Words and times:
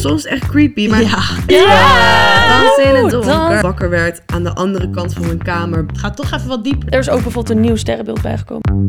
soms 0.00 0.24
echt 0.24 0.46
creepy. 0.48 0.88
Maar 0.88 1.00
Ja. 1.00 1.18
Ja! 1.46 2.58
Dansen 2.60 2.84
in 2.96 3.02
het 3.02 3.10
donker. 3.10 3.30
dan- 3.30 3.60
Wakker 3.60 3.90
werd 3.90 4.22
aan 4.26 4.42
de 4.42 4.54
andere 4.54 4.90
kant 4.90 5.12
van 5.12 5.26
mijn 5.26 5.42
kamer. 5.42 5.84
Het 5.86 5.98
gaat 5.98 6.16
toch 6.16 6.32
even 6.32 6.48
wat 6.48 6.64
dieper. 6.64 6.88
Er 6.92 6.98
is 6.98 7.08
ook 7.10 7.22
bijvoorbeeld 7.22 7.56
een 7.56 7.62
nieuw 7.62 7.76
sterrenbeeld 7.76 8.22
bijgekomen. 8.22 8.88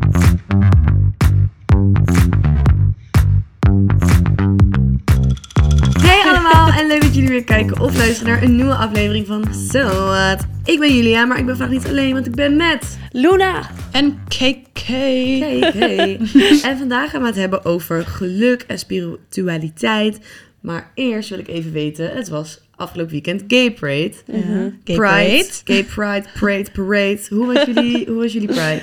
Hey 6.02 6.22
allemaal 6.32 6.72
en 6.72 6.88
leuk 6.88 7.02
dat 7.02 7.16
jullie 7.16 7.30
weer 7.30 7.44
kijken 7.44 7.80
of 7.80 7.98
luisteren 7.98 8.34
naar 8.34 8.44
een 8.44 8.56
nieuwe 8.56 8.76
aflevering 8.76 9.28
van 9.28 9.44
So 9.72 9.80
What. 10.06 10.46
Ik 10.66 10.80
ben 10.80 10.96
Julia, 10.96 11.26
maar 11.26 11.38
ik 11.40 11.46
ben 11.46 11.58
vandaag 11.58 11.76
niet 11.78 11.88
alleen, 11.88 12.14
want 12.14 12.26
ik 12.26 12.36
ben 12.36 12.56
met... 12.56 12.98
Luna! 13.12 13.70
En 13.92 14.20
KK. 14.28 14.80
Hey, 14.80 15.72
hey. 15.74 16.20
En 16.64 16.78
vandaag 16.78 17.10
gaan 17.10 17.22
we 17.22 17.28
het 17.28 17.36
hebben 17.36 17.66
over 17.66 18.06
geluk 18.06 18.64
en 18.68 18.80
spiritualiteit. 18.80 20.20
Maar 20.62 20.92
eerst 20.96 21.30
wil 21.30 21.40
ik 21.40 21.48
even 21.48 21.72
weten, 21.72 22.12
het 22.12 22.30
was 22.30 22.60
afgelopen 22.76 23.12
weekend 23.12 23.44
Gay 23.48 23.72
Parade. 23.72 24.14
Ja. 24.26 24.72
Gay 24.84 24.96
Pride, 24.96 24.96
Parade. 24.96 25.50
Gay 25.64 25.84
Pride, 25.84 26.26
Parade, 26.40 26.72
Parade. 26.72 27.22
Hoe 27.30 27.54
was 27.54 27.66
jullie, 27.66 28.06
hoe 28.12 28.22
was 28.22 28.34
jullie 28.34 28.48
Pride? 28.48 28.82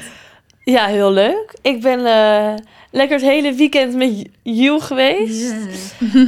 Ja, 0.64 0.86
heel 0.86 1.12
leuk. 1.12 1.54
Ik 1.62 1.80
ben 1.80 2.06
eh, 2.06 2.54
lekker 2.90 3.16
het 3.16 3.26
hele 3.26 3.52
weekend 3.52 3.94
met 3.94 4.28
Jules 4.42 4.82
geweest. 4.82 5.54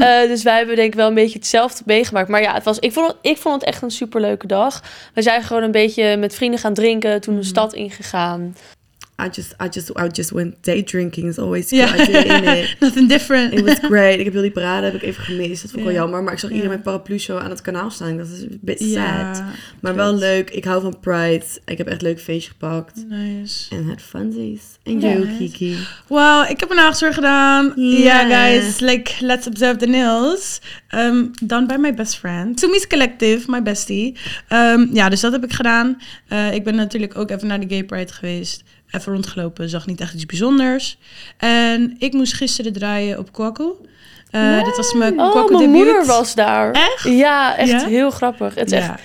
Eh, 0.00 0.28
dus 0.28 0.42
wij 0.42 0.56
hebben 0.56 0.76
denk 0.76 0.88
ik 0.88 0.94
wel 0.94 1.08
een 1.08 1.14
beetje 1.14 1.38
hetzelfde 1.38 1.82
meegemaakt. 1.86 2.28
Maar 2.28 2.42
ja, 2.42 2.54
het 2.54 2.64
was, 2.64 2.78
ik, 2.78 2.92
vond 2.92 3.06
het, 3.06 3.16
ik 3.22 3.36
vond 3.36 3.54
het 3.54 3.64
echt 3.64 3.82
een 3.82 3.90
superleuke 3.90 4.46
dag. 4.46 4.82
We 5.14 5.22
zijn 5.22 5.42
gewoon 5.42 5.62
een 5.62 5.70
beetje 5.70 6.16
met 6.16 6.34
vrienden 6.34 6.60
gaan 6.60 6.74
drinken. 6.74 7.20
Toen 7.20 7.36
de 7.36 7.42
stad 7.42 7.72
ingegaan. 7.72 8.56
I 9.26 9.28
just, 9.32 9.54
I 9.64 9.68
just, 9.68 9.90
I 9.98 10.08
just 10.12 10.30
went 10.32 10.54
day 10.64 10.82
drinking. 10.82 11.28
It's 11.28 11.38
always. 11.38 11.72
I 11.72 11.76
in 11.76 12.44
it. 12.44 12.76
Nothing 12.80 13.08
different. 13.08 13.52
It 13.52 13.64
was 13.64 13.78
great. 13.78 14.18
Ik 14.18 14.24
heb 14.24 14.34
die 14.34 14.50
parade 14.50 14.84
heb 14.86 14.94
ik 14.94 15.02
even 15.02 15.22
gemist. 15.24 15.62
Dat 15.62 15.70
vond 15.70 15.74
ik 15.76 15.82
wel 15.84 15.92
Ja. 15.92 15.98
jammer. 16.00 16.22
Maar 16.22 16.32
ik 16.32 16.38
zag 16.38 16.50
iedereen 16.50 16.70
met 16.70 16.82
paraplu 16.82 17.18
zo 17.18 17.36
aan 17.36 17.50
het 17.50 17.60
kanaal 17.60 17.90
staan. 17.90 18.16
Dat 18.16 18.26
is 18.26 18.40
een 18.40 18.58
beetje 18.62 18.88
Ja, 18.88 19.34
sad. 19.34 19.44
Maar 19.80 19.94
wel 19.94 20.14
leuk. 20.14 20.50
Ik 20.50 20.64
hou 20.64 20.82
van 20.82 20.98
Pride. 21.00 21.44
Ik 21.64 21.78
heb 21.78 21.86
echt 21.86 22.02
een 22.02 22.08
leuk 22.08 22.20
feestje 22.20 22.50
gepakt. 22.50 23.04
Nice. 23.08 23.74
En 23.74 23.88
het 23.88 24.02
funsies. 24.02 24.62
En 24.82 25.00
jou. 25.00 25.26
Kiki. 25.38 25.76
Wow, 26.06 26.50
ik 26.50 26.60
heb 26.60 26.70
een 26.70 26.76
naagstzorg 26.76 27.14
gedaan. 27.14 27.72
Ja. 27.76 28.28
guys, 28.28 28.80
like, 28.80 29.12
let's 29.20 29.46
observe 29.46 29.76
the 29.76 29.86
nails. 29.86 30.60
Um, 30.94 31.30
done 31.42 31.66
by 31.66 31.74
my 31.78 31.94
best 31.94 32.16
friend. 32.16 32.60
Sumi's 32.60 32.86
Collective, 32.86 33.50
my 33.50 33.62
bestie. 33.62 34.16
Um, 34.52 34.90
ja, 34.92 35.08
dus 35.08 35.20
dat 35.20 35.32
heb 35.32 35.44
ik 35.44 35.52
gedaan. 35.52 36.00
Uh, 36.32 36.54
ik 36.54 36.64
ben 36.64 36.74
natuurlijk 36.74 37.18
ook 37.18 37.30
even 37.30 37.46
naar 37.46 37.60
de 37.60 37.68
Gay 37.68 37.84
Pride 37.84 38.12
geweest. 38.12 38.62
Even 38.90 39.12
rondgelopen, 39.12 39.68
zag 39.68 39.86
niet 39.86 40.00
echt 40.00 40.14
iets 40.14 40.26
bijzonders. 40.26 40.98
En 41.36 41.94
ik 41.98 42.12
moest 42.12 42.32
gisteren 42.34 42.72
draaien 42.72 43.18
op 43.18 43.32
Kwaku. 43.32 43.64
Uh, 44.30 44.64
Dit 44.64 44.76
was 44.76 44.92
mijn 44.94 45.20
Oh, 45.20 45.50
mijn 45.50 45.70
moeder 45.70 46.06
was 46.06 46.34
daar. 46.34 46.72
Echt? 46.72 47.04
Ja, 47.04 47.56
echt 47.56 47.70
Ja? 47.70 47.86
heel 47.86 48.10
grappig. 48.10 48.54
Het 48.54 48.72
is 48.72 48.78
Ja. 48.78 48.90
echt 48.92 49.00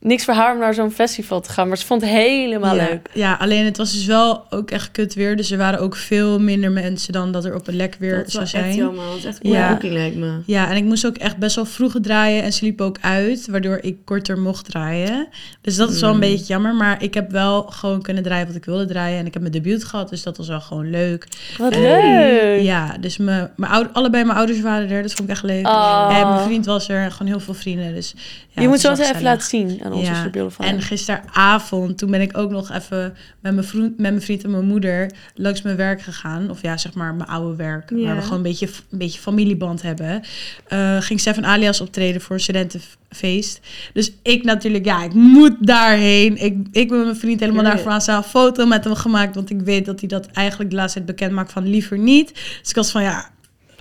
niks 0.00 0.24
voor 0.24 0.34
haar 0.34 0.52
om 0.54 0.58
naar 0.60 0.74
zo'n 0.74 0.90
festival 0.90 1.40
te 1.40 1.50
gaan. 1.50 1.68
Maar 1.68 1.76
ze 1.78 1.86
vond 1.86 2.00
het 2.02 2.10
helemaal 2.10 2.74
ja, 2.76 2.86
leuk. 2.88 3.08
Ja, 3.12 3.34
alleen 3.40 3.64
het 3.64 3.76
was 3.76 3.92
dus 3.92 4.04
wel 4.06 4.44
ook 4.50 4.70
echt 4.70 4.90
kut 4.90 5.14
weer. 5.14 5.36
Dus 5.36 5.50
er 5.50 5.58
waren 5.58 5.80
ook 5.80 5.96
veel 5.96 6.40
minder 6.40 6.70
mensen 6.72 7.12
dan 7.12 7.32
dat 7.32 7.44
er 7.44 7.54
op 7.54 7.68
een 7.68 7.76
lek 7.76 7.96
weer 7.98 8.16
Dat 8.18 8.30
zou 8.30 8.42
echt 8.42 8.50
zijn. 8.52 8.74
jammer. 8.74 9.04
Dat 9.04 9.16
is 9.16 9.24
echt 9.24 9.44
een 9.44 9.50
Ja. 9.50 9.68
boeking 9.68 9.92
lijkt 9.92 10.16
me. 10.16 10.38
Ja, 10.46 10.70
en 10.70 10.76
ik 10.76 10.84
moest 10.84 11.06
ook 11.06 11.16
echt 11.16 11.36
best 11.36 11.56
wel 11.56 11.64
vroeg 11.64 11.94
draaien 12.02 12.42
en 12.42 12.52
ze 12.52 12.64
liep 12.64 12.80
ook 12.80 12.96
uit, 13.00 13.46
waardoor 13.50 13.78
ik 13.82 13.96
korter 14.04 14.38
mocht 14.38 14.64
draaien. 14.64 15.28
Dus 15.60 15.76
dat 15.76 15.90
is 15.90 16.00
wel 16.00 16.08
een 16.10 16.14
Mm. 16.14 16.20
beetje 16.20 16.46
jammer, 16.46 16.74
maar 16.74 17.02
ik 17.02 17.14
heb 17.14 17.30
wel 17.30 17.62
gewoon 17.62 18.02
kunnen 18.02 18.22
draaien 18.22 18.46
wat 18.46 18.56
ik 18.56 18.64
wilde 18.64 18.86
draaien. 18.86 19.18
En 19.18 19.26
ik 19.26 19.32
heb 19.32 19.42
mijn 19.42 19.54
debuut 19.54 19.84
gehad, 19.84 20.08
dus 20.08 20.22
dat 20.22 20.36
was 20.36 20.48
wel 20.48 20.60
gewoon 20.60 20.90
leuk. 20.90 21.26
Wat 21.58 21.72
En- 21.72 21.80
leuk. 21.82 22.60
Ja, 22.62 22.96
dus 23.00 23.16
mijn, 23.16 23.50
mijn 23.56 23.92
allebei 23.92 24.24
mijn 24.24 24.36
ouders 24.38 24.60
waren 24.60 24.90
er, 24.90 25.02
dat 25.02 25.12
vond 25.12 25.28
ik 25.28 25.34
echt 25.34 25.44
leuk. 25.44 25.66
Oh. 25.66 26.16
En 26.20 26.28
mijn 26.28 26.44
vriend 26.46 26.66
was 26.66 26.88
er, 26.88 27.02
en 27.02 27.12
gewoon 27.12 27.28
heel 27.32 27.40
veel 27.40 27.54
vrienden. 27.54 27.94
Dus, 27.94 28.14
ja, 28.50 28.62
je 28.62 28.68
moet 28.68 28.80
zo 28.80 28.94
wel 28.96 29.06
even 29.06 29.22
laten 29.22 29.48
zien 29.48 29.80
aan 29.92 30.00
Ja. 30.00 30.28
beelden 30.30 30.52
van 30.52 30.64
En 30.64 30.82
gisteravond, 30.82 31.98
toen 31.98 32.10
ben 32.10 32.20
ik 32.20 32.38
ook 32.38 32.50
nog 32.50 32.72
even 32.72 33.16
met 33.40 33.54
mijn, 33.54 33.66
vriend, 33.66 33.98
met 33.98 34.10
mijn 34.10 34.22
vriend 34.22 34.44
en 34.44 34.50
mijn 34.50 34.66
moeder 34.66 35.10
langs 35.34 35.62
mijn 35.62 35.76
werk 35.76 36.02
gegaan. 36.02 36.50
Of 36.50 36.62
ja, 36.62 36.76
zeg 36.76 36.94
maar 36.94 37.14
mijn 37.14 37.28
oude 37.28 37.56
werk. 37.56 37.90
Ja. 37.90 38.04
Waar 38.04 38.16
we 38.16 38.22
gewoon 38.22 38.36
een 38.36 38.42
beetje, 38.42 38.68
een 38.90 38.98
beetje 38.98 39.20
familieband 39.20 39.82
hebben. 39.82 40.22
Eh, 40.68 40.96
ging 41.00 41.20
Stefan 41.20 41.46
Alias 41.46 41.80
optreden 41.80 42.20
voor 42.20 42.34
een 42.34 42.42
studentenfeest. 42.42 43.60
Dus 43.92 44.12
ik 44.22 44.44
natuurlijk, 44.44 44.84
ja, 44.84 45.04
ik 45.04 45.14
moet 45.14 45.56
daarheen. 45.60 46.36
Ik, 46.36 46.56
ik 46.72 46.88
ben 46.88 46.96
met 46.96 47.06
mijn 47.06 47.18
vriend 47.18 47.40
helemaal 47.40 48.00
staan. 48.00 48.16
Een 48.16 48.22
foto 48.22 48.66
met 48.66 48.84
hem 48.84 48.94
gemaakt. 48.94 49.34
Want 49.34 49.50
ik 49.50 49.60
weet 49.60 49.84
dat 49.84 50.00
hij 50.00 50.08
dat 50.08 50.26
eigenlijk 50.26 50.70
de 50.70 50.76
laatste 50.76 50.98
tijd 51.04 51.16
bekend 51.16 51.32
maakt 51.32 51.52
van 51.52 51.68
liever 51.68 51.98
niet. 51.98 52.34
Dus 52.34 52.70
ik 52.70 52.76
was 52.76 52.90
van, 52.90 53.02
ja, 53.02 53.30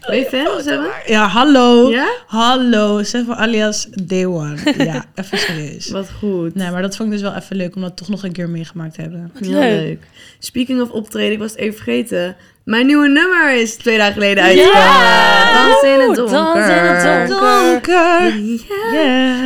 Ben 0.07 0.17
je 0.17 0.25
fan 0.25 0.61
zo? 0.63 0.81
ja 1.05 1.27
hallo. 1.27 1.89
Ja? 1.91 2.07
Hallo, 2.27 3.03
Stefan 3.03 3.35
Alias 3.35 3.87
Day 4.03 4.25
One. 4.25 4.55
Ja, 4.77 5.05
even 5.15 5.37
serieus. 5.37 5.89
Wat 5.89 6.09
goed. 6.19 6.55
Nee, 6.55 6.71
maar 6.71 6.81
dat 6.81 6.95
vond 6.95 7.09
ik 7.09 7.19
dus 7.19 7.29
wel 7.29 7.35
even 7.35 7.55
leuk 7.55 7.75
om 7.75 7.81
dat 7.81 7.97
toch 7.97 8.09
nog 8.09 8.23
een 8.23 8.31
keer 8.31 8.49
meegemaakt 8.49 8.93
te 8.93 9.01
hebben. 9.01 9.31
Heel 9.39 9.49
leuk. 9.49 9.81
leuk. 9.81 10.03
Speaking 10.39 10.81
of 10.81 10.89
optreden, 10.89 11.31
ik 11.31 11.39
was 11.39 11.51
het 11.51 11.59
even 11.59 11.75
vergeten. 11.75 12.35
Mijn 12.63 12.85
nieuwe 12.85 13.07
nummer 13.07 13.53
is 13.53 13.75
twee 13.75 13.97
dagen 13.97 14.13
geleden 14.13 14.43
uitgekomen. 14.43 14.79
Ja! 14.81 15.67
Dansen 15.67 15.93
in 15.93 15.99
het 16.07 16.15
donker. 16.15 16.67
dansen 16.67 16.77
in 16.77 17.19
het 17.19 17.29
donker. 17.29 18.31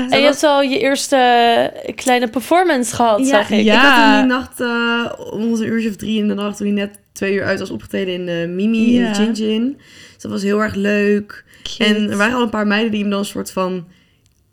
En 0.09 0.19
je 0.19 0.25
hebt 0.25 0.43
al 0.43 0.61
je 0.61 0.79
eerste 0.79 1.71
kleine 1.95 2.27
performance 2.27 2.95
gehad, 2.95 3.19
Ja, 3.19 3.25
zag 3.25 3.49
ik. 3.49 3.63
ja. 3.63 3.73
ik 3.75 3.79
had 3.87 3.95
hem 3.95 4.17
die 4.27 4.37
nacht, 4.37 4.59
eh, 4.61 5.33
om 5.33 5.49
onze 5.51 5.65
uurtje 5.65 5.89
of 5.89 5.95
drie 5.95 6.19
in 6.19 6.27
de 6.27 6.33
nacht, 6.33 6.57
toen 6.57 6.67
hij 6.67 6.75
net 6.75 6.99
twee 7.13 7.33
uur 7.33 7.43
uit 7.43 7.59
was 7.59 7.69
opgetreden 7.69 8.13
in 8.13 8.25
de 8.25 8.47
Mimi 8.53 8.85
in 8.95 9.01
Ja. 9.01 9.09
de 9.09 9.15
Chin 9.15 9.35
Chin. 9.35 9.75
Dus 10.13 10.21
dat 10.21 10.31
was 10.31 10.43
heel 10.43 10.61
erg 10.61 10.75
leuk. 10.75 11.43
En 11.77 12.09
er 12.11 12.17
waren 12.17 12.35
al 12.35 12.41
een 12.41 12.49
paar 12.49 12.67
meiden 12.67 12.91
die 12.91 13.01
hem 13.01 13.09
dan 13.09 13.19
een 13.19 13.25
soort 13.25 13.51
van 13.51 13.87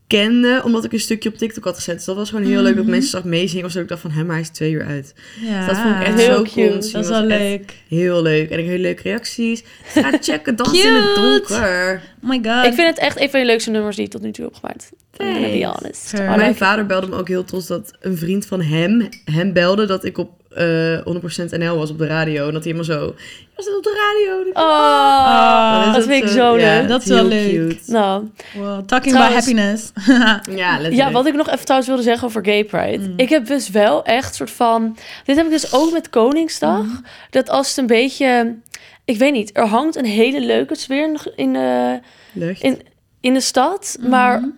kenden, 0.06 0.65
omdat 0.65 0.84
ik 0.84 0.93
een 0.93 1.00
stukje 1.00 1.28
op 1.28 1.37
TikTok 1.37 1.65
had 1.65 1.75
gezet. 1.76 1.94
Dus 1.97 2.04
dat 2.04 2.16
was 2.16 2.31
gewoon 2.31 2.44
heel 2.47 2.62
leuk 2.62 2.75
dat 2.75 2.82
Mhm. 2.82 2.91
mensen 2.93 3.10
zag 3.10 3.25
meezingen 3.25 3.65
of 3.65 3.71
zo. 3.71 3.81
Ik 3.81 3.88
dacht 3.88 4.00
van, 4.00 4.10
hem, 4.10 4.31
hij 4.31 4.41
is 4.41 4.48
twee 4.48 4.72
uur 4.72 4.84
uit. 4.84 5.15
Ja. 5.41 5.59
Dus 5.59 5.66
dat 5.66 5.76
vond 5.84 5.94
ik 6.00 6.03
echt 6.06 6.16
Heel 6.16 6.34
zo 6.37 6.43
cute. 6.43 6.54
cool. 6.54 6.71
Dat 6.71 6.84
is 6.84 6.93
was 6.93 7.09
wel 7.09 7.22
leuk. 7.25 7.75
Heel 7.88 8.22
leuk. 8.22 8.50
En 8.50 8.59
ik 8.59 8.65
heb 8.65 8.66
hele 8.66 8.78
leuke 8.82 9.03
reacties. 9.03 9.62
Ga 9.84 10.10
checken, 10.21 10.56
dansen 10.56 10.88
in 10.88 10.94
het 10.94 11.15
donker. 11.15 12.03
Oh 12.22 12.28
my 12.31 12.41
god. 12.42 12.66
Ik 12.66 12.75
vind 12.75 12.88
het 12.88 12.98
echt 12.98 13.21
een 13.21 13.31
van 13.31 13.41
je 13.41 13.47
leukste 13.47 13.71
nummers 13.71 13.97
die 13.97 14.04
je 14.04 14.10
tot 14.10 14.22
nu 14.22 14.31
toe 14.32 14.44
hebt 14.44 14.56
gemaakt. 14.56 14.91
Be 15.16 15.65
honest. 15.77 16.12
Mijn 16.37 16.56
vader 16.56 16.87
belde 16.87 17.06
me 17.06 17.16
ook 17.16 17.28
heel 17.28 17.44
trots 17.44 17.66
dat 17.66 17.92
een 18.00 18.16
vriend 18.16 18.47
van 18.47 18.60
hem 18.62 19.09
hem 19.25 19.53
belde 19.53 19.87
dat 19.87 20.04
ik 20.04 20.19
op 20.19 20.31
eh 20.55 20.99
100% 20.99 21.59
NL 21.59 21.77
was 21.77 21.91
op 21.91 21.99
de 21.99 22.06
radio. 22.06 22.47
En 22.47 22.53
dat 22.53 22.65
hij 22.65 22.72
helemaal 22.72 22.99
zo, 22.99 23.15
je 23.16 23.47
was 23.56 23.65
dit 23.65 23.77
op 23.77 23.83
de 23.83 23.94
radio? 24.25 24.62
Oh, 24.62 25.84
dat 25.84 25.94
het 25.94 26.05
vind 26.05 26.25
ik 26.25 26.28
zo 26.31 26.59
ja, 26.59 26.78
leuk. 26.78 26.88
Dat 26.88 27.00
is 27.03 27.09
heel 27.09 27.16
wel 27.16 27.27
leuk. 27.27 27.50
cute. 27.50 27.91
Nou, 27.93 28.28
Wow, 28.55 28.87
talking 28.87 29.15
Trouwens- 29.15 29.49
about 29.50 29.65
happiness. 29.65 29.93
Ja, 30.59 30.71
letterlijk. 30.71 30.94
ja, 30.94 31.10
wat 31.10 31.27
ik 31.27 31.34
nog 31.34 31.47
even 31.50 31.60
trouwens 31.65 31.91
wilde 31.91 32.03
zeggen 32.05 32.27
over 32.28 32.44
Gay 32.44 32.65
Pride. 32.65 33.09
Mm. 33.09 33.12
Ik 33.16 33.28
heb 33.28 33.47
dus 33.47 33.69
wel 33.71 34.05
echt 34.05 34.34
soort 34.34 34.50
van... 34.50 34.97
Dit 35.25 35.37
heb 35.37 35.44
ik 35.44 35.50
dus 35.50 35.72
ook 35.72 35.93
met 35.93 36.10
Koningsdag. 36.10 36.83
Mm. 36.83 37.05
Dat 37.31 37.49
als 37.50 37.69
het 37.69 37.77
een 37.77 37.87
beetje... 37.87 38.56
Ik 39.05 39.19
weet 39.19 39.33
niet, 39.33 39.50
er 39.56 39.66
hangt 39.66 39.97
een 39.97 40.05
hele 40.05 40.41
leuke 40.41 40.75
sfeer 40.77 41.05
in, 41.05 41.19
in, 41.37 41.56
eh, 41.56 42.62
in, 42.62 42.81
in 43.21 43.34
de 43.34 43.41
stad. 43.41 43.97
Maar 44.09 44.49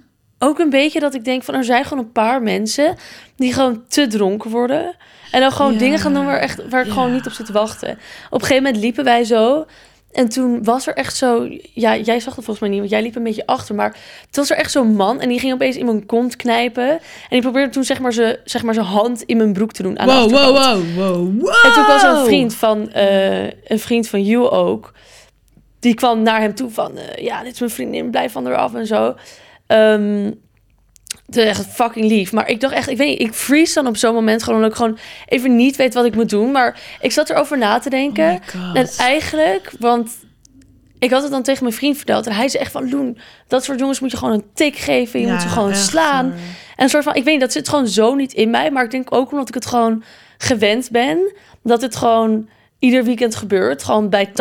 ook 0.42 0.58
een 0.58 0.70
beetje 0.70 1.00
dat 1.00 1.14
ik 1.14 1.24
denk 1.24 1.42
van... 1.42 1.54
Er 1.54 1.64
zijn 1.64 1.84
gewoon 1.84 2.04
een 2.04 2.12
paar 2.12 2.42
mensen 2.42 2.96
die 3.36 3.52
gewoon 3.52 3.82
te 3.88 4.06
dronken 4.06 4.50
worden. 4.50 4.96
En 5.30 5.40
dan 5.40 5.52
gewoon 5.52 5.72
Ja. 5.72 5.78
dingen 5.78 5.98
gaan 5.98 6.14
doen 6.14 6.26
waar, 6.26 6.38
echt, 6.38 6.68
waar 6.68 6.80
ik 6.80 6.86
Ja. 6.86 6.92
gewoon 6.92 7.12
niet 7.12 7.26
op 7.26 7.32
zit 7.32 7.46
te 7.46 7.52
wachten. 7.52 7.90
Op 8.30 8.40
een 8.40 8.46
gegeven 8.46 8.62
moment 8.62 8.82
liepen 8.82 9.04
wij 9.04 9.24
zo... 9.24 9.66
En 10.12 10.28
toen 10.28 10.64
was 10.64 10.86
er 10.86 10.94
echt 10.94 11.16
zo... 11.16 11.48
Ja, 11.74 11.96
jij 11.96 12.20
zag 12.20 12.34
het 12.36 12.44
volgens 12.44 12.58
mij 12.58 12.68
niet, 12.68 12.78
want 12.78 12.90
jij 12.90 13.02
liep 13.02 13.16
een 13.16 13.22
beetje 13.22 13.46
achter. 13.46 13.74
Maar 13.74 13.90
toen 13.90 14.00
was 14.30 14.50
er 14.50 14.56
echt 14.56 14.70
zo'n 14.70 14.94
man 14.96 15.20
en 15.20 15.28
die 15.28 15.38
ging 15.38 15.52
opeens 15.52 15.76
in 15.76 15.84
mijn 15.84 16.06
kont 16.06 16.36
knijpen. 16.36 16.88
En 16.90 17.00
die 17.28 17.40
probeerde 17.40 17.70
toen 17.72 17.84
zeg 17.84 18.00
maar 18.00 18.12
zijn 18.12 18.36
zeg 18.44 18.62
maar 18.62 18.74
zijn 18.74 18.86
hand 18.86 19.22
in 19.22 19.36
mijn 19.36 19.52
broek 19.52 19.72
te 19.72 19.82
doen. 19.82 19.98
Aan 19.98 20.06
de 20.06 20.12
Wow, 20.12 20.30
wow, 20.30 20.56
wow, 20.56 20.96
wow, 20.96 21.40
wow. 21.40 21.54
En 21.64 21.72
toen 21.72 21.86
was 21.86 22.02
er 22.02 22.10
een 22.10 22.24
vriend 22.24 22.54
van, 22.54 22.90
eh, 22.92 23.42
een 23.44 23.78
vriend 23.78 24.08
van 24.08 24.22
you 24.24 24.48
ook. 24.48 24.92
Die 25.80 25.94
kwam 25.94 26.22
naar 26.22 26.40
hem 26.40 26.54
toe 26.54 26.70
van, 26.70 26.96
eh, 26.98 27.24
ja, 27.24 27.42
dit 27.42 27.52
is 27.52 27.58
mijn 27.60 27.72
vriendin, 27.72 28.10
blijf 28.10 28.32
van 28.32 28.46
haar 28.46 28.56
af 28.56 28.74
en 28.74 28.86
zo. 28.86 29.14
Ehm 29.66 30.30
echt 31.36 31.66
fucking 31.66 32.06
lief. 32.06 32.32
Maar 32.32 32.48
ik 32.48 32.60
dacht 32.60 32.74
echt, 32.74 32.88
ik 32.88 32.96
weet 32.96 33.08
niet, 33.08 33.20
ik 33.20 33.34
freeze 33.34 33.74
dan 33.74 33.86
op 33.86 33.96
zo'n 33.96 34.14
moment 34.14 34.42
gewoon 34.42 34.58
omdat 34.58 34.70
ik 34.70 34.76
gewoon 34.82 34.98
even 35.26 35.56
niet 35.56 35.76
weet 35.76 35.94
wat 35.94 36.04
ik 36.04 36.14
moet 36.14 36.30
doen. 36.30 36.50
Maar 36.50 36.80
ik 37.00 37.12
zat 37.12 37.30
erover 37.30 37.58
na 37.58 37.78
te 37.78 37.90
denken. 37.90 38.40
Oh 38.56 38.70
en 38.78 38.88
eigenlijk, 38.98 39.72
want 39.78 40.10
ik 40.98 41.10
had 41.10 41.22
het 41.22 41.30
dan 41.30 41.42
tegen 41.42 41.62
mijn 41.64 41.76
vriend 41.76 41.96
verteld. 41.96 42.26
En 42.26 42.32
hij 42.34 42.48
zei 42.48 42.62
echt 42.62 42.72
van, 42.72 42.90
Loen, 42.90 43.18
dat 43.48 43.64
soort 43.64 43.78
jongens 43.78 44.00
moet 44.00 44.10
je 44.10 44.16
gewoon 44.16 44.34
een 44.34 44.44
tik 44.54 44.76
geven. 44.76 45.20
Je 45.20 45.26
Ja, 45.26 45.32
moet 45.32 45.42
ze 45.42 45.48
gewoon 45.48 45.74
slaan. 45.74 46.24
hoor. 46.24 46.34
En 46.76 46.84
een 46.84 46.88
soort 46.88 47.04
van, 47.04 47.14
ik 47.14 47.24
weet 47.24 47.32
niet, 47.32 47.42
dat 47.42 47.52
zit 47.52 47.68
gewoon 47.68 47.88
zo 47.88 48.14
niet 48.14 48.32
in 48.32 48.50
mij. 48.50 48.70
Maar 48.70 48.84
ik 48.84 48.90
denk 48.90 49.14
ook 49.14 49.30
omdat 49.30 49.48
ik 49.48 49.54
het 49.54 49.66
gewoon 49.66 50.02
gewend 50.38 50.90
ben. 50.90 51.32
Dat 51.62 51.82
het 51.82 51.96
gewoon 51.96 52.48
ieder 52.78 53.04
weekend 53.04 53.34
gebeurt. 53.34 53.82
Gewoon 53.84 54.08
bij 54.08 54.28
80% 54.28 54.32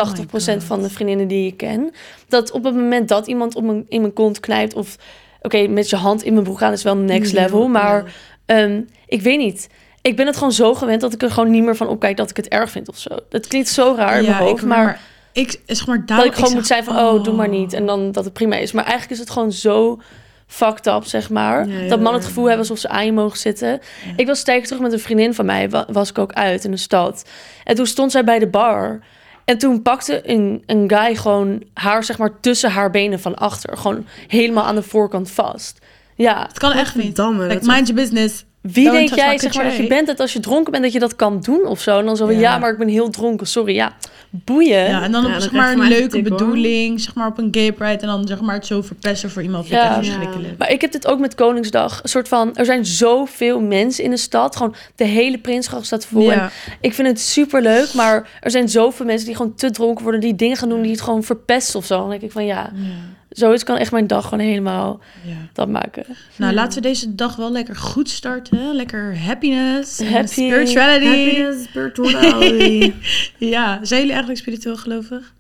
van 0.58 0.82
de 0.82 0.90
vriendinnen 0.90 1.28
die 1.28 1.48
ik 1.48 1.58
ken. 1.58 1.92
Dat 2.28 2.52
op 2.52 2.64
het 2.64 2.76
moment 2.76 3.08
dat 3.08 3.28
iemand 3.28 3.56
op 3.56 3.64
mijn, 3.64 3.86
in 3.90 4.02
mijn 4.02 4.14
kont 4.14 4.40
knijpt... 4.40 4.74
of 4.74 4.96
oké, 5.42 5.68
met 5.68 5.90
je 5.90 5.96
hand 5.96 6.24
in 6.24 6.34
mijn 6.34 6.44
broek 6.46 6.58
gaan 6.58 6.72
is 6.72 6.84
wel 6.84 6.96
next 6.98 7.32
Ja, 7.32 7.42
level. 7.42 7.68
Maar 7.68 8.14
ehm, 8.46 8.82
ik 9.08 9.22
weet 9.22 9.38
niet. 9.38 9.70
Ik 10.02 10.16
ben 10.16 10.26
het 10.26 10.36
gewoon 10.38 10.52
zo 10.52 10.74
gewend 10.74 11.02
dat 11.02 11.14
ik 11.14 11.22
er 11.22 11.32
gewoon 11.32 11.52
niet 11.52 11.64
meer 11.64 11.76
van 11.76 11.88
opkijk 11.88 12.18
dat 12.18 12.30
ik 12.30 12.38
het 12.38 12.48
erg 12.48 12.70
vind 12.72 12.90
of 12.90 12.98
zo. 12.98 13.10
Dat 13.30 13.48
klinkt 13.48 13.68
zo 13.70 13.94
raar 13.98 14.18
in 14.18 14.24
Ja, 14.24 14.30
mijn 14.30 14.44
hoofd, 14.44 14.62
ik- 14.62 14.68
maar, 14.68 15.00
ik, 15.32 15.62
zeg 15.66 15.88
maar, 15.88 15.98
dat 15.98 16.08
daarom- 16.08 16.28
ik 16.28 16.34
gewoon 16.34 16.50
zeg, 16.50 16.58
moet 16.58 16.68
zijn 16.68 16.84
van, 16.84 16.98
oh, 16.98 17.24
doe 17.24 17.34
maar 17.36 17.50
niet. 17.50 17.74
En 17.74 17.86
dan 17.86 18.12
dat 18.12 18.24
het 18.26 18.34
prima 18.34 18.56
is. 18.56 18.72
Maar 18.72 18.84
eigenlijk 18.84 19.14
is 19.14 19.20
het 19.20 19.30
gewoon 19.30 19.52
zo 19.52 20.00
fucked 20.48 20.88
up, 20.88 21.04
zeg 21.06 21.30
maar. 21.30 21.68
Ja, 21.68 21.74
ja, 21.74 21.80
dat 21.80 21.90
mannen 21.90 22.12
ja. 22.12 22.18
het 22.18 22.26
gevoel 22.26 22.44
hebben 22.44 22.60
alsof 22.62 22.78
ze 22.78 22.88
aan 22.90 23.06
je 23.06 23.12
mogen 23.14 23.38
zitten. 23.38 23.80
Ik 24.16 24.28
was 24.28 24.40
sterk 24.40 24.66
terug 24.66 24.82
met 24.82 24.94
een 24.94 25.00
vriendin 25.00 25.34
van 25.34 25.46
mij. 25.46 25.70
wa- 25.70 25.86
Was 25.92 26.10
ik 26.10 26.18
ook 26.18 26.32
uit 26.34 26.64
in 26.64 26.72
de 26.72 26.78
stad. 26.78 27.30
En 27.64 27.76
toen 27.76 27.86
stond 27.86 28.12
zij 28.12 28.24
bij 28.24 28.40
de 28.40 28.48
bar. 28.48 29.00
En 29.52 29.58
toen 29.58 29.82
pakte 29.82 30.30
een, 30.30 30.64
een 30.66 30.90
guy 30.90 31.16
gewoon 31.16 31.64
haar, 31.74 32.04
zeg 32.04 32.18
maar, 32.18 32.40
tussen 32.40 32.72
haar 32.72 32.92
benen 32.92 33.20
van 33.20 33.36
achter. 33.36 33.78
Gewoon 33.78 34.06
helemaal 34.28 34.64
aan 34.64 34.76
de 34.76 34.84
voorkant 34.84 35.32
vast. 35.32 35.80
Ja, 36.16 36.46
Het 36.48 36.60
kan 36.60 36.72
echt 36.72 36.96
niet. 36.96 37.18
Like, 37.18 37.66
mind 37.66 37.88
your 37.88 38.02
business. 38.02 38.46
Wie 38.62 38.86
Don't 38.86 38.98
denk 38.98 39.14
jij, 39.16 39.38
zeg 39.40 39.54
maar, 39.56 39.64
dat 39.64 39.76
je 39.76 39.88
bent 39.88 40.08
dat 40.08 40.20
als 40.20 40.34
je 40.34 40.40
dronken 40.40 40.72
bent, 40.72 40.84
dat 40.84 40.94
je 40.94 41.00
dat 41.00 41.16
kan 41.16 41.40
doen 41.42 41.66
of 41.66 41.82
zo? 41.82 42.00
En 42.00 42.06
dan 42.06 42.18
zo 42.18 42.26
van, 42.26 42.36
Ja. 42.36 42.40
ja, 42.42 42.58
maar 42.58 42.72
ik 42.72 42.78
ben 42.78 42.88
heel 42.88 43.10
dronken, 43.10 43.48
sorry. 43.48 43.76
Ja, 43.76 43.94
boeien. 44.30 44.90
Ja, 44.90 45.04
en 45.04 45.12
dan 45.12 45.22
Ja, 45.22 45.28
op 45.28 45.34
dan 45.34 45.42
zeg 45.42 45.52
maar 45.52 45.72
een 45.72 45.88
leuke 45.88 46.14
hoor. 46.20 46.24
bedoeling, 46.30 47.00
zeg 47.02 47.16
maar 47.16 47.28
op 47.28 47.38
een 47.38 47.48
gay 47.52 47.72
pride 47.74 47.98
en 48.02 48.08
dan 48.08 48.28
zeg 48.28 48.42
maar 48.42 48.56
het 48.56 48.66
zo 48.66 48.82
verpesten 48.82 49.30
voor 49.32 49.42
iemand. 49.42 49.68
Vind 49.68 49.80
ik 49.82 49.86
Ja. 49.88 49.94
verschrikkelijk. 49.96 50.58
Maar 50.58 50.72
ik 50.72 50.82
heb 50.82 50.92
dit 50.92 51.08
ook 51.08 51.20
met 51.20 51.36
Koningsdag. 51.36 52.00
Een 52.04 52.10
soort 52.10 52.28
van, 52.28 52.56
er 52.56 52.66
zijn 52.66 52.86
zoveel 52.86 53.60
mensen 53.62 54.04
in 54.04 54.10
de 54.10 54.18
stad. 54.18 54.56
Gewoon 54.56 54.76
de 54.96 55.06
hele 55.06 55.38
Prinsgracht 55.40 55.86
staat 55.86 56.06
vol. 56.06 56.22
Ja. 56.22 56.32
En 56.44 56.50
ik 56.82 56.94
vind 56.94 57.08
het 57.08 57.20
super 57.20 57.62
leuk, 57.62 57.94
maar 57.94 58.30
er 58.42 58.52
zijn 58.52 58.70
zoveel 58.70 59.06
mensen 59.06 59.28
die 59.28 59.36
gewoon 59.36 59.56
te 59.56 59.72
dronken 59.72 60.04
worden, 60.04 60.22
die 60.22 60.36
dingen 60.36 60.58
gaan 60.58 60.70
doen 60.70 60.82
die 60.82 60.92
het 60.92 61.02
gewoon 61.02 61.24
verpesten 61.24 61.80
of 61.80 61.86
zo. 61.86 61.98
Dan 62.00 62.10
denk 62.10 62.22
ik 62.22 62.32
van 62.32 62.46
ja, 62.46 62.72
zoiets 63.32 63.64
kan 63.64 63.78
echt 63.78 63.92
mijn 63.92 64.08
dag 64.08 64.24
gewoon 64.24 64.46
helemaal 64.46 65.00
Ja. 65.24 65.34
dat 65.54 65.68
maken. 65.70 66.06
Nou, 66.36 66.54
laten 66.54 66.82
we 66.82 66.88
deze 66.88 67.16
dag 67.16 67.36
wel 67.36 67.52
lekker 67.52 67.76
goed 67.76 68.10
starten. 68.10 68.76
Lekker 68.76 69.20
happiness, 69.20 70.00
Happy. 70.00 70.28
spirituality. 70.28 71.06
Happiness, 71.06 71.64
spirituality. 71.64 72.94
Ja, 73.38 73.80
zijn 73.82 74.00
jullie 74.00 74.12
eigenlijk 74.16 74.40
spiritueel 74.42 74.78
gelovig? 74.78 75.34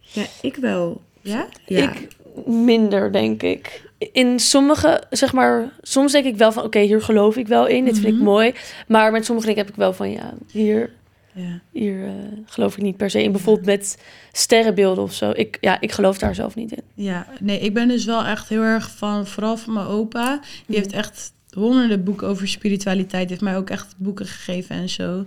ja, 0.00 0.24
ik 0.42 0.56
wel. 0.56 1.00
Ja? 1.20 1.46
Ja. 1.66 1.92
Ik 1.92 2.08
minder, 2.46 3.12
denk 3.12 3.42
ik. 3.42 3.86
In 4.12 4.40
sommige, 4.40 5.02
zeg 5.10 5.32
maar, 5.32 5.72
soms 5.82 6.12
denk 6.12 6.24
ik 6.24 6.36
wel 6.36 6.52
van 6.52 6.62
oké, 6.62 6.78
hier 6.80 7.02
geloof 7.02 7.36
ik 7.36 7.48
wel 7.48 7.66
in, 7.66 7.84
dit 7.84 7.94
vind 7.94 8.06
ik 8.06 8.14
Mhm. 8.14 8.24
mooi. 8.24 8.52
Maar 8.86 9.12
met 9.12 9.24
sommige 9.24 9.46
dingen 9.46 9.62
heb 9.62 9.72
ik 9.72 9.78
wel 9.78 9.92
van 9.92 10.10
ja, 10.10 10.34
hier, 10.50 10.90
Ja. 11.38 11.60
hier 11.72 12.04
eh, 12.04 12.12
geloof 12.46 12.76
ik 12.76 12.82
niet 12.82 12.96
per 12.96 13.10
se 13.10 13.22
in. 13.22 13.32
Bijvoorbeeld 13.32 13.66
met 13.66 13.98
sterrenbeelden 14.32 15.04
of 15.04 15.12
zo. 15.14 15.30
Ik, 15.34 15.58
ja, 15.60 15.80
ik 15.80 15.92
geloof 15.92 16.18
daar 16.18 16.34
zelf 16.34 16.54
niet 16.54 16.72
in. 16.72 16.82
Ja, 16.94 17.26
nee, 17.40 17.58
ik 17.60 17.74
ben 17.74 17.88
dus 17.88 18.04
wel 18.04 18.24
echt 18.24 18.48
heel 18.48 18.62
erg 18.62 18.90
van, 18.96 19.26
vooral 19.26 19.56
van 19.56 19.72
mijn 19.72 19.86
opa. 19.86 20.40
Die 20.66 20.76
heeft 20.76 20.92
echt 20.92 21.32
honderden 21.50 22.04
boeken 22.04 22.28
over 22.28 22.48
spiritualiteit. 22.48 23.22
Die 23.22 23.30
heeft 23.30 23.40
mij 23.50 23.56
ook 23.56 23.70
echt 23.70 23.94
boeken 23.96 24.26
gegeven 24.26 24.76
en 24.76 24.88
zo. 24.88 25.24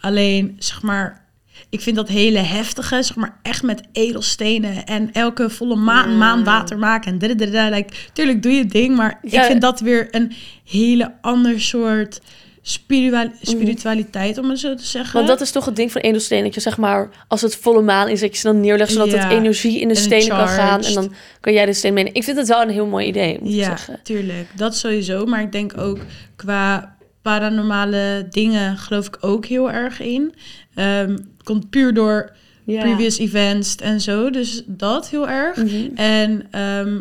Alleen, 0.00 0.56
zeg 0.58 0.82
maar, 0.82 1.24
ik 1.68 1.80
vind 1.80 1.96
dat 1.96 2.08
hele 2.08 2.38
heftige, 2.38 3.02
zeg 3.02 3.16
maar, 3.16 3.38
echt 3.42 3.62
met 3.62 3.82
edelstenen 3.92 4.84
en 4.86 5.12
elke 5.12 5.50
volle 5.50 5.76
maan, 5.76 6.44
water 6.44 6.78
maken 6.78 7.12
en 7.12 7.18
dadadada. 7.18 7.76
Like, 7.76 7.92
tuurlijk 8.12 8.42
doe 8.42 8.52
je 8.52 8.58
het 8.58 8.70
ding, 8.70 8.96
maar 8.96 9.18
Ja. 9.22 9.40
ik 9.40 9.46
vind 9.46 9.60
dat 9.60 9.80
weer 9.80 10.08
een 10.10 10.32
hele 10.64 11.12
ander 11.20 11.60
soort 11.60 12.20
spiritualiteit, 12.62 14.38
om 14.38 14.50
het 14.50 14.58
zo 14.58 14.74
te 14.74 14.84
zeggen. 14.86 15.14
Want 15.14 15.26
dat 15.26 15.40
is 15.40 15.50
toch 15.50 15.64
het 15.64 15.76
ding 15.76 15.92
van 15.92 16.00
edelsteen. 16.00 16.42
Dat 16.44 16.54
je 16.54 16.60
zeg 16.60 16.76
maar, 16.78 17.08
als 17.28 17.40
het 17.40 17.56
volle 17.56 17.82
maan 17.82 18.08
is, 18.08 18.20
dat 18.20 18.30
je 18.30 18.36
ze 18.36 18.46
dan 18.46 18.60
neerlegt, 18.60 18.92
zodat 18.92 19.10
Ja. 19.10 19.18
het 19.18 19.32
energie 19.32 19.80
in 19.80 19.88
de 19.88 19.94
En 19.94 20.00
stenen 20.00 20.28
kan 20.28 20.48
gaan. 20.48 20.82
En 20.82 20.94
dan 20.94 21.12
kan 21.40 21.52
jij 21.52 21.66
de 21.66 21.72
steen 21.72 21.92
meenemen. 21.94 22.16
Ik 22.18 22.24
vind 22.24 22.36
het 22.36 22.48
wel 22.48 22.62
een 22.62 22.70
heel 22.70 22.86
mooi 22.86 23.06
idee, 23.06 23.38
moet 23.40 23.52
Ja, 23.52 23.64
zeggen. 23.64 24.00
tuurlijk. 24.02 24.46
Dat 24.56 24.76
sowieso. 24.76 25.26
Maar 25.26 25.42
ik 25.42 25.52
denk 25.52 25.78
ook 25.78 25.98
qua 26.36 26.96
paranormale 27.22 28.26
dingen 28.30 28.76
geloof 28.76 29.06
ik 29.06 29.16
ook 29.20 29.46
heel 29.46 29.70
erg 29.70 30.00
in. 30.00 30.34
Ehm, 30.74 31.18
komt 31.42 31.70
puur 31.70 31.94
door 31.94 32.32
Ja. 32.64 32.80
previous 32.82 33.18
events 33.18 33.76
en 33.76 34.00
zo. 34.00 34.30
Dus 34.30 34.62
dat 34.66 35.08
heel 35.10 35.28
erg. 35.28 35.56
Mhm. 35.56 35.94
En 35.94 36.46
ehm, 36.50 36.98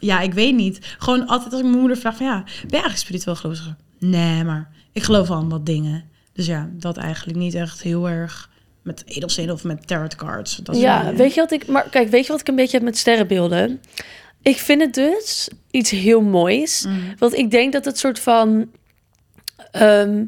ja, 0.00 0.20
ik 0.20 0.34
weet 0.34 0.54
niet. 0.54 0.78
Gewoon 0.98 1.26
altijd 1.26 1.50
als 1.52 1.60
ik 1.60 1.66
mijn 1.66 1.78
moeder 1.78 1.96
vraag 1.96 2.16
van 2.16 2.26
ja, 2.26 2.42
ben 2.42 2.52
je 2.60 2.68
eigenlijk 2.70 2.98
spiritueel 2.98 3.36
gelovig? 3.36 3.74
Nee, 3.98 4.44
maar 4.44 4.70
ik 4.98 5.04
geloof 5.04 5.30
al 5.30 5.40
in 5.40 5.48
wat 5.48 5.66
dingen. 5.66 6.04
Dus 6.32 6.46
ja, 6.46 6.68
dat 6.72 6.96
eigenlijk 6.96 7.38
niet 7.38 7.54
echt 7.54 7.82
heel 7.82 8.08
erg 8.08 8.50
met 8.82 9.02
edelstenen 9.06 9.54
of 9.54 9.64
met 9.64 9.86
tarot 9.86 10.14
cards. 10.14 10.56
Dat 10.56 10.76
Ja, 10.76 11.14
weet 11.14 11.34
je 11.34 11.40
wat 11.40 11.52
ik... 11.52 11.66
Maar 11.66 11.88
kijk, 11.90 12.08
weet 12.08 12.26
je 12.26 12.32
wat 12.32 12.40
ik 12.40 12.48
een 12.48 12.54
beetje 12.54 12.76
heb 12.76 12.86
met 12.86 12.98
sterrenbeelden? 12.98 13.80
Ik 14.42 14.56
vind 14.56 14.80
het 14.80 14.94
dus 14.94 15.48
iets 15.70 15.90
heel 15.90 16.20
moois. 16.20 16.84
Mm. 16.88 17.14
Want 17.18 17.34
ik 17.34 17.50
denk 17.50 17.72
dat 17.72 17.84
het 17.84 17.98
soort 17.98 18.18
van... 18.18 18.70
ehm, 19.70 20.24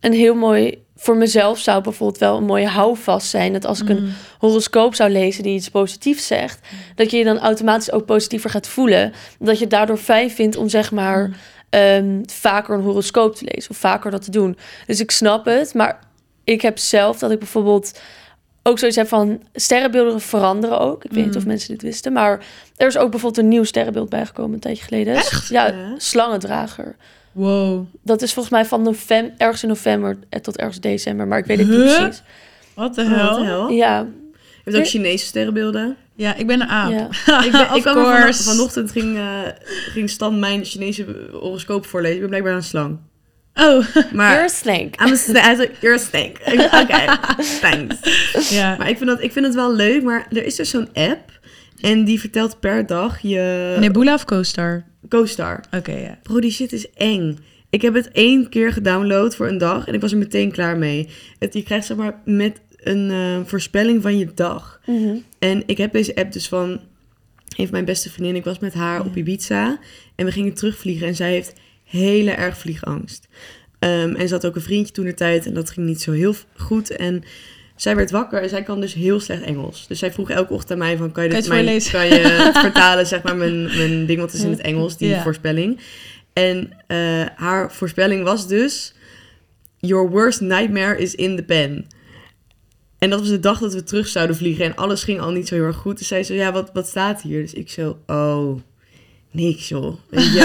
een 0.00 0.12
heel 0.12 0.34
mooi... 0.34 0.86
Voor 0.96 1.16
mezelf 1.16 1.58
zou 1.58 1.82
bijvoorbeeld 1.82 2.20
wel 2.20 2.36
een 2.36 2.44
mooie 2.44 2.66
houvast 2.68 3.28
zijn. 3.28 3.52
Dat 3.52 3.64
als 3.66 3.80
ik 3.80 3.88
een 3.88 4.02
Mm. 4.02 4.12
horoscoop 4.38 4.94
zou 4.94 5.10
lezen 5.10 5.42
die 5.42 5.54
iets 5.54 5.68
positiefs 5.68 6.26
zegt... 6.26 6.60
dat 6.94 7.10
je 7.10 7.16
je 7.16 7.24
dan 7.24 7.38
automatisch 7.38 7.92
ook 7.92 8.06
positiever 8.06 8.50
gaat 8.50 8.68
voelen. 8.68 9.12
Dat 9.38 9.54
je 9.56 9.60
het 9.60 9.70
daardoor 9.70 9.96
fijn 9.96 10.30
vindt 10.30 10.56
om 10.56 10.68
zeg 10.68 10.90
maar... 10.92 11.36
ehm, 11.70 12.20
vaker 12.26 12.74
een 12.74 12.82
horoscoop 12.82 13.34
te 13.36 13.44
lezen 13.54 13.70
of 13.70 13.76
vaker 13.76 14.10
dat 14.10 14.22
te 14.24 14.30
doen. 14.30 14.56
Dus 14.86 15.00
ik 15.00 15.10
snap 15.10 15.44
het, 15.44 15.74
maar 15.74 15.98
ik 16.44 16.62
heb 16.62 16.78
zelf 16.78 17.18
dat 17.18 17.30
ik 17.30 17.38
bijvoorbeeld 17.38 18.00
ook 18.62 18.78
zoiets 18.78 18.96
heb 18.96 19.08
van 19.08 19.42
sterrenbeelden 19.54 20.20
veranderen 20.20 20.78
ook. 20.80 21.04
Ik 21.04 21.10
weet 21.12 21.24
niet 21.26 21.36
of 21.36 21.42
Mm. 21.42 21.48
mensen 21.48 21.68
dit 21.70 21.82
wisten, 21.82 22.12
maar 22.12 22.40
er 22.76 22.86
is 22.86 22.96
ook 22.98 23.10
bijvoorbeeld 23.10 23.42
een 23.44 23.48
nieuw 23.50 23.64
sterrenbeeld 23.64 24.08
bijgekomen 24.08 24.52
een 24.54 24.60
tijdje 24.60 24.84
geleden. 24.84 25.14
Echt? 25.14 25.48
Ja, 25.48 25.66
Ja. 25.66 25.94
slangendrager. 25.98 26.96
Wow, 27.32 27.84
Dat 28.02 28.22
is 28.22 28.32
volgens 28.32 28.54
mij 28.54 28.64
van 28.64 28.82
november, 28.82 29.34
ergens 29.36 29.62
in 29.62 29.68
november 29.68 30.18
tot 30.42 30.56
ergens 30.56 30.80
december, 30.80 31.26
maar 31.26 31.38
ik 31.38 31.44
weet 31.46 31.58
het 31.58 31.68
niet 31.68 31.76
precies. 31.78 32.22
wat 32.74 32.94
de 32.94 33.08
wat 33.08 33.10
de 33.10 33.14
hel? 33.14 33.44
hel? 33.44 33.68
Ja, 33.68 33.98
Je 33.98 34.70
hebt 34.70 34.76
ook 34.76 34.86
Chinese 34.86 35.26
sterrenbeelden. 35.26 35.96
Ja, 36.18 36.34
ik 36.34 36.46
ben 36.46 36.60
een 36.60 36.68
aap. 36.68 36.90
Ja. 36.90 37.08
Ik, 37.44 37.52
ben, 37.52 37.74
ik 37.74 37.82
course. 37.82 38.42
vanochtend 38.42 38.90
ging, 38.90 39.16
eh, 39.16 39.40
ging 39.92 40.10
Stan 40.10 40.38
mijn 40.38 40.64
Chinese 40.64 41.04
horoscoop 41.32 41.86
voorlezen. 41.86 42.14
Ik 42.14 42.20
ben 42.20 42.28
blijkbaar 42.28 42.54
een 42.54 42.62
slang. 42.62 42.98
Oh, 43.54 43.84
Maar 44.12 44.30
you're 44.30 44.44
a 44.44 44.48
snake. 44.48 44.90
I'm 45.04 45.12
a 45.12 45.16
sna- 45.16 45.40
hij 45.40 45.54
zei, 45.54 45.70
you're 45.80 45.96
a 45.96 46.02
snake. 46.02 46.40
Ik- 46.52 46.60
Oké, 46.82 47.18
thanks. 47.60 48.50
ja. 48.50 48.76
Maar 48.76 48.88
ik 48.88 48.96
vind, 48.96 49.08
dat, 49.10 49.22
ik 49.22 49.32
vind 49.32 49.46
het 49.46 49.54
wel 49.54 49.74
leuk, 49.74 50.02
maar 50.02 50.26
er 50.30 50.44
is 50.44 50.54
dus 50.56 50.70
zo'n 50.70 50.88
app. 50.92 51.38
En 51.80 52.04
die 52.04 52.20
vertelt 52.20 52.60
per 52.60 52.86
dag 52.86 53.18
je 53.22 53.76
Nebula 53.80 54.14
of 54.14 54.24
Co-Star? 54.24 54.84
co-star. 55.08 55.64
Oké, 55.76 55.92
ja. 55.92 56.18
Bro, 56.22 56.40
die 56.40 56.50
shit 56.50 56.72
is 56.72 56.90
eng. 56.94 57.38
Ik 57.70 57.82
heb 57.82 57.94
het 57.94 58.10
één 58.12 58.48
keer 58.48 58.72
gedownload 58.72 59.36
voor 59.36 59.48
een 59.48 59.58
dag 59.58 59.86
en 59.86 59.94
ik 59.94 60.00
was 60.00 60.12
er 60.12 60.18
meteen 60.18 60.52
klaar 60.52 60.76
mee. 60.76 61.08
Het, 61.38 61.54
je 61.54 61.62
krijgt 61.62 61.86
zeg 61.86 61.96
maar 61.96 62.20
met 62.24 62.60
een 62.80 63.10
eh, 63.10 63.48
voorspelling 63.48 64.02
van 64.02 64.18
je 64.18 64.28
dag. 64.34 64.80
Mhm. 64.86 65.16
En 65.38 65.62
ik 65.66 65.78
heb 65.78 65.92
deze 65.92 66.14
app 66.14 66.32
dus 66.32 66.48
van 66.48 66.68
een 67.56 67.64
van 67.64 67.70
mijn 67.70 67.84
beste 67.84 68.10
vriendin. 68.10 68.36
Ik 68.36 68.44
was 68.44 68.58
met 68.58 68.74
haar 68.74 69.00
op 69.00 69.16
Ibiza 69.16 69.78
en 70.14 70.24
we 70.24 70.32
gingen 70.32 70.54
terugvliegen 70.54 71.06
en 71.06 71.14
zij 71.14 71.30
heeft 71.30 71.52
hele 71.84 72.30
erg 72.30 72.58
vliegangst. 72.58 73.28
Ehm, 73.78 74.14
en 74.14 74.28
ze 74.28 74.34
had 74.34 74.46
ook 74.46 74.54
een 74.54 74.62
vriendje 74.62 74.92
toen 74.92 75.04
de 75.04 75.14
tijd 75.14 75.46
en 75.46 75.54
dat 75.54 75.70
ging 75.70 75.86
niet 75.86 76.02
zo 76.02 76.12
heel 76.12 76.34
goed. 76.56 76.90
En 76.90 77.22
zij 77.76 77.96
werd 77.96 78.10
wakker 78.10 78.42
en 78.42 78.48
zij 78.48 78.62
kan 78.62 78.80
dus 78.80 78.94
heel 78.94 79.20
slecht 79.20 79.42
Engels. 79.42 79.86
Dus 79.86 79.98
zij 79.98 80.12
vroeg 80.12 80.30
elke 80.30 80.52
ochtend 80.52 80.70
aan 80.72 80.78
mij 80.78 80.96
van, 80.96 81.12
kan 81.12 81.24
je, 81.24 81.30
dit 81.30 81.48
mijn, 81.48 81.82
kan 81.90 82.06
je 82.06 82.14
het 82.14 82.58
vertalen, 82.68 83.06
zeg 83.06 83.22
maar, 83.22 83.36
mijn, 83.36 83.62
mijn 83.62 84.06
ding, 84.06 84.20
wat 84.20 84.32
is 84.32 84.42
in 84.42 84.50
het 84.50 84.60
Engels, 84.60 84.96
die 84.96 85.16
voorspelling. 85.16 85.80
En 86.32 86.72
eh, 86.86 87.26
haar 87.34 87.72
voorspelling 87.72 88.24
was 88.24 88.48
dus, 88.48 88.94
your 89.78 90.10
worst 90.10 90.40
nightmare 90.40 90.98
is 90.98 91.14
in 91.14 91.36
the 91.36 91.42
pen. 91.42 91.86
En 92.98 93.10
dat 93.10 93.18
was 93.20 93.28
de 93.28 93.40
dag 93.40 93.58
dat 93.58 93.74
we 93.74 93.82
terug 93.82 94.08
zouden 94.08 94.36
vliegen 94.36 94.64
en 94.64 94.74
alles 94.76 95.04
ging 95.04 95.20
al 95.20 95.30
niet 95.30 95.48
zo 95.48 95.54
heel 95.54 95.64
erg 95.64 95.76
goed. 95.76 95.98
Dus 95.98 96.08
zij 96.08 96.22
zo, 96.24 96.34
ja, 96.34 96.52
wat, 96.52 96.70
wat 96.72 96.88
staat 96.88 97.22
hier? 97.22 97.40
Dus 97.42 97.52
ik 97.52 97.70
zo, 97.70 97.98
oh, 98.06 98.60
niks 99.30 99.68
joh. 99.68 99.96
Weet 100.10 100.32
je 100.32 100.38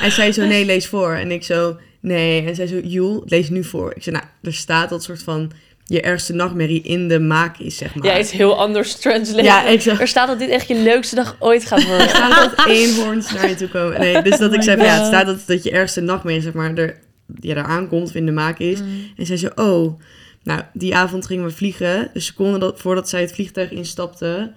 wel? 0.00 0.10
Zei 0.10 0.32
zo, 0.32 0.44
nee, 0.46 0.64
lees 0.64 0.86
voor. 0.86 1.12
En 1.14 1.30
ik 1.30 1.44
zo, 1.44 1.76
nee. 2.00 2.46
En 2.46 2.54
zij 2.54 2.66
zo, 2.66 2.78
Joel, 2.84 3.22
lees 3.26 3.48
nu 3.48 3.64
voor. 3.64 3.92
Ik 3.96 4.02
zei, 4.02 4.16
nou, 4.16 4.28
er 4.42 4.54
staat 4.54 4.88
dat 4.90 5.02
soort 5.02 5.22
van 5.22 5.50
je 5.84 6.00
ergste 6.00 6.32
nachtmerrie 6.32 6.82
in 6.82 7.08
de 7.08 7.20
maak 7.20 7.58
is, 7.58 7.76
zeg 7.76 7.94
maar. 7.94 8.06
Ja, 8.06 8.18
iets 8.18 8.30
heel 8.30 8.58
anders 8.58 8.94
translate. 8.94 9.42
Ja, 9.42 9.66
ik 9.66 9.80
zeg- 9.80 10.00
Er 10.00 10.08
staat 10.08 10.28
dat 10.28 10.38
dit 10.38 10.48
echt 10.48 10.68
je 10.68 10.74
leukste 10.74 11.14
dag 11.14 11.36
ooit 11.38 11.64
gaat 11.64 11.84
worden. 11.86 12.00
Er 12.08 12.08
staat 12.08 12.56
dat 12.56 12.66
eenhoorns 12.66 13.32
naar 13.32 13.48
je 13.48 13.54
toe 13.54 13.68
komen. 13.68 14.00
Nee, 14.00 14.22
dus 14.22 14.38
dat 14.38 14.48
Oh 14.50 14.54
ik 14.56 14.62
zei, 14.62 14.82
ja, 14.82 14.96
het 14.96 15.06
staat 15.06 15.26
dat, 15.26 15.42
dat 15.46 15.62
je 15.62 15.70
ergste 15.70 16.00
nachtmerrie, 16.00 16.42
zeg 16.42 16.52
maar, 16.52 16.74
er, 16.74 16.98
ja, 17.40 17.54
daar 17.54 17.64
aankomt 17.64 18.08
of 18.08 18.14
in 18.14 18.26
de 18.26 18.32
maak 18.32 18.58
is. 18.58 18.78
En 19.16 19.26
zij 19.26 19.36
zo, 19.36 19.48
oh. 19.54 20.00
Nou, 20.46 20.62
die 20.72 20.96
avond 20.96 21.26
gingen 21.26 21.44
we 21.44 21.50
vliegen. 21.50 22.10
Dus 22.12 22.26
seconden 22.26 22.60
dat, 22.60 22.80
voordat 22.80 23.08
zij 23.08 23.20
het 23.20 23.32
vliegtuig 23.32 23.70
instapte, 23.70 24.52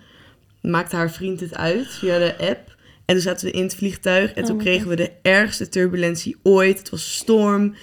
maakte 0.62 0.96
haar 0.96 1.12
vriend 1.12 1.40
het 1.40 1.56
uit 1.56 1.88
via 1.88 2.18
de 2.18 2.36
app. 2.40 2.76
En 3.06 3.16
toen 3.16 3.24
zaten 3.24 3.46
we 3.46 3.52
in 3.52 3.64
het 3.64 3.76
vliegtuig 3.76 4.34
en 4.34 4.42
Oh 4.42 4.48
toen 4.48 4.58
my 4.58 4.64
kregen 4.64 4.88
we 4.88 4.96
de 4.96 5.12
ergste 5.22 5.70
turbulentie 5.70 6.38
ooit. 6.44 6.78
Het 6.78 6.90
was 6.90 7.16
storm. 7.16 7.76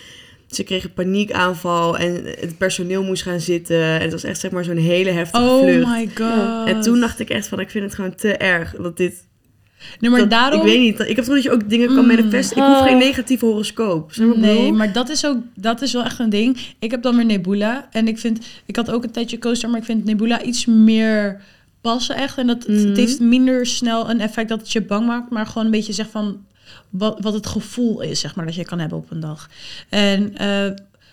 Ze 0.47 0.63
kregen 0.63 0.93
paniekaanval 0.93 1.99
en 1.99 2.25
het 2.25 2.59
personeel 2.59 3.03
moest 3.03 3.23
gaan 3.23 3.41
zitten. 3.41 3.83
En 3.83 4.01
het 4.01 4.13
was 4.13 4.25
echt 4.25 4.41
zeg 4.41 4.51
maar 4.51 4.65
zo'n 4.65 4.77
hele 4.77 5.11
heftige 5.11 5.45
Oh 5.45 5.59
vlucht. 5.63 5.87
my 5.89 6.11
god. 6.15 6.69
En 6.69 6.81
toen 6.81 7.01
dacht 7.01 7.21
ik 7.21 7.31
echt 7.31 7.49
van, 7.49 7.61
ik 7.61 7.71
vind 7.71 7.85
het 7.85 7.95
gewoon 7.95 8.15
te 8.15 8.37
erg 8.37 8.75
dat 8.77 8.97
dit 8.97 9.26
Nee, 10.01 10.11
maar 10.11 10.21
dat- 10.21 10.31
daarom... 10.31 10.61
Ik 10.61 10.67
weet 10.67 10.81
niet. 10.81 11.01
Ik 11.01 11.17
heb 11.17 11.25
het 11.25 11.35
dat 11.35 11.43
je 11.43 11.51
ook 11.51 11.69
dingen 11.71 11.87
kan 11.87 11.97
Mm. 11.99 12.07
manifesten. 12.07 12.57
Ik 12.57 12.63
hoef 12.63 12.77
Oh. 12.77 12.83
geen 12.83 12.99
negatieve 12.99 13.45
horoscoop. 13.45 14.17
Nee, 14.37 14.73
maar 14.73 14.93
dat 14.93 15.09
is 15.09 15.27
ook 15.27 15.37
dat 15.55 15.83
is 15.83 15.93
wel 15.93 16.05
echt 16.05 16.19
een 16.19 16.31
ding. 16.31 16.59
Ik 16.79 16.91
heb 16.91 17.03
dan 17.03 17.17
weer 17.17 17.25
Nebula 17.25 17.89
en 17.91 18.09
ik 18.09 18.19
vind 18.19 18.47
ik 18.67 18.77
had 18.77 18.91
ook 18.91 19.05
een 19.05 19.11
tijdje 19.11 19.39
coaster, 19.39 19.69
maar 19.71 19.79
ik 19.79 19.85
vind 19.85 20.05
Nebula 20.05 20.43
iets 20.43 20.67
meer 20.67 21.41
passen 21.81 22.17
echt 22.17 22.39
en 22.39 22.47
dat 22.47 22.67
het, 22.67 22.83
het 22.83 22.97
heeft 22.97 23.21
minder 23.21 23.67
snel 23.67 24.11
een 24.11 24.21
effect 24.21 24.49
dat 24.49 24.59
het 24.61 24.73
je 24.73 24.83
bang 24.83 25.07
maakt, 25.07 25.31
maar 25.31 25.47
gewoon 25.47 25.65
een 25.65 25.71
beetje 25.71 25.93
zegt 25.93 26.11
van 26.11 26.45
wat, 26.91 27.19
wat 27.21 27.33
het 27.35 27.47
gevoel 27.47 28.01
is 28.01 28.21
zeg 28.21 28.35
maar 28.35 28.47
dat 28.47 28.55
je 28.55 28.65
kan 28.65 28.79
hebben 28.79 28.99
op 28.99 29.11
een 29.11 29.21
dag. 29.21 29.49
En 29.89 30.37
eh, 30.37 30.71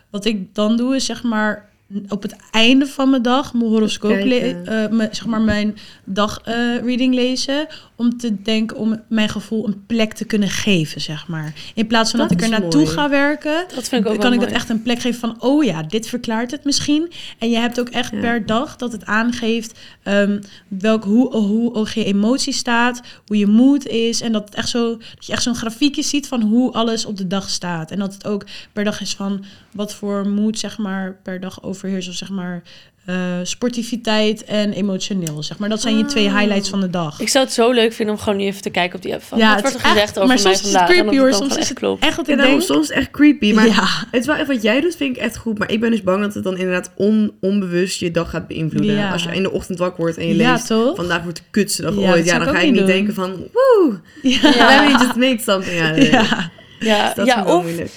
wat 0.09 0.25
ik 0.25 0.55
dan 0.55 0.77
doe 0.77 0.95
is 0.95 1.05
zeg 1.05 1.23
maar 1.23 1.69
op 2.07 2.21
het 2.21 2.35
einde 2.51 2.85
van 2.87 3.09
mijn 3.09 3.21
dag 3.21 3.53
mijn 3.53 3.65
horoscoop 3.69 4.11
le- 4.23 4.39
Kijken. 4.39 4.67
eh, 4.67 4.89
mijn- 4.97 5.15
zeg 5.15 5.25
maar 5.25 5.41
mijn 5.41 5.75
dagreading 6.05 7.13
lezen 7.13 7.67
om 7.95 8.17
te 8.17 8.41
denken 8.41 8.77
om 8.77 9.01
mijn 9.09 9.29
gevoel 9.29 9.67
een 9.67 9.85
plek 9.85 10.13
te 10.13 10.25
kunnen 10.25 10.49
geven 10.49 11.01
zeg 11.01 11.27
maar 11.27 11.53
in 11.75 11.87
plaats 11.87 12.09
van 12.11 12.19
dat, 12.19 12.29
Dat 12.29 12.37
ik 12.37 12.43
er 12.43 12.49
naartoe 12.59 12.81
mooi. 12.83 12.93
ga 12.93 13.09
werken 13.09 13.65
Dat 13.75 13.89
vind 13.89 14.05
ik 14.05 14.11
ook 14.11 14.19
kan 14.19 14.29
wel 14.29 14.39
ik 14.39 14.45
dat 14.45 14.55
echt 14.55 14.69
een 14.69 14.81
plek 14.81 14.99
geven 14.99 15.19
van, 15.19 15.35
oh 15.41 15.63
ja, 15.63 15.83
dit 15.83 16.07
verklaart 16.07 16.51
het 16.51 16.63
misschien. 16.63 17.11
En 17.39 17.49
je 17.49 17.57
hebt 17.57 17.79
ook 17.79 17.89
echt 17.89 18.11
Ja. 18.11 18.19
per 18.19 18.45
dag 18.45 18.75
dat 18.75 18.91
het 18.91 19.05
aangeeft 19.05 19.79
ehm, 20.03 20.41
welk, 20.67 21.03
hoe, 21.03 21.35
hoe, 21.35 21.71
hoe 21.77 21.87
je 21.93 22.05
emotie 22.05 22.53
staat, 22.53 23.01
hoe 23.27 23.37
je 23.37 23.47
moed 23.47 23.87
is. 23.87 24.21
En 24.21 24.31
dat, 24.31 24.45
het 24.45 24.55
echt 24.55 24.69
zo, 24.69 24.97
dat 25.15 25.25
je 25.25 25.31
echt 25.31 25.43
zo'n 25.43 25.55
grafiekje 25.55 26.03
ziet 26.03 26.27
van 26.27 26.41
hoe 26.41 26.71
alles 26.71 27.05
op 27.05 27.17
de 27.17 27.27
dag 27.27 27.49
staat. 27.49 27.91
En 27.91 27.99
dat 27.99 28.13
het 28.13 28.27
ook 28.27 28.45
per 28.73 28.83
dag 28.83 29.01
is 29.01 29.13
van 29.13 29.43
wat 29.73 29.93
voor 29.93 30.27
moed, 30.27 30.59
zeg 30.59 30.77
maar, 30.77 31.19
per 31.23 31.39
dag 31.39 31.63
overheerst. 31.63 31.81
Of 31.83 32.03
zeg 32.15 32.29
maar, 32.29 32.61
eh, 33.05 33.15
sportiviteit 33.43 34.43
en 34.43 34.71
emotioneel, 34.73 35.43
zeg 35.43 35.57
maar. 35.57 35.69
Dat 35.69 35.81
zijn 35.81 35.97
je 35.97 36.05
twee 36.05 36.29
highlights 36.29 36.69
van 36.69 36.79
de 36.81 36.89
dag. 36.89 37.19
Ik 37.19 37.29
zou 37.29 37.45
het 37.45 37.53
zo 37.53 37.71
leuk 37.71 37.93
vinden 37.93 38.15
om 38.15 38.21
gewoon 38.21 38.37
nu 38.39 38.45
even 38.45 38.61
te 38.61 38.69
kijken 38.69 38.95
op 38.95 39.01
die 39.01 39.13
app 39.13 39.23
van... 39.23 39.37
Ja, 39.37 39.51
het 39.53 39.61
wordt 39.61 39.77
gezegd 39.77 39.97
echt- 40.01 40.09
over 40.19 40.19
maar 40.19 40.27
mij 40.27 40.37
soms 40.37 40.55
is 40.55 40.61
het 40.61 40.71
vandaag? 40.71 40.89
creepy, 40.89 41.17
hoor. 41.17 41.33
Soms 41.33 41.51
is 41.51 41.57
echt 41.57 41.69
het 41.69 41.77
klopt. 41.77 42.03
Echt 42.03 42.15
wat 42.15 42.27
Ja, 42.27 42.33
ik 42.33 42.39
denk. 42.39 42.61
soms 42.61 42.89
echt 42.89 43.11
creepy. 43.11 43.53
Maar 43.53 43.65
ja. 43.67 43.83
het 44.11 44.19
is 44.21 44.25
wel 44.25 44.35
echt 44.35 44.47
wat 44.47 44.61
jij 44.61 44.81
doet, 44.81 44.95
vind 44.95 45.15
ik 45.17 45.21
echt 45.21 45.37
goed. 45.37 45.57
Maar 45.57 45.71
ik 45.71 45.79
ben 45.79 45.91
dus 45.91 46.03
bang 46.03 46.21
dat 46.21 46.33
het 46.33 46.43
dan 46.43 46.57
inderdaad 46.57 46.91
on, 46.95 47.31
onbewust 47.41 47.99
je 47.99 48.11
dag 48.11 48.29
gaat 48.29 48.47
beïnvloeden. 48.47 48.95
Ja. 48.95 49.11
Als 49.11 49.23
je 49.23 49.29
in 49.35 49.43
de 49.43 49.51
ochtend 49.51 49.79
wakker 49.79 50.01
wordt 50.03 50.17
en 50.17 50.27
je 50.27 50.35
Ja, 50.35 50.51
leest... 50.51 50.67
toch? 50.67 50.95
Vandaag 50.95 51.23
wordt 51.23 51.37
de 51.37 51.43
kutste 51.51 51.81
dag 51.81 51.95
Ja, 51.95 52.11
ooit. 52.11 52.25
Ja, 52.25 52.39
dan 52.39 52.53
ga 52.55 52.59
je 52.59 52.67
niet 52.71 52.77
doen. 52.77 52.85
denken 52.87 53.13
van... 53.13 53.31
Woe, 53.53 53.99
Ja. 54.21 54.39
let 54.41 54.91
me 54.91 54.97
just 55.05 55.15
make 55.15 55.39
something 55.41 55.81
out 55.81 55.91
of 55.91 55.97
it. 55.97 56.11
Ja. 56.11 56.51
Ja, 56.79 57.05
Dus 57.05 57.15
dat 57.15 57.25
ja 57.25 57.39
is 57.39 57.45
wel 57.45 57.57
of, 57.57 57.63
moeilijk. 57.63 57.91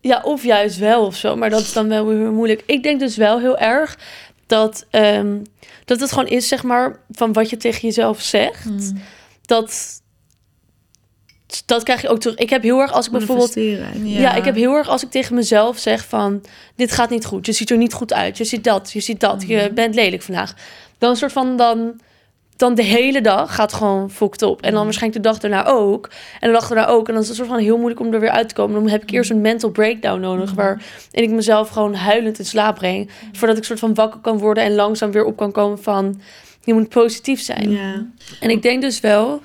Ja, 0.00 0.20
of 0.24 0.42
juist 0.44 0.78
wel 0.78 1.06
of 1.06 1.16
zo. 1.16 1.36
Maar 1.36 1.50
dat 1.50 1.60
is 1.60 1.72
dan 1.72 1.88
wel 1.88 2.06
weer 2.06 2.32
moeilijk. 2.32 2.62
Ik 2.66 2.82
denk 2.82 3.00
dus 3.00 3.16
wel 3.16 3.40
heel 3.40 3.58
erg 3.58 3.98
dat, 4.46 4.86
ehm, 4.90 5.36
dat 5.84 6.00
het 6.00 6.12
gewoon 6.12 6.28
is, 6.28 6.48
zeg 6.48 6.62
maar, 6.62 7.00
van 7.10 7.32
wat 7.32 7.50
je 7.50 7.56
tegen 7.56 7.80
jezelf 7.80 8.20
zegt. 8.20 8.64
Mm. 8.64 9.02
Dat, 9.42 10.02
dat 11.66 11.82
krijg 11.82 12.02
je 12.02 12.08
ook 12.08 12.20
terug. 12.20 12.36
Ik 12.36 12.50
heb 12.50 12.62
heel 12.62 12.80
erg, 12.80 12.92
als 12.92 13.06
ik 13.06 13.12
bijvoorbeeld... 13.12 13.54
Ja. 14.02 14.34
ik 14.34 14.44
heb 14.44 14.54
heel 14.54 14.74
erg 14.74 14.88
als 14.88 15.02
ik 15.02 15.10
tegen 15.10 15.34
mezelf 15.34 15.78
zeg 15.78 16.04
van... 16.04 16.44
dit 16.76 16.92
gaat 16.92 17.10
niet 17.10 17.24
goed, 17.24 17.46
je 17.46 17.52
ziet 17.52 17.70
er 17.70 17.76
niet 17.76 17.92
goed 17.92 18.12
uit, 18.12 18.36
je 18.38 18.44
ziet 18.44 18.64
dat, 18.64 18.92
je 18.92 19.00
ziet 19.00 19.20
dat, 19.20 19.44
je 19.46 19.70
bent 19.74 19.94
lelijk 19.94 20.22
vandaag. 20.22 20.54
Dan 20.98 21.10
een 21.10 21.16
soort 21.16 21.32
van 21.32 21.56
dan... 21.56 22.00
Dan 22.58 22.74
de 22.74 22.82
hele 22.82 23.20
dag 23.20 23.54
gaat 23.54 23.72
gewoon 23.72 24.10
fokt 24.10 24.42
op. 24.42 24.62
En 24.62 24.72
dan 24.72 24.84
waarschijnlijk 24.84 25.22
de 25.22 25.28
dag 25.28 25.38
daarna 25.38 25.66
ook. 25.66 26.10
En 26.40 26.48
de 26.48 26.54
dag 26.54 26.68
daarna 26.68 26.86
ook. 26.86 27.08
En 27.08 27.12
dan 27.12 27.22
is 27.22 27.28
het 27.28 27.36
soort 27.36 27.48
van 27.48 27.58
heel 27.58 27.76
moeilijk 27.76 28.00
om 28.00 28.12
er 28.12 28.20
weer 28.20 28.30
uit 28.30 28.48
te 28.48 28.54
komen. 28.54 28.74
Dan 28.74 28.88
heb 28.88 29.02
ik 29.02 29.10
eerst 29.10 29.30
een 29.30 29.40
mental 29.40 29.70
breakdown 29.70 30.20
nodig. 30.20 30.52
Waarin 30.52 30.82
ik 31.12 31.30
mezelf 31.30 31.68
gewoon 31.68 31.94
huilend 31.94 32.38
in 32.38 32.44
slaap 32.44 32.74
breng. 32.74 33.10
Voordat 33.32 33.56
ik 33.56 33.64
soort 33.64 33.78
van 33.78 33.94
wakker 33.94 34.20
kan 34.20 34.38
worden. 34.38 34.64
En 34.64 34.74
langzaam 34.74 35.10
weer 35.10 35.24
op 35.24 35.36
kan 35.36 35.52
komen 35.52 35.82
van... 35.82 36.20
Je 36.64 36.74
moet 36.74 36.88
positief 36.88 37.40
zijn. 37.40 37.70
Ja. 37.70 38.06
En 38.40 38.50
ik 38.50 38.62
denk 38.62 38.82
dus 38.82 39.00
wel 39.00 39.40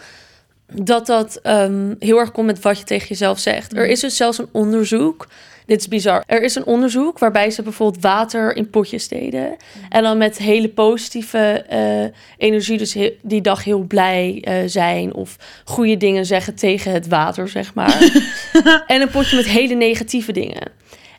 dat 0.74 1.06
dat 1.06 1.36
ehm, 1.36 1.94
heel 2.00 2.18
erg 2.18 2.32
komt 2.32 2.48
met 2.48 2.62
wat 2.62 2.78
je 2.78 2.84
tegen 2.84 3.08
jezelf 3.08 3.40
zegt. 3.40 3.76
Er 3.76 3.88
is 3.88 4.00
dus 4.00 4.16
zelfs 4.16 4.38
een 4.38 4.50
onderzoek. 4.52 5.28
Dit 5.66 5.80
is 5.80 5.88
bizar. 5.88 6.24
Er 6.28 6.44
is 6.44 6.56
een 6.56 6.66
onderzoek 6.66 7.20
waarbij 7.20 7.52
ze 7.52 7.62
bijvoorbeeld 7.62 8.04
water 8.04 8.56
in 8.56 8.70
potjes 8.70 9.08
deden. 9.08 9.58
En 9.90 10.04
dan 10.04 10.18
met 10.18 10.38
hele 10.38 10.70
positieve 10.70 11.66
eh, 11.68 12.18
energie, 12.38 12.78
dus 12.78 12.98
die 13.22 13.42
dag 13.42 13.64
heel 13.64 13.80
blij 13.80 14.42
eh, 14.42 14.56
zijn. 14.66 15.14
Of 15.14 15.38
goede 15.64 15.98
dingen 15.98 16.26
zeggen 16.26 16.56
tegen 16.56 16.92
het 16.92 17.08
water, 17.08 17.50
zeg 17.50 17.74
maar. 17.74 18.22
en 18.88 19.02
een 19.02 19.10
potje 19.10 19.36
met 19.36 19.46
hele 19.46 19.74
negatieve 19.74 20.32
dingen. 20.32 20.72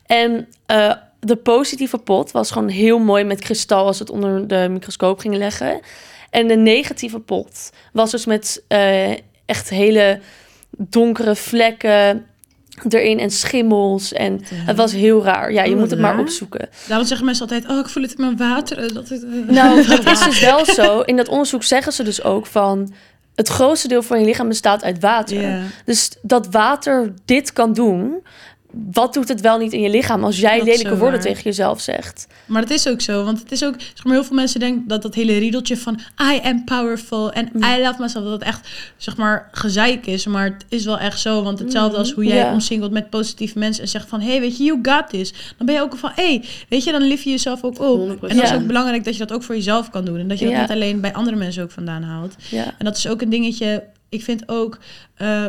En 0.05 0.47
eh, 0.65 0.93
de 1.19 1.35
positieve 1.35 1.97
pot 1.97 2.31
was 2.31 2.51
gewoon 2.51 2.69
heel 2.69 2.99
mooi 2.99 3.23
met 3.23 3.41
kristal 3.41 3.85
als 3.85 3.99
het 3.99 4.09
onder 4.09 4.47
de 4.47 4.67
microscoop 4.69 5.19
gingen 5.19 5.37
leggen. 5.37 5.79
En 6.29 6.47
de 6.47 6.57
negatieve 6.57 7.19
pot 7.19 7.71
was 7.93 8.11
dus 8.11 8.25
met 8.25 8.63
echt 9.45 9.69
hele 9.69 10.19
donkere 10.77 11.35
vlekken 11.35 12.25
erin 12.89 13.19
en 13.19 13.31
schimmels. 13.31 14.13
En 14.13 14.41
het 14.53 14.77
was 14.77 14.91
heel 14.91 15.23
raar. 15.23 15.51
Ja, 15.53 15.63
je 15.63 15.73
Oh, 15.73 15.79
moet 15.79 15.89
het 15.89 15.99
maar 15.99 16.19
opzoeken. 16.19 16.69
Daarom 16.87 17.07
zeggen 17.07 17.25
mensen 17.25 17.43
altijd, 17.49 17.69
oh, 17.69 17.79
ik 17.79 17.89
voel 17.89 18.03
het 18.03 18.11
in 18.13 18.21
mijn 18.21 18.37
water. 18.37 18.77
eh, 18.77 18.93
Dat 18.93 19.09
het, 19.09 19.23
eh, 19.23 19.29
Nou, 19.55 19.81
het 19.83 20.05
is 20.11 20.23
dus 20.23 20.39
wel 20.39 20.65
zo. 20.65 20.99
In 20.99 21.15
dat 21.15 21.27
onderzoek 21.27 21.63
zeggen 21.63 21.93
ze 21.93 22.03
dus 22.03 22.23
ook 22.23 22.45
van... 22.45 22.93
het 23.35 23.47
grootste 23.47 23.87
deel 23.87 24.03
van 24.03 24.19
je 24.19 24.25
lichaam 24.25 24.47
bestaat 24.47 24.83
uit 24.83 24.99
water. 24.99 25.59
Dus 25.85 26.11
dat 26.21 26.47
water 26.51 27.13
dit 27.25 27.53
kan 27.53 27.73
doen... 27.73 28.23
wat 28.91 29.13
doet 29.13 29.27
het 29.27 29.41
wel 29.41 29.57
niet 29.57 29.73
in 29.73 29.81
je 29.81 29.89
lichaam... 29.89 30.23
als 30.23 30.39
jij 30.39 30.57
Dat 30.57 30.67
lelijke 30.67 30.97
woorden 30.97 31.19
waar. 31.19 31.27
tegen 31.27 31.43
jezelf 31.43 31.81
zegt? 31.81 32.27
Maar 32.45 32.61
het 32.61 32.71
is 32.71 32.87
ook 32.87 33.01
zo, 33.01 33.23
want 33.23 33.39
het 33.39 33.51
is 33.51 33.63
ook, 33.65 33.73
zeg 33.79 34.03
maar, 34.03 34.13
heel 34.13 34.23
veel 34.23 34.35
mensen 34.35 34.59
denken 34.59 34.87
dat 34.87 35.01
dat 35.01 35.13
hele 35.15 35.37
riedeltje 35.37 35.77
van 35.77 35.99
I 36.33 36.39
am 36.43 36.63
powerful 36.63 37.31
en 37.31 37.49
Mm. 37.53 37.63
I 37.63 37.81
love 37.81 38.01
myself, 38.01 38.25
dat 38.25 38.41
echt, 38.41 38.67
zeg 38.97 39.17
maar, 39.17 39.49
gezeik 39.51 40.05
is. 40.07 40.25
Maar 40.25 40.43
het 40.45 40.65
is 40.69 40.85
wel 40.85 40.97
echt 40.99 41.19
zo, 41.19 41.43
want 41.43 41.59
hetzelfde 41.59 41.97
als 41.97 42.11
hoe 42.11 42.25
jij 42.25 42.33
Mm. 42.41 42.45
Ja. 42.47 42.53
omsingelt 42.53 42.91
met 42.91 43.09
positieve 43.09 43.59
mensen 43.59 43.83
en 43.83 43.89
zegt 43.89 44.09
van, 44.09 44.21
hey, 44.21 44.39
weet 44.39 44.57
je, 44.57 44.63
you 44.63 44.79
got 44.81 45.09
this. 45.09 45.33
Dan 45.57 45.65
ben 45.65 45.75
je 45.75 45.81
ook 45.81 45.97
van, 45.97 46.11
hey, 46.15 46.43
weet 46.69 46.83
je, 46.83 46.91
dan 46.91 47.01
lief 47.01 47.23
je 47.23 47.29
jezelf 47.29 47.63
ook 47.63 47.79
op. 47.79 47.99
100%. 48.19 48.29
En 48.29 48.35
dat 48.35 48.45
is 48.45 48.53
ook 48.53 48.67
belangrijk 48.67 49.03
dat 49.03 49.13
je 49.13 49.19
dat 49.25 49.33
ook 49.33 49.43
voor 49.43 49.55
jezelf 49.55 49.89
kan 49.89 50.05
doen. 50.05 50.17
En 50.19 50.27
dat 50.27 50.39
je 50.39 50.49
dat 50.49 50.59
niet 50.59 50.71
alleen 50.71 51.01
bij 51.01 51.13
andere 51.13 51.35
mensen 51.37 51.63
ook 51.63 51.71
vandaan 51.71 52.03
haalt. 52.03 52.35
En 52.51 52.85
dat 52.85 52.97
is 52.97 53.07
ook 53.07 53.21
een 53.21 53.29
dingetje. 53.29 53.83
Ik 54.09 54.23
vind 54.23 54.43
ook. 54.49 54.77
eh, 55.15 55.45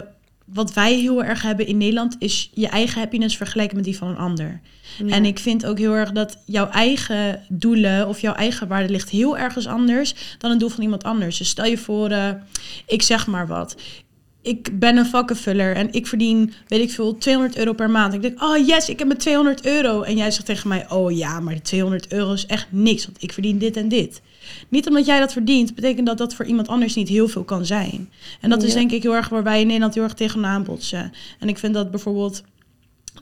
wat 0.47 0.73
wij 0.73 0.95
heel 0.95 1.25
erg 1.25 1.43
hebben 1.43 1.67
in 1.67 1.79
Nederland 1.79 2.17
is 2.19 2.50
je 2.55 2.69
eigen 2.69 3.00
happiness 3.00 3.37
vergelijken 3.37 3.76
met 3.76 3.85
die 3.85 3.97
van 3.97 4.09
een 4.09 4.17
ander. 4.17 4.61
En 5.07 5.25
ik 5.25 5.38
vind 5.38 5.67
ook 5.67 5.79
heel 5.79 5.93
erg 5.93 6.12
dat 6.12 6.38
jouw 6.45 6.69
eigen 6.69 7.43
doelen 7.49 8.09
of 8.09 8.21
jouw 8.21 8.35
eigen 8.35 8.69
waarde 8.69 8.88
ligt 8.88 9.11
heel 9.11 9.38
ergens 9.38 9.67
anders 9.67 10.15
dan 10.38 10.50
een 10.50 10.59
doel 10.59 10.69
van 10.69 10.83
iemand 10.83 11.05
anders. 11.05 11.38
Dus 11.38 11.49
stel 11.49 11.65
je 11.65 11.79
voor, 11.79 12.11
eh, 12.11 12.31
ik 12.87 13.03
zeg 13.03 13.26
maar 13.26 13.47
wat. 13.47 13.76
Ik 14.43 14.79
ben 14.79 14.97
een 14.97 15.07
vakkenvuller 15.07 15.75
en 15.75 15.93
ik 15.93 16.07
verdien, 16.07 16.53
weet 16.69 16.81
ik 16.81 16.91
veel, 16.91 17.19
200 17.19 17.59
euro 17.59 17.73
per 17.73 17.91
maand. 17.91 18.15
Ik 18.15 18.23
denk, 18.23 18.43
oh 18.43 18.67
yes, 18.67 18.88
ik 18.88 18.99
heb 18.99 19.07
mijn 19.09 19.21
200 19.21 19.67
euro. 19.67 20.03
En 20.03 20.17
jij 20.17 20.31
zegt 20.31 20.47
tegen 20.47 20.69
mij, 20.69 20.91
oh 20.91 21.17
ja, 21.17 21.41
maar 21.41 21.53
die 21.53 21.62
200 21.62 22.12
euro 22.12 22.33
is 22.33 22.47
echt 22.47 22.67
niks, 22.71 23.07
want 23.07 23.23
ik 23.23 23.33
verdien 23.33 23.59
dit 23.59 23.76
en 23.76 23.88
dit. 23.88 24.21
Niet 24.69 24.88
omdat 24.88 25.07
jij 25.07 25.19
dat 25.19 25.33
verdient, 25.33 25.75
betekent 25.75 26.07
dat 26.07 26.19
dat 26.19 26.35
voor 26.35 26.45
iemand 26.45 26.69
anders 26.69 26.95
niet 26.95 27.09
heel 27.09 27.29
veel 27.29 27.45
kan 27.45 27.67
zijn. 27.67 28.11
En 28.41 28.50
dat 28.50 28.62
is 28.62 28.73
denk 28.73 28.93
ik 28.93 29.03
heel 29.03 29.15
erg 29.15 29.29
waar 29.29 29.43
wij 29.43 29.61
in 29.61 29.67
Nederland 29.67 29.95
heel 29.95 30.03
erg 30.03 30.15
tegenaan 30.15 30.65
botsen. 30.65 31.12
En 31.38 31.49
ik 31.49 31.59
vind 31.59 31.75
dat 31.75 31.91
bijvoorbeeld 31.91 32.43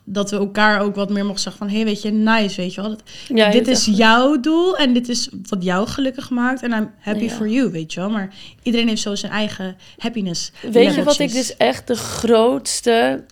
dat 0.04 0.30
we 0.30 0.36
elkaar 0.36 0.80
ook 0.80 0.94
wat 0.94 1.10
meer 1.10 1.24
mogen 1.24 1.40
zeggen 1.40 1.58
van... 1.58 1.68
hé, 1.70 1.76
hey, 1.76 1.84
weet 1.84 2.02
je, 2.02 2.10
nice, 2.10 2.60
weet 2.60 2.74
je 2.74 2.80
wel. 2.80 2.90
Dat, 2.90 3.02
Ja, 3.28 3.50
dit 3.50 3.68
is 3.68 3.84
jouw 3.84 4.40
doel 4.40 4.76
en 4.76 4.92
dit 4.92 5.08
is 5.08 5.28
wat 5.48 5.64
jou 5.64 5.88
gelukkig 5.88 6.30
maakt. 6.30 6.62
En 6.62 6.72
I'm 6.72 6.90
happy 6.98 7.24
Ja. 7.24 7.30
for 7.30 7.48
you, 7.48 7.70
weet 7.70 7.92
je 7.92 8.00
wel. 8.00 8.10
Maar 8.10 8.34
iedereen 8.62 8.88
heeft 8.88 9.02
zo 9.02 9.14
zijn 9.14 9.32
eigen 9.32 9.76
happiness. 9.98 10.52
Weet 10.72 10.94
je 10.94 11.02
wat 11.02 11.18
ik 11.18 11.32
dus 11.32 11.56
echt 11.56 11.86
de 11.86 11.96
grootste, 11.96 13.24